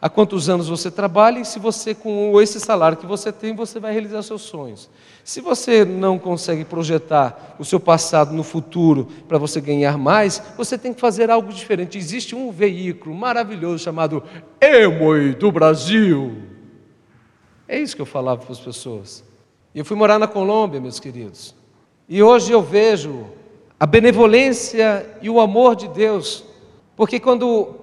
Há 0.00 0.08
quantos 0.08 0.48
anos 0.48 0.68
você 0.68 0.90
trabalha 0.90 1.40
e 1.40 1.44
se 1.44 1.58
você, 1.58 1.94
com 1.94 2.40
esse 2.40 2.58
salário 2.58 2.96
que 2.96 3.06
você 3.06 3.30
tem, 3.30 3.54
você 3.54 3.78
vai 3.78 3.92
realizar 3.92 4.22
seus 4.22 4.42
sonhos. 4.42 4.88
Se 5.22 5.40
você 5.40 5.84
não 5.84 6.18
consegue 6.18 6.64
projetar 6.64 7.56
o 7.58 7.64
seu 7.64 7.78
passado 7.78 8.32
no 8.32 8.42
futuro 8.42 9.08
para 9.28 9.38
você 9.38 9.60
ganhar 9.60 9.98
mais, 9.98 10.42
você 10.56 10.78
tem 10.78 10.94
que 10.94 11.00
fazer 11.00 11.30
algo 11.30 11.52
diferente. 11.52 11.98
Existe 11.98 12.34
um 12.34 12.50
veículo 12.50 13.14
maravilhoso 13.14 13.84
chamado 13.84 14.22
Emoi 14.60 15.34
do 15.34 15.52
Brasil. 15.52 16.36
É 17.68 17.78
isso 17.78 17.94
que 17.94 18.02
eu 18.02 18.06
falava 18.06 18.42
para 18.42 18.52
as 18.52 18.60
pessoas. 18.60 19.22
Eu 19.74 19.84
fui 19.84 19.96
morar 19.96 20.18
na 20.18 20.26
Colômbia, 20.26 20.80
meus 20.80 20.98
queridos. 20.98 21.54
E 22.08 22.20
hoje 22.22 22.50
eu 22.50 22.60
vejo 22.60 23.26
a 23.78 23.86
benevolência 23.86 25.06
e 25.22 25.30
o 25.30 25.40
amor 25.40 25.76
de 25.76 25.86
Deus. 25.86 26.44
Porque 26.96 27.20
quando 27.20 27.79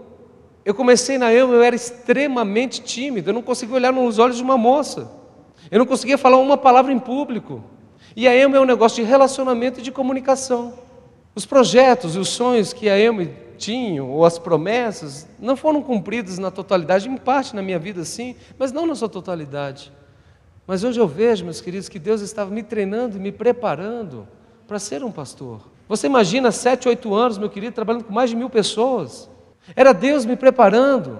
eu 0.67 0.73
comecei 0.73 1.17
na 1.17 1.33
EMA, 1.33 1.53
eu 1.53 1.63
era 1.63 1.77
extremamente 1.77 2.81
tímido, 2.81 3.29
eu 3.29 3.33
não 3.33 3.41
conseguia 3.41 3.77
olhar 3.77 3.93
nos 3.93 4.19
olhos 4.19 4.35
de 4.35 4.43
uma 4.43 4.57
moça, 4.57 5.09
eu 5.71 5.79
não 5.79 5.85
conseguia 5.85 6.17
falar 6.17 6.35
uma 6.39 6.57
palavra 6.57 6.91
em 6.91 6.99
público. 6.99 7.63
E 8.13 8.27
a 8.27 8.35
EMA 8.35 8.57
é 8.57 8.59
um 8.59 8.65
negócio 8.65 9.01
de 9.01 9.09
relacionamento 9.09 9.79
e 9.79 9.81
de 9.81 9.93
comunicação. 9.93 10.73
Os 11.33 11.45
projetos 11.45 12.17
e 12.17 12.19
os 12.19 12.27
sonhos 12.27 12.73
que 12.73 12.89
a 12.89 12.99
EMA 12.99 13.29
tinha, 13.57 14.03
ou 14.03 14.25
as 14.25 14.37
promessas, 14.37 15.25
não 15.39 15.55
foram 15.55 15.81
cumpridos 15.81 16.37
na 16.37 16.51
totalidade, 16.51 17.07
em 17.07 17.15
parte 17.15 17.55
na 17.55 17.61
minha 17.61 17.79
vida 17.79 18.03
sim, 18.03 18.35
mas 18.59 18.73
não 18.73 18.85
na 18.85 18.93
sua 18.93 19.07
totalidade. 19.07 19.89
Mas 20.67 20.83
hoje 20.83 20.99
eu 20.99 21.07
vejo, 21.07 21.45
meus 21.45 21.61
queridos, 21.61 21.87
que 21.87 21.97
Deus 21.97 22.19
estava 22.19 22.51
me 22.51 22.61
treinando 22.61 23.15
e 23.15 23.21
me 23.21 23.31
preparando 23.31 24.27
para 24.67 24.79
ser 24.79 25.01
um 25.01 25.13
pastor. 25.13 25.61
Você 25.87 26.07
imagina 26.07 26.51
sete, 26.51 26.89
oito 26.89 27.15
anos, 27.15 27.37
meu 27.37 27.49
querido, 27.49 27.73
trabalhando 27.73 28.03
com 28.03 28.11
mais 28.11 28.29
de 28.29 28.35
mil 28.35 28.49
pessoas. 28.49 29.29
Era 29.75 29.93
Deus 29.93 30.25
me 30.25 30.35
preparando. 30.35 31.19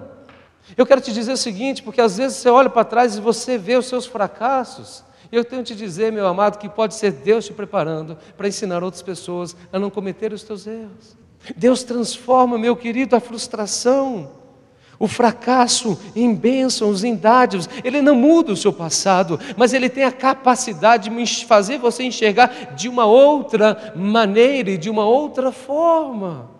Eu 0.76 0.86
quero 0.86 1.00
te 1.00 1.12
dizer 1.12 1.32
o 1.32 1.36
seguinte, 1.36 1.82
porque 1.82 2.00
às 2.00 2.16
vezes 2.16 2.38
você 2.38 2.48
olha 2.48 2.68
para 2.68 2.84
trás 2.84 3.16
e 3.16 3.20
você 3.20 3.56
vê 3.56 3.76
os 3.76 3.86
seus 3.86 4.06
fracassos. 4.06 5.04
Eu 5.30 5.44
tenho 5.44 5.62
que 5.62 5.74
te 5.74 5.76
dizer, 5.76 6.12
meu 6.12 6.26
amado, 6.26 6.58
que 6.58 6.68
pode 6.68 6.94
ser 6.94 7.12
Deus 7.12 7.46
te 7.46 7.52
preparando 7.52 8.16
para 8.36 8.48
ensinar 8.48 8.82
outras 8.82 9.02
pessoas 9.02 9.56
a 9.72 9.78
não 9.78 9.90
cometer 9.90 10.32
os 10.32 10.42
teus 10.42 10.66
erros. 10.66 11.16
Deus 11.56 11.82
transforma, 11.82 12.58
meu 12.58 12.74
querido, 12.74 13.14
a 13.14 13.20
frustração, 13.20 14.30
o 14.98 15.06
fracasso 15.06 15.98
em 16.16 16.34
bênçãos, 16.34 17.04
em 17.04 17.14
dádivas. 17.14 17.68
Ele 17.84 18.02
não 18.02 18.14
muda 18.14 18.52
o 18.52 18.56
seu 18.56 18.72
passado, 18.72 19.38
mas 19.56 19.72
ele 19.72 19.88
tem 19.88 20.04
a 20.04 20.12
capacidade 20.12 21.10
de 21.10 21.44
fazer 21.46 21.78
você 21.78 22.02
enxergar 22.02 22.74
de 22.74 22.88
uma 22.88 23.06
outra 23.06 23.92
maneira 23.94 24.70
e 24.70 24.78
de 24.78 24.90
uma 24.90 25.04
outra 25.04 25.52
forma. 25.52 26.57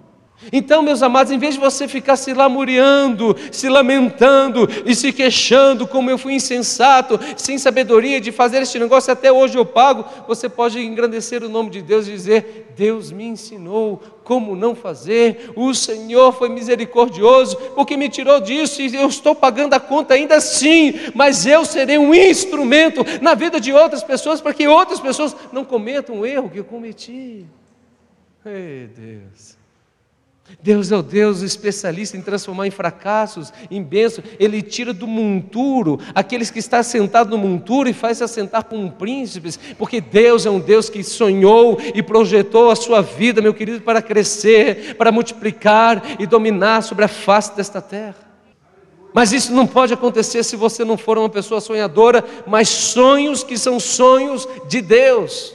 Então, 0.53 0.82
meus 0.82 1.03
amados, 1.03 1.32
em 1.32 1.39
vez 1.39 1.55
de 1.55 1.61
você 1.61 1.89
ficar 1.89 2.16
se 2.16 2.32
lamuriando, 2.32 3.36
se 3.51 3.68
lamentando 3.68 4.68
e 4.86 4.95
se 4.95 5.12
queixando, 5.12 5.86
como 5.86 6.11
eu 6.11 6.16
fui 6.16 6.34
insensato, 6.34 7.18
sem 7.36 7.59
sabedoria 7.59 8.20
de 8.20 8.30
fazer 8.30 8.62
este 8.62 8.78
negócio, 8.78 9.12
até 9.12 9.32
hoje 9.32 9.59
eu 9.59 9.66
pago, 9.66 10.05
você 10.28 10.49
pode 10.49 10.78
engrandecer 10.78 11.43
o 11.43 11.49
nome 11.49 11.70
de 11.70 11.82
Deus 11.82 12.07
e 12.07 12.12
dizer: 12.12 12.72
Deus 12.76 13.11
me 13.11 13.24
ensinou 13.24 14.01
como 14.22 14.55
não 14.55 14.76
fazer, 14.76 15.51
o 15.57 15.74
Senhor 15.74 16.32
foi 16.32 16.49
misericordioso, 16.49 17.57
porque 17.74 17.97
me 17.97 18.09
tirou 18.09 18.41
disso 18.41 18.80
e 18.80 18.95
eu 18.95 19.09
estou 19.09 19.34
pagando 19.34 19.74
a 19.74 19.80
conta 19.80 20.14
ainda 20.14 20.36
assim, 20.36 20.95
mas 21.14 21.47
eu 21.47 21.64
serei 21.64 21.99
um 21.99 22.14
instrumento 22.14 23.05
na 23.20 23.34
vida 23.34 23.59
de 23.59 23.72
outras 23.72 24.05
pessoas 24.05 24.41
para 24.41 24.55
que 24.55 24.68
outras 24.68 25.01
pessoas 25.01 25.34
não 25.53 25.64
cometam 25.64 26.20
o 26.20 26.26
erro 26.26 26.49
que 26.49 26.59
eu 26.59 26.64
cometi. 26.64 27.45
Ei, 28.47 28.89
Deus. 28.95 29.57
Deus 30.61 30.90
é 30.90 30.96
o 30.96 31.03
Deus 31.03 31.42
especialista 31.42 32.16
em 32.16 32.22
transformar 32.22 32.66
em 32.66 32.70
fracassos, 32.70 33.53
em 33.70 33.82
bênçãos. 33.82 34.26
Ele 34.40 34.61
tira 34.61 34.92
do 34.92 35.07
monturo 35.07 36.01
aqueles 36.14 36.51
que 36.51 36.59
estão 36.59 36.82
sentados 36.82 37.30
no 37.30 37.38
monturo 37.38 37.88
e 37.88 37.92
faz 37.92 38.18
se 38.18 38.24
assentar 38.24 38.64
como 38.64 38.90
príncipes, 38.90 39.59
porque 39.78 40.01
Deus 40.01 40.46
é 40.46 40.51
um 40.51 40.59
Deus 40.59 40.90
que 40.90 41.03
sonhou 41.05 41.78
e 41.94 42.03
projetou 42.03 42.70
a 42.70 42.76
sua 42.76 43.01
vida, 43.01 43.40
meu 43.40 43.55
querido, 43.55 43.82
para 43.82 44.03
crescer, 44.03 44.96
para 44.96 45.12
multiplicar 45.12 46.03
e 46.18 46.26
dominar 46.26 46.82
sobre 46.82 47.05
a 47.05 47.09
face 47.09 47.55
desta 47.55 47.80
terra. 47.80 48.16
Mas 49.14 49.32
isso 49.32 49.53
não 49.53 49.66
pode 49.66 49.94
acontecer 49.94 50.42
se 50.44 50.57
você 50.57 50.84
não 50.84 50.99
for 50.99 51.18
uma 51.18 51.28
pessoa 51.28 51.61
sonhadora, 51.61 52.24
mas 52.46 52.68
sonhos 52.68 53.42
que 53.42 53.57
são 53.57 53.80
sonhos 53.80 54.46
de 54.68 54.80
Deus, 54.80 55.55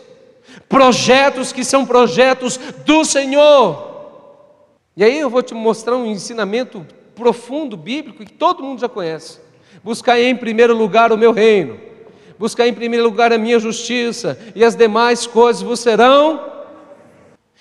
projetos 0.67 1.51
que 1.51 1.63
são 1.63 1.85
projetos 1.85 2.57
do 2.85 3.05
Senhor. 3.05 3.92
E 4.95 5.03
aí 5.03 5.19
eu 5.19 5.29
vou 5.29 5.41
te 5.41 5.53
mostrar 5.53 5.95
um 5.95 6.05
ensinamento 6.05 6.85
profundo 7.15 7.75
bíblico 7.75 8.23
que 8.23 8.31
todo 8.31 8.63
mundo 8.63 8.79
já 8.79 8.89
conhece. 8.89 9.39
Buscar 9.83 10.19
em 10.19 10.35
primeiro 10.35 10.75
lugar 10.75 11.11
o 11.11 11.17
meu 11.17 11.31
reino, 11.31 11.79
buscar 12.37 12.67
em 12.67 12.73
primeiro 12.73 13.05
lugar 13.05 13.33
a 13.33 13.37
minha 13.37 13.59
justiça, 13.59 14.39
e 14.55 14.63
as 14.63 14.75
demais 14.75 15.25
coisas 15.25 15.61
vos 15.61 15.79
serão. 15.79 16.51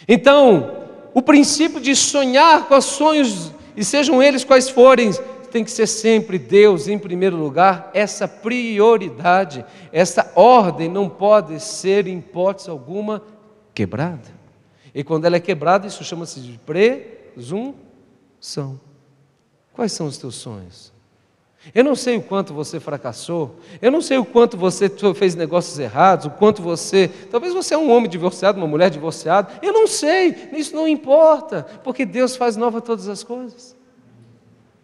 Então, 0.07 0.89
o 1.14 1.22
princípio 1.22 1.80
de 1.80 1.97
sonhar 1.97 2.68
com 2.68 2.76
os 2.76 2.85
sonhos, 2.85 3.51
e 3.76 3.85
sejam 3.85 4.22
eles 4.22 4.45
quais 4.45 4.68
forem, 4.68 5.11
tem 5.51 5.64
que 5.64 5.70
ser 5.70 5.87
sempre 5.87 6.39
Deus 6.39 6.89
em 6.89 6.99
primeiro 6.99 7.37
lugar, 7.37 7.91
essa 7.93 8.28
prioridade, 8.28 9.64
essa 9.93 10.33
ordem 10.35 10.89
não 10.89 11.09
pode 11.09 11.61
ser, 11.61 12.07
em 12.07 12.18
hipótese 12.18 12.70
alguma, 12.70 13.22
quebrada. 13.74 14.28
E 14.95 15.03
quando 15.03 15.24
ela 15.24 15.37
é 15.37 15.41
quebrada, 15.41 15.87
isso 15.87 16.05
chama-se 16.05 16.41
de 16.41 16.59
pre 16.59 17.22
são. 18.41 18.80
Quais 19.72 19.93
são 19.93 20.07
os 20.07 20.18
teus 20.18 20.35
sonhos? 20.35 20.93
Eu 21.74 21.85
não 21.85 21.95
sei 21.95 22.16
o 22.16 22.22
quanto 22.22 22.53
você 22.53 22.80
fracassou, 22.80 23.55
eu 23.80 23.91
não 23.91 24.01
sei 24.01 24.18
o 24.18 24.24
quanto 24.24 24.57
você 24.57 24.91
fez 25.14 25.37
negócios 25.37 25.78
errados, 25.78 26.26
o 26.26 26.30
quanto 26.30 26.61
você. 26.61 27.09
Talvez 27.30 27.55
você 27.55 27.74
é 27.74 27.78
um 27.78 27.91
homem 27.91 28.11
divorciado, 28.11 28.59
uma 28.59 28.66
mulher 28.66 28.91
divorciada, 28.91 29.49
eu 29.62 29.72
não 29.72 29.87
sei, 29.87 30.51
isso 30.55 30.74
não 30.74 30.89
importa, 30.89 31.64
porque 31.85 32.05
Deus 32.05 32.35
faz 32.35 32.57
nova 32.57 32.80
todas 32.80 33.09
as 33.09 33.22
coisas. 33.22 33.76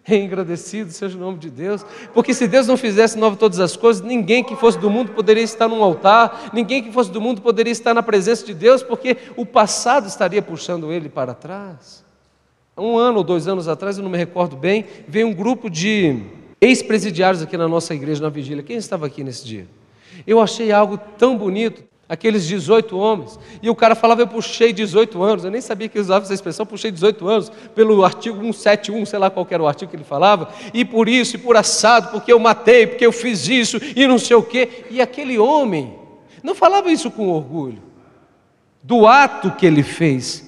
Engrandecido 0.08 0.92
seja 0.92 1.18
o 1.18 1.20
nome 1.20 1.38
de 1.38 1.50
Deus, 1.50 1.84
porque 2.14 2.32
se 2.32 2.46
Deus 2.46 2.68
não 2.68 2.76
fizesse 2.76 3.18
nova 3.18 3.36
todas 3.36 3.58
as 3.58 3.76
coisas, 3.76 4.00
ninguém 4.00 4.44
que 4.44 4.54
fosse 4.54 4.78
do 4.78 4.88
mundo 4.88 5.10
poderia 5.10 5.42
estar 5.42 5.66
num 5.66 5.82
altar, 5.82 6.50
ninguém 6.52 6.80
que 6.80 6.92
fosse 6.92 7.10
do 7.10 7.20
mundo 7.20 7.42
poderia 7.42 7.72
estar 7.72 7.92
na 7.92 8.04
presença 8.04 8.46
de 8.46 8.54
Deus, 8.54 8.84
porque 8.84 9.16
o 9.36 9.44
passado 9.44 10.06
estaria 10.06 10.40
puxando 10.40 10.92
ele 10.92 11.08
para 11.08 11.34
trás 11.34 12.07
um 12.78 12.96
ano 12.96 13.18
ou 13.18 13.24
dois 13.24 13.48
anos 13.48 13.68
atrás, 13.68 13.98
eu 13.98 14.04
não 14.04 14.10
me 14.10 14.18
recordo 14.18 14.56
bem, 14.56 14.84
veio 15.06 15.26
um 15.26 15.34
grupo 15.34 15.68
de 15.68 16.20
ex-presidiários 16.60 17.42
aqui 17.42 17.56
na 17.56 17.68
nossa 17.68 17.94
igreja, 17.94 18.22
na 18.22 18.28
vigília. 18.28 18.62
Quem 18.62 18.76
estava 18.76 19.06
aqui 19.06 19.22
nesse 19.24 19.44
dia? 19.44 19.66
Eu 20.26 20.40
achei 20.40 20.72
algo 20.72 20.98
tão 21.18 21.36
bonito. 21.36 21.82
aqueles 22.08 22.46
18 22.46 22.96
homens. 22.96 23.38
E 23.62 23.68
o 23.68 23.74
cara 23.74 23.94
falava, 23.94 24.22
eu 24.22 24.26
puxei 24.26 24.72
18 24.72 25.22
anos. 25.22 25.44
Eu 25.44 25.50
nem 25.50 25.60
sabia 25.60 25.88
que 25.88 25.98
usava 25.98 26.24
essa 26.24 26.32
expressão, 26.32 26.64
puxei 26.64 26.90
18 26.90 27.28
anos, 27.28 27.52
pelo 27.74 28.02
artigo 28.02 28.38
171, 28.38 29.04
sei 29.04 29.18
lá 29.18 29.28
qual 29.30 29.46
era 29.50 29.62
o 29.62 29.68
artigo 29.68 29.90
que 29.90 29.96
ele 29.96 30.04
falava. 30.04 30.48
E 30.72 30.84
por 30.84 31.08
isso, 31.08 31.36
e 31.36 31.38
por 31.38 31.56
assado, 31.56 32.10
porque 32.10 32.32
eu 32.32 32.38
matei, 32.38 32.86
porque 32.86 33.04
eu 33.04 33.12
fiz 33.12 33.46
isso, 33.48 33.78
e 33.94 34.06
não 34.06 34.18
sei 34.18 34.36
o 34.36 34.42
quê. 34.42 34.86
E 34.90 35.00
aquele 35.00 35.38
homem 35.38 35.94
não 36.42 36.54
falava 36.54 36.90
isso 36.90 37.10
com 37.10 37.28
orgulho, 37.28 37.82
do 38.82 39.06
ato 39.06 39.50
que 39.50 39.66
ele 39.66 39.82
fez, 39.82 40.47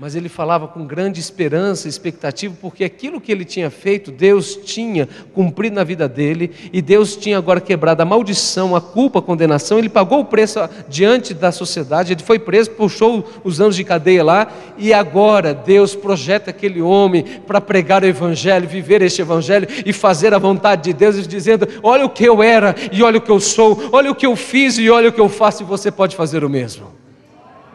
mas 0.00 0.16
ele 0.16 0.30
falava 0.30 0.66
com 0.66 0.86
grande 0.86 1.20
esperança 1.20 1.86
e 1.86 1.90
expectativa, 1.90 2.56
porque 2.58 2.82
aquilo 2.82 3.20
que 3.20 3.30
ele 3.30 3.44
tinha 3.44 3.68
feito, 3.68 4.10
Deus 4.10 4.56
tinha 4.56 5.06
cumprido 5.34 5.76
na 5.76 5.84
vida 5.84 6.08
dele, 6.08 6.50
e 6.72 6.80
Deus 6.80 7.14
tinha 7.14 7.36
agora 7.36 7.60
quebrado 7.60 8.00
a 8.00 8.04
maldição, 8.06 8.74
a 8.74 8.80
culpa, 8.80 9.18
a 9.18 9.22
condenação, 9.22 9.78
ele 9.78 9.90
pagou 9.90 10.20
o 10.20 10.24
preço 10.24 10.58
diante 10.88 11.34
da 11.34 11.52
sociedade, 11.52 12.14
ele 12.14 12.22
foi 12.22 12.38
preso, 12.38 12.70
puxou 12.70 13.28
os 13.44 13.60
anos 13.60 13.76
de 13.76 13.84
cadeia 13.84 14.24
lá, 14.24 14.50
e 14.78 14.90
agora 14.90 15.52
Deus 15.52 15.94
projeta 15.94 16.48
aquele 16.48 16.80
homem 16.80 17.22
para 17.46 17.60
pregar 17.60 18.02
o 18.02 18.06
Evangelho, 18.06 18.66
viver 18.66 19.02
este 19.02 19.20
Evangelho 19.20 19.68
e 19.84 19.92
fazer 19.92 20.32
a 20.32 20.38
vontade 20.38 20.84
de 20.84 20.92
Deus, 20.94 21.28
dizendo: 21.28 21.68
Olha 21.82 22.06
o 22.06 22.10
que 22.10 22.24
eu 22.24 22.42
era, 22.42 22.74
e 22.90 23.02
olha 23.02 23.18
o 23.18 23.20
que 23.20 23.30
eu 23.30 23.38
sou, 23.38 23.90
olha 23.92 24.10
o 24.10 24.14
que 24.14 24.24
eu 24.24 24.34
fiz, 24.34 24.78
e 24.78 24.88
olha 24.88 25.10
o 25.10 25.12
que 25.12 25.20
eu 25.20 25.28
faço, 25.28 25.62
e 25.62 25.66
você 25.66 25.90
pode 25.90 26.16
fazer 26.16 26.42
o 26.42 26.48
mesmo. 26.48 27.00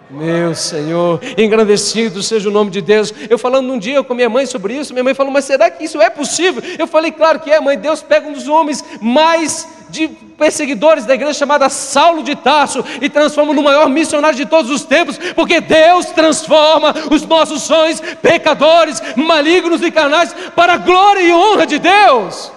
Meu 0.09 0.53
Senhor, 0.53 1.19
engrandecido 1.35 2.21
seja 2.21 2.49
o 2.49 2.51
nome 2.51 2.69
de 2.69 2.79
Deus. 2.79 3.11
Eu 3.27 3.39
falando 3.39 3.73
um 3.73 3.79
dia 3.79 4.03
com 4.03 4.13
minha 4.13 4.29
mãe 4.29 4.45
sobre 4.45 4.75
isso, 4.75 4.93
minha 4.93 5.03
mãe 5.03 5.15
falou: 5.15 5.31
Mas 5.31 5.45
será 5.45 5.69
que 5.69 5.83
isso 5.83 5.99
é 5.99 6.09
possível? 6.09 6.61
Eu 6.77 6.85
falei: 6.85 7.11
Claro 7.11 7.39
que 7.39 7.51
é, 7.51 7.59
mãe. 7.59 7.77
Deus 7.77 8.03
pega 8.03 8.27
um 8.27 8.33
dos 8.33 8.47
homens 8.47 8.83
mais 9.01 9.67
de 9.89 10.07
perseguidores 10.37 11.05
da 11.05 11.15
igreja, 11.15 11.33
chamada 11.33 11.69
Saulo 11.69 12.21
de 12.21 12.35
Tarso, 12.35 12.83
e 13.01 13.09
transforma 13.09 13.53
no 13.53 13.63
maior 13.63 13.89
missionário 13.89 14.37
de 14.37 14.45
todos 14.45 14.69
os 14.69 14.83
tempos, 14.83 15.17
porque 15.35 15.59
Deus 15.59 16.07
transforma 16.07 16.93
os 17.11 17.25
nossos 17.25 17.63
sonhos, 17.63 17.99
pecadores, 18.21 19.01
malignos 19.15 19.81
e 19.81 19.89
carnais, 19.89 20.35
para 20.55 20.73
a 20.73 20.77
glória 20.77 21.21
e 21.21 21.31
honra 21.31 21.65
de 21.65 21.79
Deus. 21.79 22.51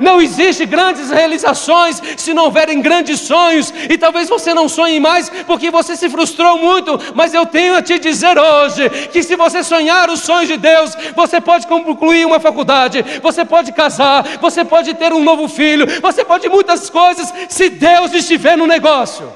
Não 0.00 0.20
existe 0.20 0.64
grandes 0.64 1.10
realizações 1.10 2.00
se 2.16 2.32
não 2.32 2.44
houverem 2.44 2.80
grandes 2.80 3.20
sonhos. 3.20 3.72
E 3.88 3.98
talvez 3.98 4.28
você 4.28 4.54
não 4.54 4.68
sonhe 4.68 5.00
mais 5.00 5.30
porque 5.46 5.70
você 5.70 5.96
se 5.96 6.08
frustrou 6.08 6.58
muito. 6.58 6.98
Mas 7.14 7.34
eu 7.34 7.46
tenho 7.46 7.76
a 7.76 7.82
te 7.82 7.98
dizer 7.98 8.38
hoje 8.38 8.88
que 9.12 9.22
se 9.22 9.36
você 9.36 9.62
sonhar 9.62 10.10
os 10.10 10.20
sonhos 10.20 10.48
de 10.48 10.56
Deus, 10.56 10.96
você 11.14 11.40
pode 11.40 11.66
concluir 11.66 12.26
uma 12.26 12.40
faculdade, 12.40 13.04
você 13.22 13.44
pode 13.44 13.72
casar, 13.72 14.38
você 14.40 14.64
pode 14.64 14.94
ter 14.94 15.12
um 15.12 15.22
novo 15.22 15.48
filho, 15.48 15.86
você 16.00 16.24
pode 16.24 16.48
muitas 16.48 16.88
coisas 16.88 17.32
se 17.48 17.68
Deus 17.68 18.12
estiver 18.12 18.56
no 18.56 18.66
negócio 18.66 19.32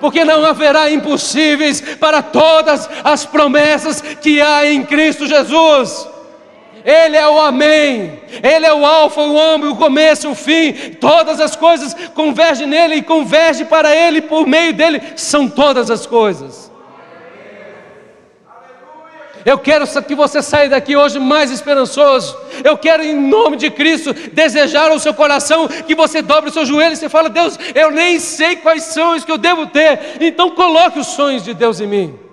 porque 0.00 0.24
não 0.24 0.44
haverá 0.44 0.90
impossíveis 0.90 1.80
para 1.80 2.22
todas 2.22 2.88
as 3.04 3.26
promessas 3.26 4.00
que 4.00 4.40
há 4.40 4.66
em 4.66 4.82
Cristo 4.82 5.26
Jesus. 5.26 6.08
Ele 6.84 7.16
é 7.16 7.28
o 7.28 7.38
Amém, 7.40 8.20
Ele 8.42 8.66
é 8.66 8.72
o 8.72 8.84
Alfa, 8.84 9.20
o 9.20 9.34
Ômega, 9.34 9.72
o 9.72 9.76
começo, 9.76 10.30
o 10.30 10.34
fim, 10.34 10.72
todas 11.00 11.40
as 11.40 11.54
coisas 11.56 11.94
convergem 12.14 12.66
nele 12.66 12.96
e 12.96 13.02
convergem 13.02 13.66
para 13.66 13.94
Ele, 13.94 14.20
por 14.20 14.46
meio 14.46 14.72
dele, 14.72 15.02
são 15.16 15.48
todas 15.48 15.90
as 15.90 16.06
coisas. 16.06 16.70
Eu 19.44 19.58
quero 19.58 19.86
que 20.02 20.14
você 20.14 20.42
saia 20.42 20.68
daqui 20.68 20.96
hoje 20.96 21.18
mais 21.18 21.50
esperançoso. 21.50 22.36
Eu 22.62 22.76
quero, 22.76 23.02
em 23.02 23.14
nome 23.14 23.56
de 23.56 23.70
Cristo, 23.70 24.12
desejar 24.12 24.90
ao 24.90 24.98
seu 24.98 25.14
coração 25.14 25.66
que 25.66 25.94
você 25.94 26.20
dobre 26.20 26.50
o 26.50 26.52
seu 26.52 26.66
joelho 26.66 26.92
e 26.92 26.96
você 26.96 27.08
fala: 27.08 27.30
Deus, 27.30 27.58
eu 27.74 27.90
nem 27.90 28.18
sei 28.18 28.56
quais 28.56 28.84
são 28.84 29.16
os 29.16 29.24
que 29.24 29.32
eu 29.32 29.38
devo 29.38 29.66
ter. 29.66 30.18
Então 30.20 30.50
coloque 30.50 30.98
os 30.98 31.06
sonhos 31.08 31.42
de 31.42 31.54
Deus 31.54 31.80
em 31.80 31.86
mim. 31.86 32.29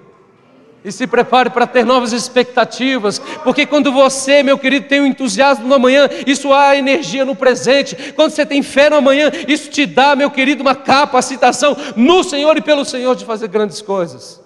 E 0.88 0.92
se 0.94 1.06
prepare 1.06 1.50
para 1.50 1.68
ter 1.68 1.86
novas 1.86 2.14
expectativas, 2.14 3.20
porque 3.44 3.66
quando 3.66 3.92
você, 3.92 4.42
meu 4.42 4.58
querido, 4.58 4.88
tem 4.88 5.02
um 5.02 5.06
entusiasmo 5.06 5.68
no 5.68 5.76
amanhã, 5.76 6.10
isso 6.26 6.54
há 6.54 6.78
energia 6.78 7.26
no 7.26 7.36
presente. 7.36 8.14
Quando 8.16 8.32
você 8.32 8.46
tem 8.46 8.64
fé 8.64 8.90
no 8.90 8.96
amanhã, 8.96 9.30
isso 9.50 9.70
te 9.70 9.86
dá, 9.86 10.16
meu 10.16 10.32
querido, 10.32 10.62
uma 10.62 10.76
capacitação 10.76 11.76
no 11.98 12.24
Senhor 12.24 12.56
e 12.56 12.62
pelo 12.62 12.86
Senhor 12.86 13.18
de 13.18 13.26
fazer 13.26 13.50
grandes 13.50 13.82
coisas. 13.82 14.42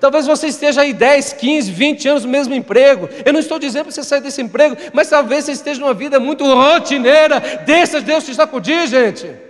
Talvez 0.00 0.26
você 0.26 0.46
esteja 0.46 0.80
aí 0.80 0.94
10, 0.94 1.34
15, 1.34 1.70
20 1.70 2.08
anos 2.08 2.24
no 2.24 2.30
mesmo 2.30 2.54
emprego. 2.54 3.06
Eu 3.22 3.34
não 3.34 3.40
estou 3.40 3.58
dizendo 3.58 3.84
para 3.84 3.92
você 3.92 4.02
sair 4.02 4.22
desse 4.22 4.40
emprego, 4.40 4.78
mas 4.94 5.10
talvez 5.10 5.44
você 5.44 5.52
esteja 5.52 5.78
numa 5.78 5.92
vida 5.92 6.18
muito 6.18 6.42
rotineira. 6.42 7.38
Deixa 7.66 8.00
Deus 8.00 8.24
te 8.24 8.34
sacudir, 8.34 8.86
gente. 8.86 9.49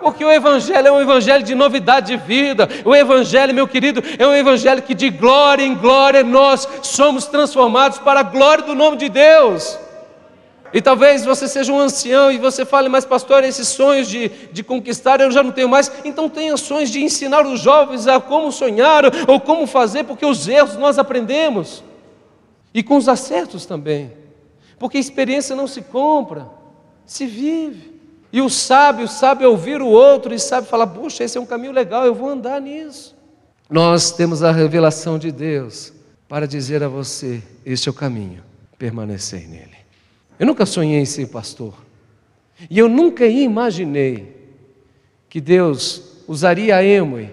Porque 0.00 0.24
o 0.24 0.30
Evangelho 0.30 0.88
é 0.88 0.92
um 0.92 1.00
Evangelho 1.00 1.42
de 1.42 1.54
novidade 1.54 2.08
de 2.08 2.16
vida. 2.16 2.68
O 2.84 2.94
Evangelho, 2.94 3.54
meu 3.54 3.66
querido, 3.66 4.02
é 4.18 4.26
um 4.26 4.34
Evangelho 4.34 4.82
que 4.82 4.94
de 4.94 5.10
glória 5.10 5.64
em 5.64 5.74
glória 5.74 6.22
nós 6.22 6.68
somos 6.82 7.26
transformados 7.26 7.98
para 7.98 8.20
a 8.20 8.22
glória 8.22 8.64
do 8.64 8.74
nome 8.74 8.98
de 8.98 9.08
Deus. 9.08 9.78
E 10.72 10.82
talvez 10.82 11.24
você 11.24 11.48
seja 11.48 11.72
um 11.72 11.80
ancião 11.80 12.30
e 12.30 12.38
você 12.38 12.64
fale, 12.64 12.88
mas 12.88 13.04
pastor, 13.04 13.42
esses 13.44 13.68
sonhos 13.68 14.08
de, 14.08 14.28
de 14.52 14.62
conquistar 14.62 15.20
eu 15.20 15.30
já 15.30 15.42
não 15.42 15.50
tenho 15.50 15.68
mais. 15.68 15.90
Então 16.04 16.28
tenha 16.28 16.56
sonhos 16.56 16.90
de 16.90 17.02
ensinar 17.02 17.46
os 17.46 17.60
jovens 17.60 18.06
a 18.06 18.20
como 18.20 18.52
sonhar 18.52 19.04
ou 19.26 19.40
como 19.40 19.66
fazer, 19.66 20.04
porque 20.04 20.26
os 20.26 20.46
erros 20.46 20.76
nós 20.76 20.98
aprendemos. 20.98 21.82
E 22.74 22.82
com 22.82 22.98
os 22.98 23.08
acertos 23.08 23.64
também. 23.64 24.12
Porque 24.78 24.98
experiência 24.98 25.56
não 25.56 25.66
se 25.66 25.80
compra, 25.80 26.46
se 27.06 27.24
vive. 27.24 27.95
E 28.36 28.40
o 28.42 28.50
sábio 28.50 29.08
sabe 29.08 29.46
ouvir 29.46 29.80
o 29.80 29.86
outro 29.86 30.34
e 30.34 30.38
sabe 30.38 30.68
falar: 30.68 30.88
puxa, 30.88 31.24
esse 31.24 31.38
é 31.38 31.40
um 31.40 31.46
caminho 31.46 31.72
legal, 31.72 32.04
eu 32.04 32.14
vou 32.14 32.28
andar 32.28 32.60
nisso. 32.60 33.16
Nós 33.70 34.10
temos 34.10 34.42
a 34.42 34.52
revelação 34.52 35.18
de 35.18 35.32
Deus 35.32 35.90
para 36.28 36.46
dizer 36.46 36.82
a 36.82 36.88
você: 36.88 37.42
este 37.64 37.88
é 37.88 37.90
o 37.90 37.94
caminho, 37.94 38.42
permanecer 38.76 39.48
nele. 39.48 39.78
Eu 40.38 40.46
nunca 40.46 40.66
sonhei 40.66 41.00
em 41.00 41.06
ser 41.06 41.28
pastor, 41.28 41.72
e 42.68 42.78
eu 42.78 42.90
nunca 42.90 43.24
imaginei 43.26 44.36
que 45.30 45.40
Deus 45.40 46.22
usaria 46.28 46.76
a 46.76 46.84
Emoi 46.84 47.32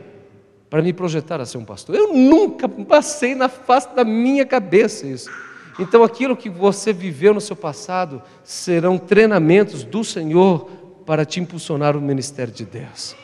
para 0.70 0.82
me 0.82 0.94
projetar 0.94 1.42
a 1.42 1.46
ser 1.46 1.58
um 1.58 1.66
pastor. 1.66 1.96
Eu 1.96 2.14
nunca 2.14 2.70
passei 2.70 3.36
na 3.36 3.50
face 3.50 3.94
da 3.94 4.06
minha 4.06 4.46
cabeça 4.46 5.06
isso. 5.06 5.30
Então, 5.78 6.02
aquilo 6.02 6.38
que 6.38 6.50
você 6.50 6.94
viveu 6.94 7.34
no 7.34 7.42
seu 7.42 7.58
passado 7.58 8.22
serão 8.42 8.98
treinamentos 8.98 9.84
do 9.84 10.02
Senhor 10.02 10.83
para 11.06 11.26
te 11.26 11.40
impulsionar 11.40 11.96
o 11.96 12.02
ministério 12.02 12.54
de 12.54 12.66
Deus. 12.66 13.16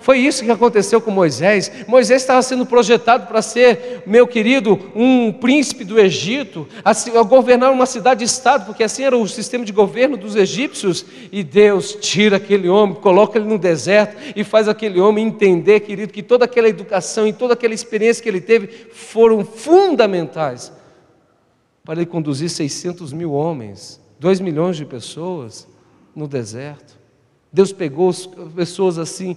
Foi 0.00 0.18
isso 0.18 0.44
que 0.44 0.50
aconteceu 0.50 1.00
com 1.00 1.10
Moisés. 1.10 1.70
Moisés 1.86 2.22
estava 2.22 2.40
sendo 2.42 2.64
projetado 2.64 3.26
para 3.26 3.42
ser, 3.42 4.02
meu 4.06 4.26
querido, 4.26 4.78
um 4.94 5.32
príncipe 5.32 5.84
do 5.84 5.98
Egito, 5.98 6.66
a, 6.84 6.92
governar 7.22 7.72
uma 7.72 7.86
cidade-estado, 7.86 8.66
porque 8.66 8.84
assim 8.84 9.04
era 9.04 9.16
o 9.16 9.28
sistema 9.28 9.64
de 9.64 9.72
governo 9.72 10.16
dos 10.16 10.36
egípcios. 10.36 11.04
E 11.32 11.42
Deus 11.42 11.96
tira 12.00 12.36
aquele 12.36 12.68
homem, 12.68 12.94
coloca 12.94 13.38
ele 13.38 13.48
no 13.48 13.58
deserto 13.58 14.16
e 14.34 14.44
faz 14.44 14.68
aquele 14.68 15.00
homem 15.00 15.26
entender, 15.26 15.80
querido, 15.80 16.12
que 16.12 16.22
toda 16.22 16.44
aquela 16.44 16.68
educação 16.68 17.26
e 17.26 17.32
toda 17.32 17.54
aquela 17.54 17.74
experiência 17.74 18.22
que 18.22 18.28
ele 18.28 18.40
teve 18.40 18.68
foram 18.92 19.44
fundamentais 19.44 20.72
para 21.84 22.00
ele 22.00 22.06
conduzir 22.06 22.48
600 22.48 23.12
mil 23.12 23.32
homens, 23.32 24.00
2 24.18 24.40
milhões 24.40 24.76
de 24.76 24.84
pessoas 24.84 25.66
no 26.20 26.28
deserto. 26.28 26.98
Deus 27.52 27.72
pegou 27.72 28.12
pessoas 28.54 28.98
assim 28.98 29.36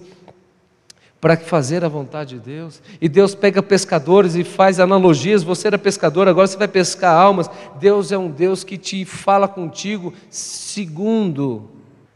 para 1.20 1.36
fazer 1.38 1.82
a 1.82 1.88
vontade 1.88 2.34
de 2.34 2.40
Deus. 2.40 2.82
E 3.00 3.08
Deus 3.08 3.34
pega 3.34 3.62
pescadores 3.62 4.34
e 4.34 4.44
faz 4.44 4.78
analogias. 4.78 5.42
Você 5.42 5.66
era 5.66 5.78
pescador, 5.78 6.28
agora 6.28 6.46
você 6.46 6.58
vai 6.58 6.68
pescar 6.68 7.16
almas. 7.16 7.50
Deus 7.80 8.12
é 8.12 8.18
um 8.18 8.30
Deus 8.30 8.62
que 8.62 8.76
te 8.76 9.06
fala 9.06 9.48
contigo 9.48 10.12
segundo 10.28 11.70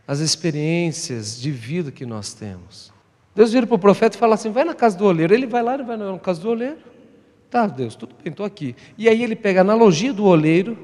as 0.06 0.20
experiências 0.20 1.40
de 1.40 1.50
vida 1.50 1.90
que 1.90 2.04
nós 2.04 2.34
temos. 2.34 2.92
Deus 3.34 3.52
vira 3.52 3.66
para 3.66 3.76
o 3.76 3.78
profeta 3.78 4.16
e 4.16 4.20
fala 4.20 4.34
assim: 4.34 4.50
vai 4.50 4.64
na 4.64 4.74
casa 4.74 4.98
do 4.98 5.06
oleiro. 5.06 5.32
Ele 5.32 5.46
vai 5.46 5.62
lá, 5.62 5.74
ele 5.74 5.84
vai 5.84 5.96
na 5.96 6.18
casa 6.18 6.42
do 6.42 6.50
oleiro. 6.50 6.76
Tá, 7.50 7.66
Deus, 7.66 7.96
tudo 7.96 8.14
bem, 8.22 8.30
estou 8.30 8.44
aqui. 8.44 8.76
E 8.98 9.08
aí 9.08 9.22
ele 9.22 9.34
pega 9.34 9.60
a 9.60 9.62
analogia 9.62 10.12
do 10.12 10.26
oleiro 10.26 10.76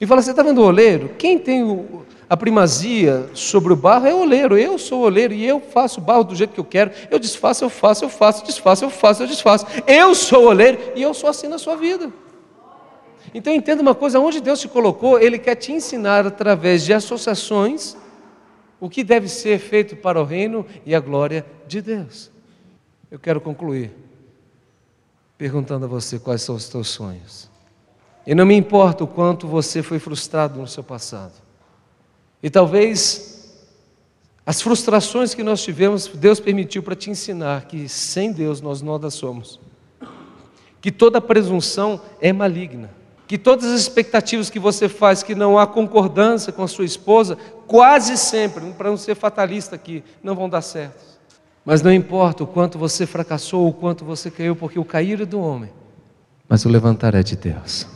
e 0.00 0.06
fala: 0.06 0.20
Você 0.20 0.30
está 0.32 0.42
vendo 0.42 0.60
o 0.60 0.64
oleiro? 0.64 1.10
Quem 1.16 1.38
tem 1.38 1.62
o, 1.62 1.99
a 2.30 2.36
primazia 2.36 3.28
sobre 3.34 3.72
o 3.72 3.76
barro 3.76 4.06
é 4.06 4.14
o 4.14 4.20
oleiro. 4.20 4.56
Eu 4.56 4.78
sou 4.78 5.00
o 5.00 5.02
oleiro 5.02 5.34
e 5.34 5.44
eu 5.44 5.60
faço 5.60 5.98
o 5.98 6.02
barro 6.02 6.22
do 6.22 6.36
jeito 6.36 6.54
que 6.54 6.60
eu 6.60 6.64
quero. 6.64 6.92
Eu 7.10 7.18
desfaço, 7.18 7.64
eu 7.64 7.68
faço, 7.68 8.04
eu 8.04 8.08
faço, 8.08 8.46
desfaço, 8.46 8.84
eu 8.84 8.90
faço, 8.90 9.24
eu 9.24 9.26
desfaço. 9.26 9.66
Eu 9.84 10.14
sou 10.14 10.44
o 10.44 10.46
oleiro 10.46 10.78
e 10.94 11.02
eu 11.02 11.12
sou 11.12 11.28
assim 11.28 11.48
na 11.48 11.58
sua 11.58 11.74
vida. 11.74 12.12
Então 13.34 13.52
entenda 13.52 13.82
uma 13.82 13.96
coisa: 13.96 14.20
onde 14.20 14.40
Deus 14.40 14.60
te 14.60 14.68
colocou, 14.68 15.18
Ele 15.18 15.40
quer 15.40 15.56
te 15.56 15.72
ensinar 15.72 16.24
através 16.24 16.84
de 16.84 16.92
associações 16.92 17.96
o 18.78 18.88
que 18.88 19.02
deve 19.02 19.26
ser 19.26 19.58
feito 19.58 19.96
para 19.96 20.20
o 20.20 20.24
reino 20.24 20.64
e 20.86 20.94
a 20.94 21.00
glória 21.00 21.44
de 21.66 21.82
Deus. 21.82 22.30
Eu 23.10 23.18
quero 23.18 23.40
concluir 23.40 23.90
perguntando 25.36 25.84
a 25.84 25.88
você 25.88 26.16
quais 26.16 26.42
são 26.42 26.54
os 26.54 26.68
teus 26.68 26.90
sonhos. 26.90 27.50
E 28.24 28.36
não 28.36 28.46
me 28.46 28.54
importa 28.54 29.02
o 29.02 29.08
quanto 29.08 29.48
você 29.48 29.82
foi 29.82 29.98
frustrado 29.98 30.60
no 30.60 30.68
seu 30.68 30.84
passado. 30.84 31.39
E 32.42 32.48
talvez 32.48 33.30
As 34.50 34.60
frustrações 34.60 35.32
que 35.32 35.44
nós 35.44 35.62
tivemos, 35.62 36.08
Deus 36.08 36.40
permitiu 36.40 36.82
para 36.82 36.96
te 36.96 37.08
ensinar 37.08 37.66
que 37.66 37.88
sem 37.88 38.32
Deus 38.32 38.60
nós 38.60 38.82
nada 38.82 39.08
somos. 39.08 39.60
Que 40.80 40.90
toda 40.90 41.20
presunção 41.20 42.00
é 42.20 42.32
maligna. 42.32 42.90
Que 43.28 43.38
todas 43.38 43.66
as 43.66 43.82
expectativas 43.82 44.50
que 44.50 44.58
você 44.58 44.88
faz, 44.88 45.22
que 45.22 45.36
não 45.36 45.56
há 45.56 45.68
concordância 45.68 46.52
com 46.52 46.64
a 46.64 46.68
sua 46.68 46.84
esposa, 46.84 47.38
quase 47.68 48.16
sempre, 48.16 48.72
para 48.72 48.90
não 48.90 48.96
ser 48.96 49.14
fatalista 49.14 49.76
aqui, 49.76 50.02
não 50.20 50.34
vão 50.34 50.48
dar 50.48 50.62
certo. 50.62 51.00
Mas 51.64 51.80
não 51.80 51.92
importa 51.92 52.42
o 52.42 52.46
quanto 52.46 52.76
você 52.76 53.06
fracassou, 53.06 53.68
o 53.68 53.72
quanto 53.72 54.04
você 54.04 54.32
caiu, 54.32 54.56
porque 54.56 54.80
o 54.80 54.84
cair 54.84 55.20
é 55.20 55.26
do 55.26 55.38
homem, 55.38 55.70
mas 56.48 56.64
o 56.64 56.68
levantar 56.68 57.14
é 57.14 57.22
de 57.22 57.36
Deus. 57.36 57.86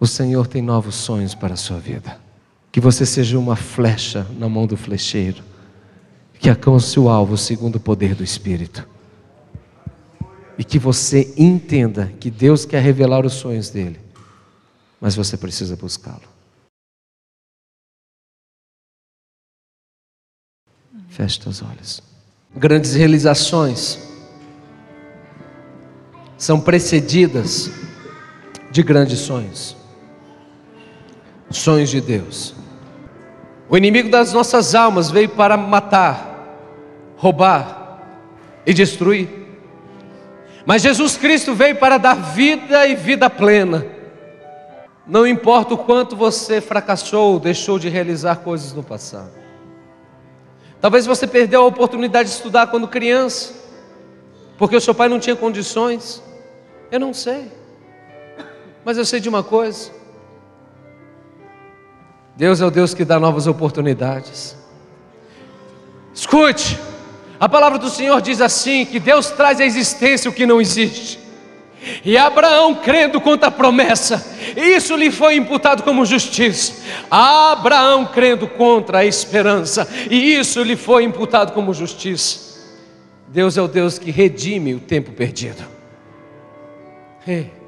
O 0.00 0.06
Senhor 0.06 0.46
tem 0.46 0.62
novos 0.62 0.94
sonhos 0.94 1.34
para 1.34 1.52
a 1.52 1.58
sua 1.58 1.78
vida. 1.78 2.18
Que 2.72 2.80
você 2.80 3.04
seja 3.04 3.38
uma 3.38 3.54
flecha 3.54 4.26
na 4.38 4.48
mão 4.48 4.66
do 4.66 4.76
flecheiro, 4.76 5.44
que 6.38 6.48
alcance 6.48 6.98
o 6.98 7.10
alvo 7.10 7.36
segundo 7.36 7.76
o 7.76 7.80
poder 7.80 8.14
do 8.14 8.24
Espírito. 8.24 8.88
E 10.56 10.64
que 10.64 10.78
você 10.78 11.34
entenda 11.36 12.06
que 12.18 12.30
Deus 12.30 12.64
quer 12.64 12.80
revelar 12.80 13.26
os 13.26 13.34
sonhos 13.34 13.68
dele, 13.68 14.00
mas 14.98 15.14
você 15.14 15.36
precisa 15.36 15.76
buscá-lo. 15.76 16.22
Feche 21.08 21.46
os 21.46 21.60
olhos. 21.60 22.02
Grandes 22.56 22.94
realizações 22.94 23.98
são 26.38 26.58
precedidas 26.58 27.70
de 28.70 28.82
grandes 28.82 29.18
sonhos 29.18 29.79
sonhos 31.50 31.90
de 31.90 32.00
Deus. 32.00 32.54
O 33.68 33.76
inimigo 33.76 34.08
das 34.08 34.32
nossas 34.32 34.74
almas 34.74 35.10
veio 35.10 35.28
para 35.28 35.56
matar, 35.56 36.56
roubar 37.16 38.00
e 38.66 38.72
destruir. 38.72 39.28
Mas 40.64 40.82
Jesus 40.82 41.16
Cristo 41.16 41.54
veio 41.54 41.76
para 41.76 41.98
dar 41.98 42.14
vida 42.14 42.86
e 42.86 42.94
vida 42.94 43.28
plena. 43.28 43.86
Não 45.06 45.26
importa 45.26 45.74
o 45.74 45.78
quanto 45.78 46.14
você 46.14 46.60
fracassou 46.60 47.32
ou 47.32 47.40
deixou 47.40 47.78
de 47.78 47.88
realizar 47.88 48.36
coisas 48.36 48.72
no 48.72 48.82
passado. 48.82 49.30
Talvez 50.80 51.04
você 51.06 51.26
perdeu 51.26 51.62
a 51.62 51.66
oportunidade 51.66 52.28
de 52.28 52.34
estudar 52.34 52.68
quando 52.68 52.88
criança, 52.88 53.52
porque 54.56 54.76
o 54.76 54.80
seu 54.80 54.94
pai 54.94 55.08
não 55.08 55.18
tinha 55.18 55.36
condições. 55.36 56.22
Eu 56.90 57.00
não 57.00 57.12
sei. 57.12 57.50
Mas 58.84 58.96
eu 58.96 59.04
sei 59.04 59.20
de 59.20 59.28
uma 59.28 59.42
coisa: 59.42 59.90
Deus 62.36 62.60
é 62.60 62.66
o 62.66 62.70
Deus 62.70 62.94
que 62.94 63.04
dá 63.04 63.18
novas 63.18 63.46
oportunidades. 63.46 64.56
Escute, 66.14 66.78
a 67.38 67.48
palavra 67.48 67.78
do 67.78 67.88
Senhor 67.88 68.20
diz 68.20 68.40
assim: 68.40 68.84
que 68.84 68.98
Deus 69.00 69.30
traz 69.30 69.60
à 69.60 69.64
existência 69.64 70.30
o 70.30 70.34
que 70.34 70.46
não 70.46 70.60
existe. 70.60 71.18
E 72.04 72.16
Abraão, 72.18 72.74
crendo 72.74 73.20
contra 73.20 73.48
a 73.48 73.50
promessa, 73.50 74.36
isso 74.54 74.94
lhe 74.96 75.10
foi 75.10 75.36
imputado 75.36 75.82
como 75.82 76.04
justiça. 76.04 76.74
Abraão, 77.10 78.04
crendo 78.06 78.46
contra 78.46 78.98
a 78.98 79.04
esperança, 79.04 79.88
e 80.10 80.34
isso 80.34 80.62
lhe 80.62 80.76
foi 80.76 81.04
imputado 81.04 81.52
como 81.52 81.72
justiça. 81.72 82.50
Deus 83.28 83.56
é 83.56 83.62
o 83.62 83.68
Deus 83.68 83.98
que 83.98 84.10
redime 84.10 84.74
o 84.74 84.80
tempo 84.80 85.12
perdido. 85.12 85.64
Hey. 87.26 87.59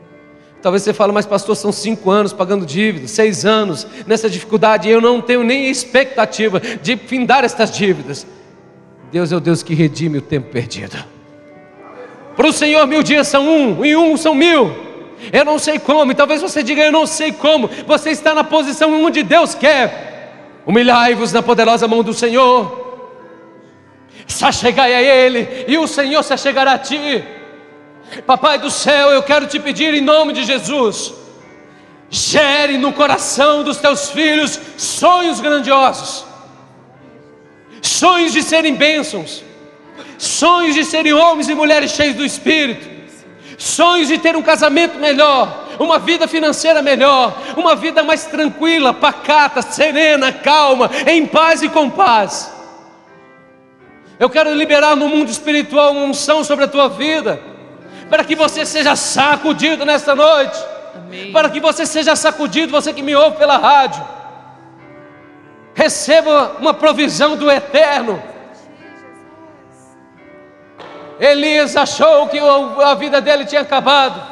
Talvez 0.63 0.85
você 0.85 0.93
fale, 0.93 1.13
mas 1.13 1.27
pastor, 1.27 1.57
são 1.57 1.73
cinco 1.73 2.09
anos 2.09 2.33
pagando 2.33 2.65
dívidas, 2.65 3.11
seis 3.11 3.45
anos 3.45 3.85
nessa 4.07 4.31
dificuldade, 4.31 4.89
e 4.89 4.93
eu 4.93 5.01
não 5.01 5.21
tenho 5.21 5.43
nem 5.43 5.69
expectativa 5.69 6.61
de 6.61 6.97
findar 6.97 7.45
estas 7.45 7.71
dívidas. 7.71 8.25
Deus 9.11 9.33
é 9.33 9.37
o 9.37 9.41
Deus 9.41 9.63
que 9.63 9.75
redime 9.75 10.19
o 10.19 10.23
tempo 10.23 10.51
perdido. 10.51 10.97
Para 12.37 12.47
o 12.47 12.53
Senhor, 12.53 12.87
mil 12.87 13.03
dias 13.03 13.27
são 13.27 13.47
um, 13.47 13.85
e 13.85 13.97
um 13.97 14.17
são 14.17 14.37
mil. 14.37 14.73
Eu 15.33 15.45
não 15.45 15.59
sei 15.59 15.81
como, 15.81 16.13
e 16.13 16.15
talvez 16.15 16.41
você 16.41 16.63
diga, 16.63 16.83
eu 16.83 16.93
não 16.93 17.07
sei 17.07 17.33
como. 17.33 17.69
Você 17.87 18.11
está 18.11 18.33
na 18.33 18.45
posição 18.45 19.05
onde 19.05 19.23
Deus 19.25 19.57
quer. 19.57 20.31
Humilhai-vos 20.65 21.33
na 21.33 21.43
poderosa 21.43 21.89
mão 21.89 22.05
do 22.05 22.15
Senhor. 22.15 22.81
Se 24.29 24.45
achegai 24.45 24.95
a 24.95 25.03
Ele, 25.03 25.65
e 25.67 25.77
o 25.77 25.89
Senhor 25.89 26.23
se 26.23 26.33
achegará 26.33 26.73
a 26.75 26.79
ti. 26.79 27.25
Papai 28.21 28.59
do 28.59 28.71
céu, 28.71 29.11
eu 29.11 29.23
quero 29.23 29.47
te 29.47 29.59
pedir 29.59 29.95
em 29.95 30.03
nome 30.03 30.35
de 30.35 30.45
Jesus, 30.45 31.15
gere 32.11 32.77
no 32.77 32.93
coração 32.93 33.65
dos 33.65 33.79
teus 33.79 34.11
filhos 34.11 34.61
sonhos 34.77 35.41
grandiosos, 35.41 36.27
sonhos 37.81 38.33
de 38.33 38.43
serem 38.43 38.75
bênçãos, 38.75 39.43
sonhos 40.19 40.75
de 40.75 40.85
serem 40.85 41.15
homens 41.15 41.49
e 41.49 41.55
mulheres 41.55 41.93
cheios 41.93 42.15
do 42.15 42.25
Espírito, 42.25 42.87
sonhos 43.57 44.09
de 44.09 44.19
ter 44.19 44.37
um 44.37 44.43
casamento 44.43 44.99
melhor, 44.99 45.69
uma 45.79 45.99
vida 45.99 46.29
financeira 46.29 46.83
melhor, 46.83 47.35
uma 47.57 47.75
vida 47.75 48.03
mais 48.03 48.27
tranquila, 48.27 48.93
pacata, 48.93 49.63
serena, 49.63 50.31
calma, 50.31 50.91
em 51.07 51.25
paz 51.25 51.63
e 51.63 51.69
com 51.69 51.89
paz. 51.89 52.53
Eu 54.21 54.29
quero 54.29 54.55
liberar 54.55 54.95
no 54.95 55.09
mundo 55.09 55.31
espiritual 55.31 55.93
uma 55.93 56.05
unção 56.05 56.45
sobre 56.45 56.67
a 56.67 56.69
tua 56.69 56.89
vida 56.89 57.52
para 58.13 58.25
que 58.25 58.37
você 58.37 58.67
seja 58.67 58.95
sacudido 58.95 59.87
nesta 59.87 60.15
noite, 60.15 60.63
Amém. 60.95 61.33
para 61.33 61.49
que 61.49 61.59
você 61.59 61.87
seja 61.87 62.15
sacudido, 62.15 62.71
você 62.71 62.93
que 62.93 63.03
me 63.03 63.17
ouve 63.17 63.39
pela 63.39 63.57
rádio, 63.57 64.05
receba 65.73 66.57
uma 66.61 66.75
provisão 66.75 67.39
do 67.39 67.51
eterno. 67.51 68.23
Elias 71.19 71.75
achou 71.75 72.29
que 72.29 72.39
a 72.39 72.95
vida 72.97 73.19
dele 73.19 73.47
tinha 73.47 73.63
acabado, 73.63 74.23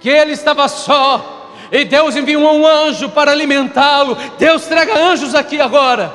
que 0.00 0.08
ele 0.08 0.32
estava 0.32 0.66
só, 0.66 1.52
e 1.70 1.84
Deus 1.84 2.16
enviou 2.16 2.42
um 2.42 2.66
anjo 2.66 3.08
para 3.10 3.30
alimentá-lo. 3.30 4.18
Deus 4.36 4.66
traga 4.66 4.98
anjos 4.98 5.32
aqui 5.32 5.60
agora, 5.60 6.12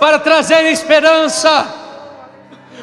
para 0.00 0.18
trazer 0.18 0.64
esperança, 0.64 1.64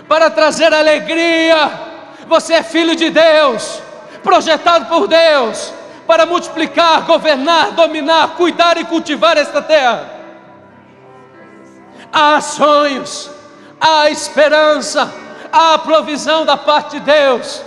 para 0.08 0.30
trazer 0.30 0.74
alegria 0.74 1.95
você 2.28 2.56
é 2.56 2.64
filho 2.64 2.96
de 2.96 3.10
Deus, 3.10 3.82
projetado 4.24 4.86
por 4.86 5.08
Deus 5.08 5.74
para 6.08 6.26
multiplicar, 6.26 7.02
governar, 7.02 7.72
dominar, 7.72 8.36
cuidar 8.36 8.78
e 8.78 8.86
cultivar 8.86 9.38
esta 9.38 9.62
terra. 9.62 10.10
Há 12.12 12.40
sonhos, 12.40 13.30
há 13.80 14.10
esperança, 14.10 15.12
há 15.52 15.78
provisão 15.80 16.46
da 16.46 16.56
parte 16.56 17.00
de 17.00 17.06
Deus. 17.06 17.62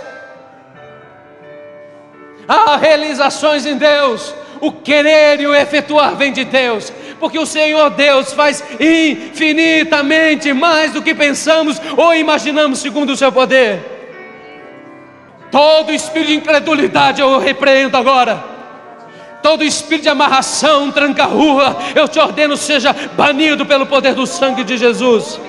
Há 2.47 2.77
realizações 2.77 3.65
em 3.65 3.77
Deus. 3.77 4.33
O 4.61 4.71
querer 4.71 5.39
e 5.39 5.47
o 5.47 5.55
efetuar 5.55 6.15
vem 6.15 6.33
de 6.33 6.43
Deus 6.43 6.91
porque 7.19 7.37
o 7.37 7.45
Senhor 7.45 7.89
Deus 7.89 8.31
faz 8.31 8.63
infinitamente 8.79 10.53
mais 10.53 10.93
do 10.93 11.01
que 11.01 11.13
pensamos 11.13 11.79
ou 11.97 12.15
imaginamos, 12.15 12.79
segundo 12.79 13.11
o 13.11 13.17
seu 13.17 13.29
poder. 13.29 13.98
Todo 15.51 15.91
espírito 15.91 16.27
de 16.27 16.35
incredulidade 16.35 17.21
eu 17.21 17.39
repreendo 17.39 17.97
agora. 17.97 18.43
Todo 19.41 19.63
espírito 19.63 20.03
de 20.03 20.09
amarração, 20.09 20.91
tranca-rua, 20.91 21.77
eu 21.95 22.07
te 22.07 22.19
ordeno 22.19 22.57
seja 22.57 22.93
banido 23.15 23.65
pelo 23.65 23.85
poder 23.85 24.13
do 24.13 24.27
sangue 24.27 24.63
de 24.63 24.77
Jesus. 24.77 25.39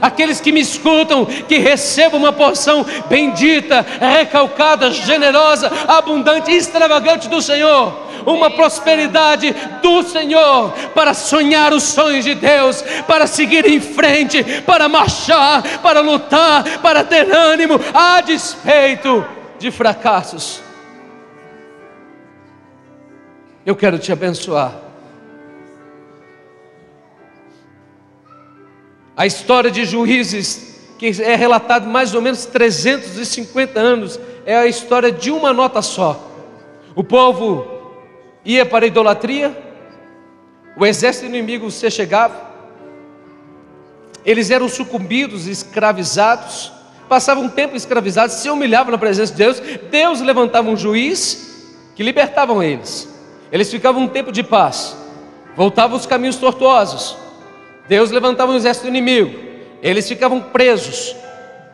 Aqueles 0.00 0.40
que 0.40 0.52
me 0.52 0.60
escutam, 0.60 1.24
que 1.24 1.58
recebam 1.58 2.20
uma 2.20 2.32
porção 2.32 2.84
bendita, 3.08 3.86
recalcada, 4.00 4.90
generosa, 4.90 5.70
abundante, 5.86 6.50
extravagante 6.52 7.28
do 7.28 7.40
Senhor 7.40 8.08
uma 8.26 8.50
prosperidade 8.50 9.54
do 9.80 10.02
Senhor, 10.02 10.72
para 10.94 11.14
sonhar 11.14 11.72
os 11.72 11.84
sonhos 11.84 12.24
de 12.24 12.34
Deus, 12.34 12.84
para 13.06 13.26
seguir 13.26 13.64
em 13.64 13.80
frente, 13.80 14.42
para 14.66 14.86
marchar, 14.86 15.62
para 15.78 16.00
lutar, 16.00 16.62
para 16.82 17.04
ter 17.04 17.30
ânimo, 17.32 17.80
a 17.94 18.20
despeito 18.20 19.37
de 19.58 19.70
fracassos. 19.70 20.60
Eu 23.66 23.76
quero 23.76 23.98
te 23.98 24.12
abençoar. 24.12 24.74
A 29.16 29.26
história 29.26 29.70
de 29.70 29.84
juízes, 29.84 30.76
que 30.96 31.10
é 31.22 31.34
relatada 31.34 31.86
mais 31.86 32.14
ou 32.14 32.22
menos 32.22 32.46
350 32.46 33.78
anos, 33.78 34.18
é 34.46 34.56
a 34.56 34.66
história 34.66 35.10
de 35.10 35.30
uma 35.30 35.52
nota 35.52 35.82
só. 35.82 36.24
O 36.94 37.02
povo 37.02 37.66
ia 38.44 38.64
para 38.64 38.84
a 38.84 38.88
idolatria, 38.88 39.56
o 40.76 40.86
exército 40.86 41.26
inimigo 41.26 41.70
se 41.70 41.90
chegava, 41.90 42.48
eles 44.24 44.50
eram 44.50 44.68
sucumbidos, 44.68 45.46
escravizados, 45.46 46.72
passavam 47.08 47.44
um 47.44 47.48
tempo 47.48 47.74
escravizados, 47.74 48.36
se 48.36 48.50
humilhavam 48.50 48.92
na 48.92 48.98
presença 48.98 49.32
de 49.32 49.38
Deus, 49.38 49.60
Deus 49.90 50.20
levantava 50.20 50.68
um 50.68 50.76
juiz 50.76 51.66
que 51.94 52.02
libertavam 52.02 52.62
eles. 52.62 53.08
Eles 53.50 53.70
ficavam 53.70 54.02
um 54.02 54.08
tempo 54.08 54.30
de 54.30 54.42
paz, 54.42 54.96
voltavam 55.56 55.96
os 55.96 56.06
caminhos 56.06 56.36
tortuosos. 56.36 57.16
Deus 57.88 58.10
levantava 58.10 58.52
um 58.52 58.56
exército 58.56 58.86
inimigo, 58.86 59.38
eles 59.82 60.06
ficavam 60.06 60.40
presos, 60.40 61.16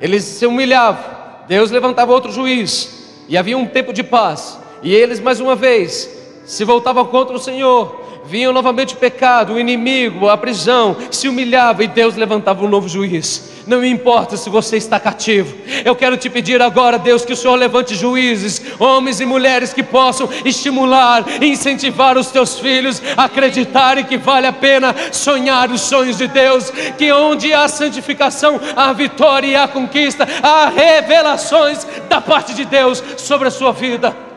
eles 0.01 0.23
se 0.23 0.47
humilhavam. 0.47 1.13
Deus 1.49 1.71
levantava 1.71 2.13
outro 2.13 2.33
juiz, 2.33 3.25
e 3.29 3.37
havia 3.37 3.59
um 3.59 3.67
tempo 3.67 3.93
de 3.93 4.03
paz. 4.03 4.59
E 4.83 4.95
eles, 4.95 5.21
mais 5.21 5.41
uma 5.41 5.55
vez, 5.57 6.09
se 6.45 6.65
voltavam 6.65 7.05
contra 7.07 7.35
o 7.35 7.41
Senhor, 7.41 8.05
vinham 8.27 8.53
novamente 8.53 8.95
o 8.95 8.99
pecado, 8.99 9.55
o 9.55 9.61
inimigo, 9.61 10.29
a 10.29 10.37
prisão, 10.37 10.97
se 11.11 11.29
humilhava 11.29 11.85
e 11.85 11.89
Deus 11.89 12.17
levantava 12.17 12.65
um 12.65 12.69
novo 12.69 12.89
juiz. 12.89 13.53
Não 13.67 13.83
importa 13.83 14.37
se 14.37 14.51
você 14.51 14.77
está 14.77 15.01
cativo, 15.01 15.57
eu 15.85 15.97
quero 15.97 16.19
te 16.19 16.29
pedir 16.29 16.61
agora, 16.61 16.99
Deus, 16.99 17.25
que 17.25 17.33
o 17.33 17.37
Senhor 17.37 17.55
levante 17.55 17.95
juízes, 17.95 18.61
homens 18.79 19.21
e 19.21 19.27
mulheres 19.27 19.73
que 19.73 19.83
possam 19.83 20.29
estimular, 20.45 21.25
incentivar 21.43 22.19
os 22.19 22.31
teus 22.31 22.59
filhos 22.59 23.03
a 23.17 23.25
acreditarem 23.25 24.05
que 24.05 24.19
vale 24.19 24.47
a 24.47 24.53
pena 24.53 24.95
sonhar 25.11 25.71
os 25.71 25.81
sonhos 25.81 26.19
de 26.19 26.27
Deus, 26.27 26.71
que 26.99 27.11
onde 27.11 27.55
há 27.55 27.67
santificação, 27.67 28.61
há 28.77 28.93
vitória 28.93 29.47
e 29.47 29.57
há 29.57 29.67
conquista, 29.67 30.29
há 30.43 30.69
revelações 30.69 31.87
da 32.09 32.21
parte 32.21 32.53
de 32.55 32.67
Deus 32.67 33.03
sobre 33.17 33.49
a 33.49 33.51
sua 33.51 33.73
vida. 33.73 34.34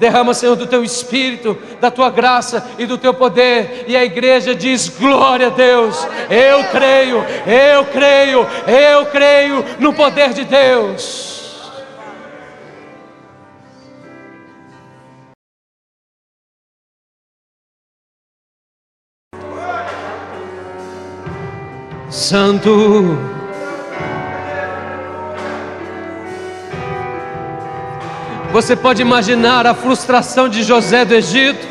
Derrama, 0.00 0.32
Senhor, 0.32 0.56
do 0.56 0.66
teu 0.66 0.82
espírito, 0.82 1.58
da 1.78 1.90
tua 1.90 2.08
graça 2.08 2.66
e 2.78 2.86
do 2.86 2.96
teu 2.96 3.12
poder. 3.12 3.84
E 3.86 3.94
a 3.94 4.02
igreja 4.02 4.54
diz: 4.54 4.88
Glória 4.88 5.48
a 5.48 5.50
Deus. 5.50 6.08
Eu 6.30 6.64
creio, 6.64 7.18
eu 7.46 7.84
creio, 7.84 8.46
eu 8.66 9.06
creio 9.06 9.62
no 9.78 9.92
poder 9.92 10.32
de 10.32 10.44
Deus. 10.44 11.28
Santo. 22.08 23.39
Você 28.52 28.74
pode 28.74 29.00
imaginar 29.00 29.64
a 29.64 29.74
frustração 29.74 30.48
de 30.48 30.64
José 30.64 31.04
do 31.04 31.14
Egito, 31.14 31.64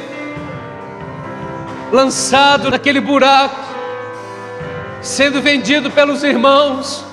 lançado 1.92 2.72
naquele 2.72 3.02
buraco, 3.02 3.60
sendo 5.02 5.42
vendido 5.42 5.92
pelos 5.92 6.24
irmãos. 6.24 7.04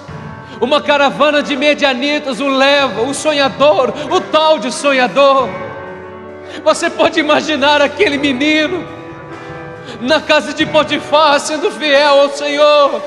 Uma 0.61 0.81
caravana 0.81 1.43
de 1.43 1.57
medianitas 1.57 2.41
o 2.41 2.47
leva, 2.47 3.03
o 3.03 3.13
sonhador, 3.13 3.93
o 4.09 4.21
tal 4.21 4.61
de 4.61 4.73
sonhador. 4.73 5.49
Você 6.63 6.89
pode 6.89 7.19
imaginar 7.19 7.83
aquele 7.83 8.19
menino 8.19 8.87
na 10.01 10.21
casa 10.21 10.55
de 10.55 10.65
Potifar, 10.65 11.41
sendo 11.41 11.73
fiel 11.73 12.21
ao 12.21 12.31
Senhor, 12.31 13.03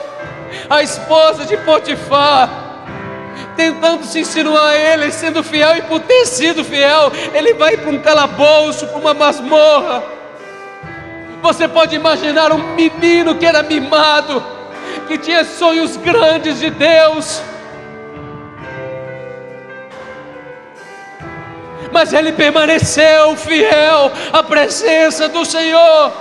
a 0.69 0.83
esposa 0.83 1.45
de 1.45 1.55
Potifar 1.55 2.58
tentando 3.59 4.05
se 4.05 4.21
insinuar 4.21 4.69
a 4.69 4.77
ele, 4.77 5.11
sendo 5.11 5.43
fiel 5.43 5.75
e 5.75 5.81
por 5.81 5.99
ter 5.99 6.25
sido 6.25 6.63
fiel, 6.63 7.11
ele 7.33 7.53
vai 7.55 7.75
para 7.75 7.89
um 7.89 7.99
calabouço, 7.99 8.87
para 8.87 8.97
uma 8.97 9.13
masmorra. 9.13 10.01
Você 11.41 11.67
pode 11.67 11.93
imaginar 11.93 12.53
um 12.53 12.73
menino 12.73 13.35
que 13.35 13.45
era 13.45 13.61
mimado, 13.61 14.41
que 15.09 15.17
tinha 15.17 15.43
sonhos 15.43 15.97
grandes 15.97 16.57
de 16.57 16.69
Deus, 16.69 17.41
mas 21.91 22.13
ele 22.13 22.31
permaneceu 22.31 23.35
fiel 23.35 24.09
à 24.31 24.41
presença 24.41 25.27
do 25.27 25.43
Senhor. 25.43 26.13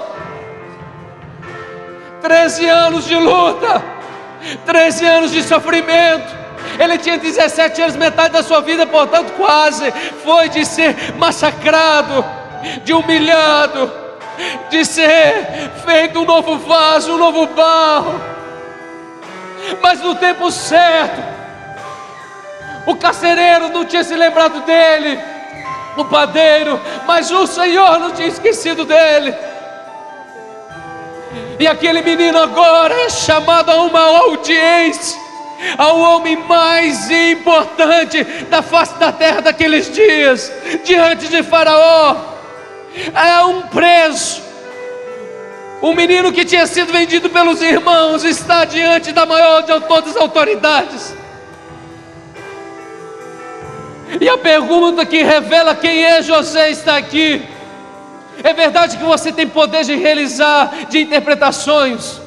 Treze 2.20 2.68
anos 2.68 3.04
de 3.06 3.14
luta, 3.14 3.80
treze 4.66 5.06
anos 5.06 5.30
de 5.30 5.40
sofrimento, 5.40 6.47
ele 6.78 6.96
tinha 6.98 7.18
17 7.18 7.82
anos, 7.82 7.96
metade 7.96 8.32
da 8.32 8.42
sua 8.42 8.60
vida, 8.60 8.86
portanto, 8.86 9.32
quase 9.36 9.92
foi 10.24 10.48
de 10.48 10.64
ser 10.64 11.14
massacrado, 11.16 12.24
de 12.84 12.92
humilhado, 12.92 13.90
de 14.70 14.84
ser 14.84 15.70
feito 15.84 16.20
um 16.20 16.24
novo 16.24 16.56
vaso, 16.58 17.12
um 17.12 17.18
novo 17.18 17.46
barro. 17.48 18.20
Mas 19.82 20.00
no 20.00 20.14
tempo 20.14 20.50
certo, 20.52 21.20
o 22.86 22.94
carcereiro 22.94 23.70
não 23.70 23.84
tinha 23.84 24.04
se 24.04 24.14
lembrado 24.14 24.64
dele, 24.64 25.18
o 25.96 26.04
padeiro, 26.04 26.80
mas 27.06 27.28
o 27.30 27.46
Senhor 27.46 27.98
não 27.98 28.12
tinha 28.12 28.28
esquecido 28.28 28.84
dele. 28.84 29.34
E 31.58 31.66
aquele 31.66 32.02
menino 32.02 32.38
agora 32.38 32.94
é 32.94 33.10
chamado 33.10 33.70
a 33.70 33.82
uma 33.82 34.00
audiência 34.00 35.27
ao 35.76 35.98
homem 35.98 36.36
mais 36.36 37.10
importante 37.10 38.22
da 38.48 38.62
face 38.62 38.94
da 38.98 39.12
terra 39.12 39.40
daqueles 39.40 39.90
dias, 39.90 40.52
diante 40.84 41.28
de 41.28 41.42
Faraó. 41.42 42.16
É 43.14 43.44
um 43.44 43.62
preso, 43.62 44.42
um 45.82 45.94
menino 45.94 46.32
que 46.32 46.44
tinha 46.44 46.66
sido 46.66 46.92
vendido 46.92 47.28
pelos 47.30 47.60
irmãos, 47.62 48.24
está 48.24 48.64
diante 48.64 49.12
da 49.12 49.26
maior 49.26 49.62
de 49.62 49.80
todas 49.80 50.16
as 50.16 50.22
autoridades. 50.22 51.14
E 54.20 54.28
a 54.28 54.38
pergunta 54.38 55.04
que 55.04 55.22
revela 55.22 55.74
quem 55.74 56.04
é 56.04 56.22
José 56.22 56.70
está 56.70 56.96
aqui. 56.96 57.42
É 58.42 58.52
verdade 58.52 58.96
que 58.96 59.04
você 59.04 59.32
tem 59.32 59.46
poder 59.46 59.84
de 59.84 59.94
realizar, 59.94 60.86
de 60.88 61.00
interpretar 61.00 61.52
sonhos. 61.52 62.20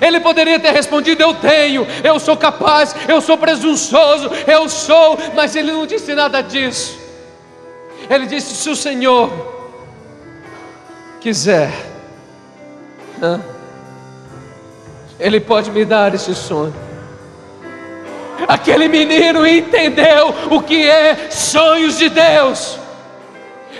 Ele 0.00 0.20
poderia 0.20 0.58
ter 0.60 0.72
respondido: 0.72 1.22
Eu 1.22 1.34
tenho, 1.34 1.86
eu 2.04 2.18
sou 2.20 2.36
capaz, 2.36 2.94
eu 3.08 3.20
sou 3.20 3.38
presunçoso, 3.38 4.30
eu 4.46 4.68
sou, 4.68 5.18
mas 5.34 5.56
ele 5.56 5.72
não 5.72 5.86
disse 5.86 6.14
nada 6.14 6.42
disso. 6.42 6.98
Ele 8.08 8.26
disse: 8.26 8.54
Se 8.54 8.68
o 8.68 8.76
Senhor 8.76 9.30
quiser, 11.20 11.70
Ele 15.18 15.38
pode 15.40 15.70
me 15.70 15.84
dar 15.84 16.14
esse 16.14 16.34
sonho. 16.34 16.74
Aquele 18.48 18.88
menino 18.88 19.46
entendeu 19.46 20.34
o 20.50 20.62
que 20.62 20.88
é 20.88 21.30
sonhos 21.30 21.98
de 21.98 22.08
Deus. 22.08 22.78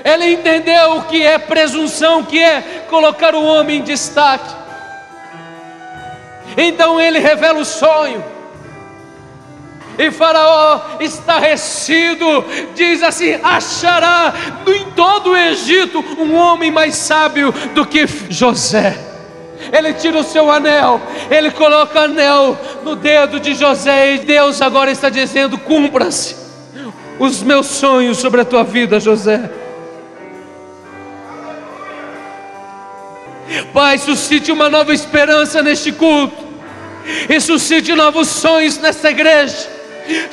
Ele 0.04 0.32
entendeu 0.32 0.96
o 0.96 1.02
que 1.04 1.22
é 1.22 1.38
presunção, 1.38 2.20
o 2.20 2.26
que 2.26 2.38
é 2.38 2.84
colocar 2.88 3.34
o 3.34 3.44
homem 3.44 3.78
em 3.78 3.82
destaque. 3.82 4.59
Então 6.56 7.00
ele 7.00 7.18
revela 7.18 7.60
o 7.60 7.64
sonho. 7.64 8.22
E 9.98 10.10
Faraó, 10.10 10.98
estarrecido, 11.00 12.44
diz 12.74 13.02
assim: 13.02 13.38
achará 13.42 14.32
em 14.66 14.92
todo 14.92 15.30
o 15.30 15.36
Egito 15.36 16.02
um 16.18 16.34
homem 16.34 16.70
mais 16.70 16.96
sábio 16.96 17.52
do 17.74 17.84
que 17.84 18.06
José. 18.30 18.98
Ele 19.72 19.92
tira 19.92 20.18
o 20.18 20.24
seu 20.24 20.50
anel, 20.50 21.02
ele 21.30 21.50
coloca 21.50 22.00
anel 22.00 22.58
no 22.82 22.96
dedo 22.96 23.38
de 23.38 23.52
José, 23.52 24.14
e 24.14 24.18
Deus 24.20 24.62
agora 24.62 24.90
está 24.90 25.10
dizendo: 25.10 25.58
cumpra-se 25.58 26.34
os 27.18 27.42
meus 27.42 27.66
sonhos 27.66 28.16
sobre 28.16 28.40
a 28.40 28.44
tua 28.46 28.64
vida, 28.64 28.98
José. 28.98 29.50
Pai, 33.72 33.98
suscite 33.98 34.52
uma 34.52 34.68
nova 34.68 34.94
esperança 34.94 35.62
neste 35.62 35.90
culto, 35.92 36.50
e 37.28 37.40
suscite 37.40 37.92
novos 37.94 38.28
sonhos 38.28 38.78
nesta 38.78 39.10
igreja, 39.10 39.68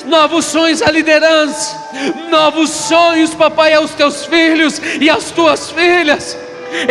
novos 0.06 0.46
sonhos 0.46 0.82
à 0.82 0.92
liderança, 0.92 1.76
novos 2.30 2.70
sonhos, 2.70 3.34
papai, 3.34 3.74
aos 3.74 3.92
teus 3.92 4.26
filhos 4.26 4.80
e 5.00 5.10
às 5.10 5.32
tuas 5.32 5.72
filhas. 5.72 6.38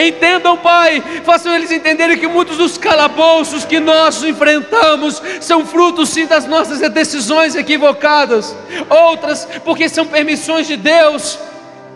Entendam, 0.02 0.56
Pai, 0.56 1.02
façam 1.22 1.54
eles 1.54 1.70
entenderem 1.70 2.18
que 2.18 2.26
muitos 2.26 2.56
dos 2.56 2.78
calabouços 2.78 3.64
que 3.64 3.78
nós 3.78 4.22
enfrentamos 4.24 5.22
são 5.40 5.66
frutos 5.66 6.08
sim 6.08 6.26
das 6.26 6.46
nossas 6.46 6.80
decisões 6.90 7.54
equivocadas, 7.54 8.56
outras 8.88 9.46
porque 9.64 9.88
são 9.88 10.06
permissões 10.06 10.66
de 10.66 10.76
Deus, 10.76 11.38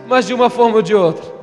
mas 0.07 0.27
de 0.27 0.33
uma 0.33 0.49
forma 0.49 0.75
ou 0.75 0.81
de 0.81 0.93
outra. 0.93 1.40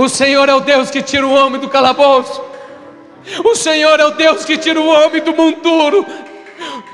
O 0.00 0.08
Senhor 0.08 0.48
é 0.48 0.54
o 0.54 0.60
Deus 0.60 0.90
que 0.90 1.02
tira 1.02 1.26
o 1.26 1.34
homem 1.34 1.60
do 1.60 1.68
calabouço. 1.68 2.42
O 3.44 3.54
Senhor 3.54 4.00
é 4.00 4.06
o 4.06 4.12
Deus 4.12 4.46
que 4.46 4.56
tira 4.56 4.80
o 4.80 4.86
homem 4.86 5.20
do 5.20 5.34
monturo. 5.34 6.06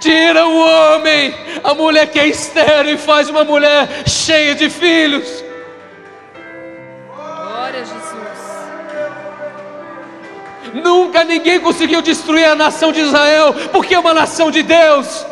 Tira 0.00 0.44
o 0.44 0.58
homem, 0.58 1.32
a 1.62 1.72
mulher 1.72 2.10
que 2.10 2.18
é 2.18 2.26
estéril 2.26 2.94
e 2.94 2.98
faz 2.98 3.28
uma 3.28 3.44
mulher 3.44 4.08
cheia 4.08 4.56
de 4.56 4.68
filhos. 4.68 5.44
Glória 7.14 7.80
a 7.80 7.84
Jesus. 7.84 8.26
Nunca 10.74 11.22
ninguém 11.22 11.60
conseguiu 11.60 12.02
destruir 12.02 12.46
a 12.46 12.56
nação 12.56 12.90
de 12.90 13.02
Israel, 13.02 13.54
porque 13.70 13.94
é 13.94 13.98
uma 14.00 14.14
nação 14.14 14.50
de 14.50 14.64
Deus. 14.64 15.24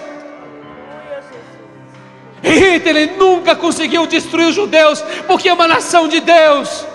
Hitler 2.41 3.17
nunca 3.19 3.57
conseguiu 3.57 4.07
destruir 4.07 4.47
os 4.47 4.55
judeus, 4.55 5.03
porque 5.27 5.49
é 5.49 5.53
uma 5.53 5.67
nação 5.67 6.07
de 6.07 6.21
Deus. 6.21 6.94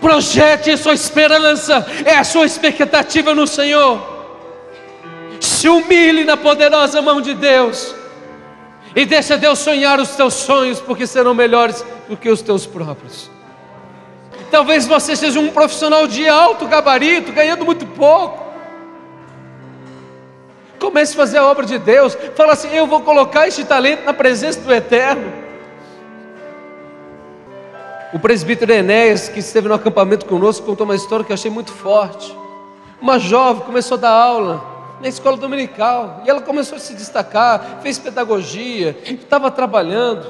Projete 0.00 0.76
sua 0.76 0.94
esperança, 0.94 1.86
é 2.04 2.16
a 2.16 2.24
sua 2.24 2.46
expectativa 2.46 3.34
no 3.34 3.46
Senhor. 3.46 4.00
Se 5.40 5.68
humilhe 5.68 6.24
na 6.24 6.36
poderosa 6.36 7.02
mão 7.02 7.20
de 7.20 7.34
Deus. 7.34 7.94
E 8.94 9.04
deixa 9.04 9.36
Deus 9.36 9.58
sonhar 9.58 10.00
os 10.00 10.10
teus 10.10 10.34
sonhos, 10.34 10.80
porque 10.80 11.06
serão 11.06 11.34
melhores 11.34 11.84
do 12.08 12.16
que 12.16 12.30
os 12.30 12.42
teus 12.42 12.64
próprios. 12.64 13.30
Talvez 14.50 14.86
você 14.86 15.14
seja 15.14 15.38
um 15.38 15.50
profissional 15.50 16.06
de 16.06 16.26
alto 16.26 16.66
gabarito, 16.66 17.32
ganhando 17.32 17.64
muito 17.64 17.84
pouco. 17.86 18.48
Comece 20.78 21.12
a 21.14 21.16
fazer 21.16 21.38
a 21.38 21.46
obra 21.46 21.66
de 21.66 21.78
Deus. 21.78 22.16
Fala 22.34 22.52
assim: 22.52 22.74
eu 22.74 22.86
vou 22.86 23.00
colocar 23.02 23.46
este 23.46 23.64
talento 23.64 24.04
na 24.04 24.14
presença 24.14 24.60
do 24.60 24.72
Eterno. 24.72 25.47
O 28.10 28.18
presbítero 28.18 28.72
Enéas, 28.72 29.28
que 29.28 29.40
esteve 29.40 29.68
no 29.68 29.74
acampamento 29.74 30.24
conosco, 30.24 30.64
contou 30.64 30.86
uma 30.86 30.94
história 30.94 31.22
que 31.22 31.30
eu 31.30 31.34
achei 31.34 31.50
muito 31.50 31.72
forte. 31.72 32.34
Uma 33.02 33.18
jovem 33.18 33.62
começou 33.64 33.98
a 33.98 34.00
dar 34.00 34.10
aula 34.10 34.64
na 34.98 35.08
escola 35.08 35.36
dominical. 35.36 36.22
E 36.24 36.30
ela 36.30 36.40
começou 36.40 36.76
a 36.76 36.80
se 36.80 36.94
destacar, 36.94 37.80
fez 37.82 37.98
pedagogia, 37.98 38.96
estava 39.04 39.50
trabalhando. 39.50 40.26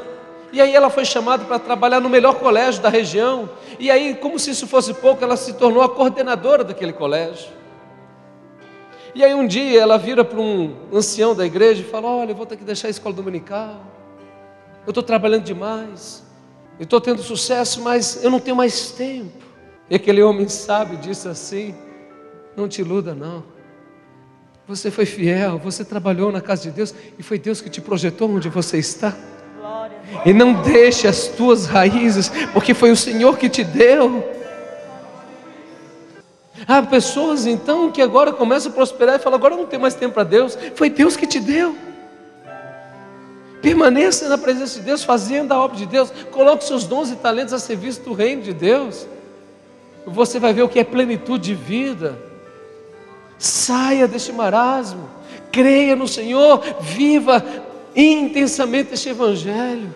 E 0.52 0.60
aí 0.60 0.74
ela 0.74 0.90
foi 0.90 1.04
chamada 1.04 1.44
para 1.44 1.56
trabalhar 1.60 2.00
no 2.00 2.08
melhor 2.08 2.34
colégio 2.34 2.82
da 2.82 2.88
região. 2.88 3.48
E 3.78 3.92
aí, 3.92 4.16
como 4.16 4.40
se 4.40 4.50
isso 4.50 4.66
fosse 4.66 4.92
pouco, 4.94 5.22
ela 5.22 5.36
se 5.36 5.52
tornou 5.52 5.82
a 5.82 5.88
coordenadora 5.88 6.64
daquele 6.64 6.92
colégio. 6.92 7.48
E 9.14 9.24
aí 9.24 9.34
um 9.34 9.46
dia 9.46 9.80
ela 9.80 9.96
vira 9.96 10.24
para 10.24 10.40
um 10.40 10.74
ancião 10.92 11.32
da 11.32 11.46
igreja 11.46 11.82
e 11.82 11.84
fala: 11.84 12.08
Olha, 12.08 12.32
eu 12.32 12.36
vou 12.36 12.44
ter 12.44 12.56
que 12.56 12.64
deixar 12.64 12.88
a 12.88 12.90
escola 12.90 13.14
dominical. 13.14 13.76
Eu 14.84 14.90
estou 14.90 15.02
trabalhando 15.02 15.44
demais. 15.44 16.26
Eu 16.78 16.84
estou 16.84 17.00
tendo 17.00 17.22
sucesso, 17.22 17.82
mas 17.82 18.22
eu 18.22 18.30
não 18.30 18.38
tenho 18.38 18.56
mais 18.56 18.90
tempo. 18.92 19.32
E 19.90 19.96
aquele 19.96 20.22
homem 20.22 20.48
sábio 20.48 20.96
disse 20.98 21.26
assim: 21.28 21.74
Não 22.56 22.68
te 22.68 22.80
iluda, 22.82 23.14
não. 23.14 23.42
Você 24.66 24.90
foi 24.90 25.06
fiel, 25.06 25.58
você 25.58 25.84
trabalhou 25.84 26.30
na 26.30 26.40
casa 26.40 26.64
de 26.64 26.70
Deus 26.70 26.94
e 27.18 27.22
foi 27.22 27.38
Deus 27.38 27.60
que 27.60 27.70
te 27.70 27.80
projetou 27.80 28.30
onde 28.30 28.48
você 28.48 28.78
está. 28.78 29.16
E 30.24 30.32
não 30.32 30.62
deixe 30.62 31.08
as 31.08 31.28
tuas 31.28 31.66
raízes, 31.66 32.30
porque 32.52 32.74
foi 32.74 32.90
o 32.90 32.96
Senhor 32.96 33.38
que 33.38 33.48
te 33.48 33.64
deu. 33.64 34.36
Há 36.66 36.82
pessoas 36.82 37.46
então 37.46 37.90
que 37.90 38.02
agora 38.02 38.32
começam 38.32 38.70
a 38.70 38.74
prosperar 38.74 39.16
e 39.16 39.18
falam: 39.18 39.38
agora 39.38 39.54
eu 39.54 39.58
não 39.58 39.66
tenho 39.66 39.82
mais 39.82 39.94
tempo 39.94 40.14
para 40.14 40.24
Deus. 40.24 40.56
Foi 40.74 40.90
Deus 40.90 41.16
que 41.16 41.26
te 41.26 41.40
deu. 41.40 41.74
Permaneça 43.60 44.28
na 44.28 44.38
presença 44.38 44.78
de 44.78 44.86
Deus, 44.86 45.02
fazendo 45.02 45.52
a 45.52 45.58
obra 45.58 45.76
de 45.76 45.86
Deus. 45.86 46.12
Coloque 46.30 46.64
seus 46.64 46.84
dons 46.84 47.10
e 47.10 47.16
talentos 47.16 47.52
a 47.52 47.58
serviço 47.58 48.02
do 48.02 48.12
reino 48.12 48.42
de 48.42 48.52
Deus. 48.52 49.06
Você 50.06 50.38
vai 50.38 50.52
ver 50.52 50.62
o 50.62 50.68
que 50.68 50.78
é 50.78 50.84
plenitude 50.84 51.48
de 51.48 51.54
vida. 51.54 52.18
Saia 53.38 54.08
deste 54.08 54.32
marasmo, 54.32 55.08
creia 55.52 55.94
no 55.94 56.08
Senhor, 56.08 56.62
viva 56.80 57.44
intensamente 57.94 58.94
este 58.94 59.10
Evangelho. 59.10 59.94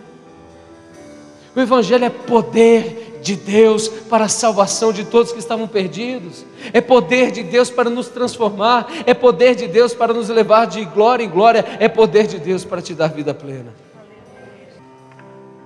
O 1.54 1.60
Evangelho 1.60 2.04
é 2.04 2.10
poder 2.10 3.11
de 3.22 3.36
Deus 3.36 3.88
para 3.88 4.24
a 4.24 4.28
salvação 4.28 4.92
de 4.92 5.04
todos 5.04 5.32
que 5.32 5.38
estavam 5.38 5.66
perdidos, 5.68 6.44
é 6.72 6.80
poder 6.80 7.30
de 7.30 7.42
Deus 7.42 7.70
para 7.70 7.88
nos 7.88 8.08
transformar, 8.08 8.90
é 9.06 9.14
poder 9.14 9.54
de 9.54 9.68
Deus 9.68 9.94
para 9.94 10.12
nos 10.12 10.28
levar 10.28 10.66
de 10.66 10.84
glória 10.84 11.24
em 11.24 11.30
glória, 11.30 11.64
é 11.78 11.88
poder 11.88 12.26
de 12.26 12.38
Deus 12.38 12.64
para 12.64 12.82
te 12.82 12.94
dar 12.94 13.08
vida 13.08 13.32
plena. 13.32 13.72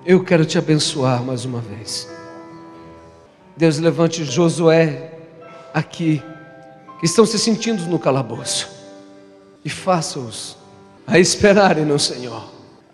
Eu 0.05 0.23
quero 0.23 0.45
te 0.45 0.57
abençoar 0.57 1.23
mais 1.23 1.45
uma 1.45 1.61
vez. 1.61 2.09
Deus 3.57 3.79
levante 3.79 4.25
Josué 4.25 5.15
aqui 5.75 6.23
que 7.01 7.07
estão 7.07 7.27
se 7.27 7.39
sentindo 7.39 7.85
no 7.87 7.99
calabouço. 7.99 8.69
E 9.65 9.69
faça-os 9.69 10.57
a 11.07 11.19
esperarem 11.19 11.85
no 11.85 11.99
Senhor, 11.99 12.45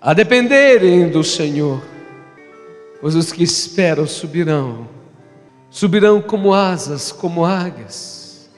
a 0.01 0.15
dependerem 0.15 1.09
do 1.09 1.23
Senhor, 1.23 1.83
pois 3.03 3.15
os 3.15 3.31
que 3.31 3.43
esperam 3.43 4.07
subirão, 4.07 4.89
subirão 5.69 6.23
como 6.23 6.55
asas, 6.55 7.13
como 7.13 7.45
águias, 7.45 8.49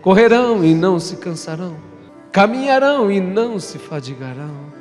correrão 0.00 0.64
e 0.64 0.74
não 0.74 0.98
se 0.98 1.16
cansarão, 1.16 1.76
caminharão 2.32 3.12
e 3.12 3.20
não 3.20 3.60
se 3.60 3.78
fadigarão. 3.78 4.72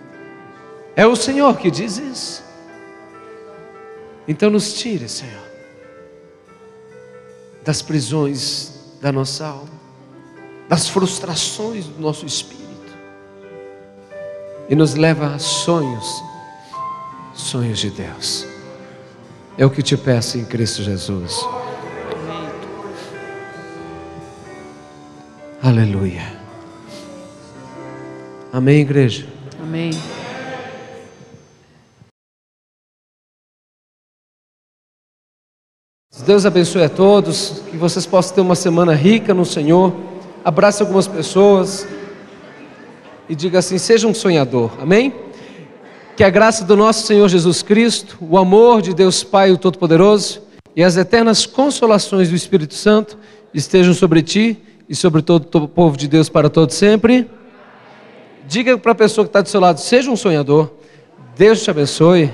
É 0.95 1.05
o 1.05 1.17
Senhor 1.17 1.57
que 1.57 1.69
diz 1.69 1.97
isso. 1.97 2.43
Então 4.25 4.49
nos 4.49 4.73
tire, 4.73 5.09
Senhor, 5.09 5.43
das 7.65 7.81
prisões 7.81 8.95
da 9.01 9.11
nossa 9.11 9.45
alma 9.45 9.77
das 10.67 10.89
frustrações 10.89 11.85
do 11.85 12.01
nosso 12.01 12.25
espírito 12.25 12.67
e 14.69 14.75
nos 14.75 14.95
leva 14.95 15.33
a 15.33 15.39
sonhos, 15.39 16.23
sonhos 17.33 17.79
de 17.79 17.89
Deus. 17.89 18.45
É 19.57 19.65
o 19.65 19.69
que 19.69 19.81
te 19.81 19.97
peço 19.97 20.37
em 20.37 20.45
Cristo 20.45 20.83
Jesus. 20.83 21.33
Aleluia. 25.61 26.37
Amém, 28.53 28.81
igreja. 28.81 29.27
Amém. 29.61 29.91
Deus 36.25 36.45
abençoe 36.45 36.83
a 36.83 36.89
todos, 36.89 37.61
que 37.69 37.77
vocês 37.77 38.05
possam 38.05 38.35
ter 38.35 38.41
uma 38.41 38.55
semana 38.55 38.93
rica 38.93 39.33
no 39.33 39.45
Senhor 39.45 40.07
abrace 40.47 40.81
algumas 40.81 41.07
pessoas 41.07 41.85
e 43.27 43.35
diga 43.35 43.59
assim: 43.59 43.77
seja 43.77 44.07
um 44.07 44.13
sonhador, 44.13 44.71
amém? 44.81 45.13
Que 46.17 46.23
a 46.23 46.31
graça 46.31 46.65
do 46.65 46.75
nosso 46.75 47.05
Senhor 47.05 47.29
Jesus 47.29 47.61
Cristo, 47.61 48.17
o 48.19 48.39
amor 48.39 48.81
de 48.81 48.91
Deus 48.91 49.23
Pai, 49.23 49.51
o 49.51 49.57
Todo-Poderoso, 49.57 50.41
e 50.75 50.83
as 50.83 50.97
eternas 50.97 51.45
consolações 51.45 52.27
do 52.27 52.35
Espírito 52.35 52.73
Santo 52.73 53.19
estejam 53.53 53.93
sobre 53.93 54.23
ti 54.23 54.57
e 54.89 54.95
sobre 54.95 55.21
todo 55.21 55.65
o 55.65 55.67
povo 55.67 55.95
de 55.95 56.07
Deus 56.07 56.27
para 56.27 56.49
todo 56.49 56.71
sempre. 56.71 57.29
Diga 58.47 58.79
para 58.79 58.93
a 58.93 58.95
pessoa 58.95 59.25
que 59.25 59.29
está 59.29 59.41
do 59.41 59.47
seu 59.47 59.61
lado: 59.61 59.79
seja 59.79 60.09
um 60.09 60.15
sonhador. 60.15 60.71
Deus 61.37 61.61
te 61.61 61.69
abençoe. 61.69 62.33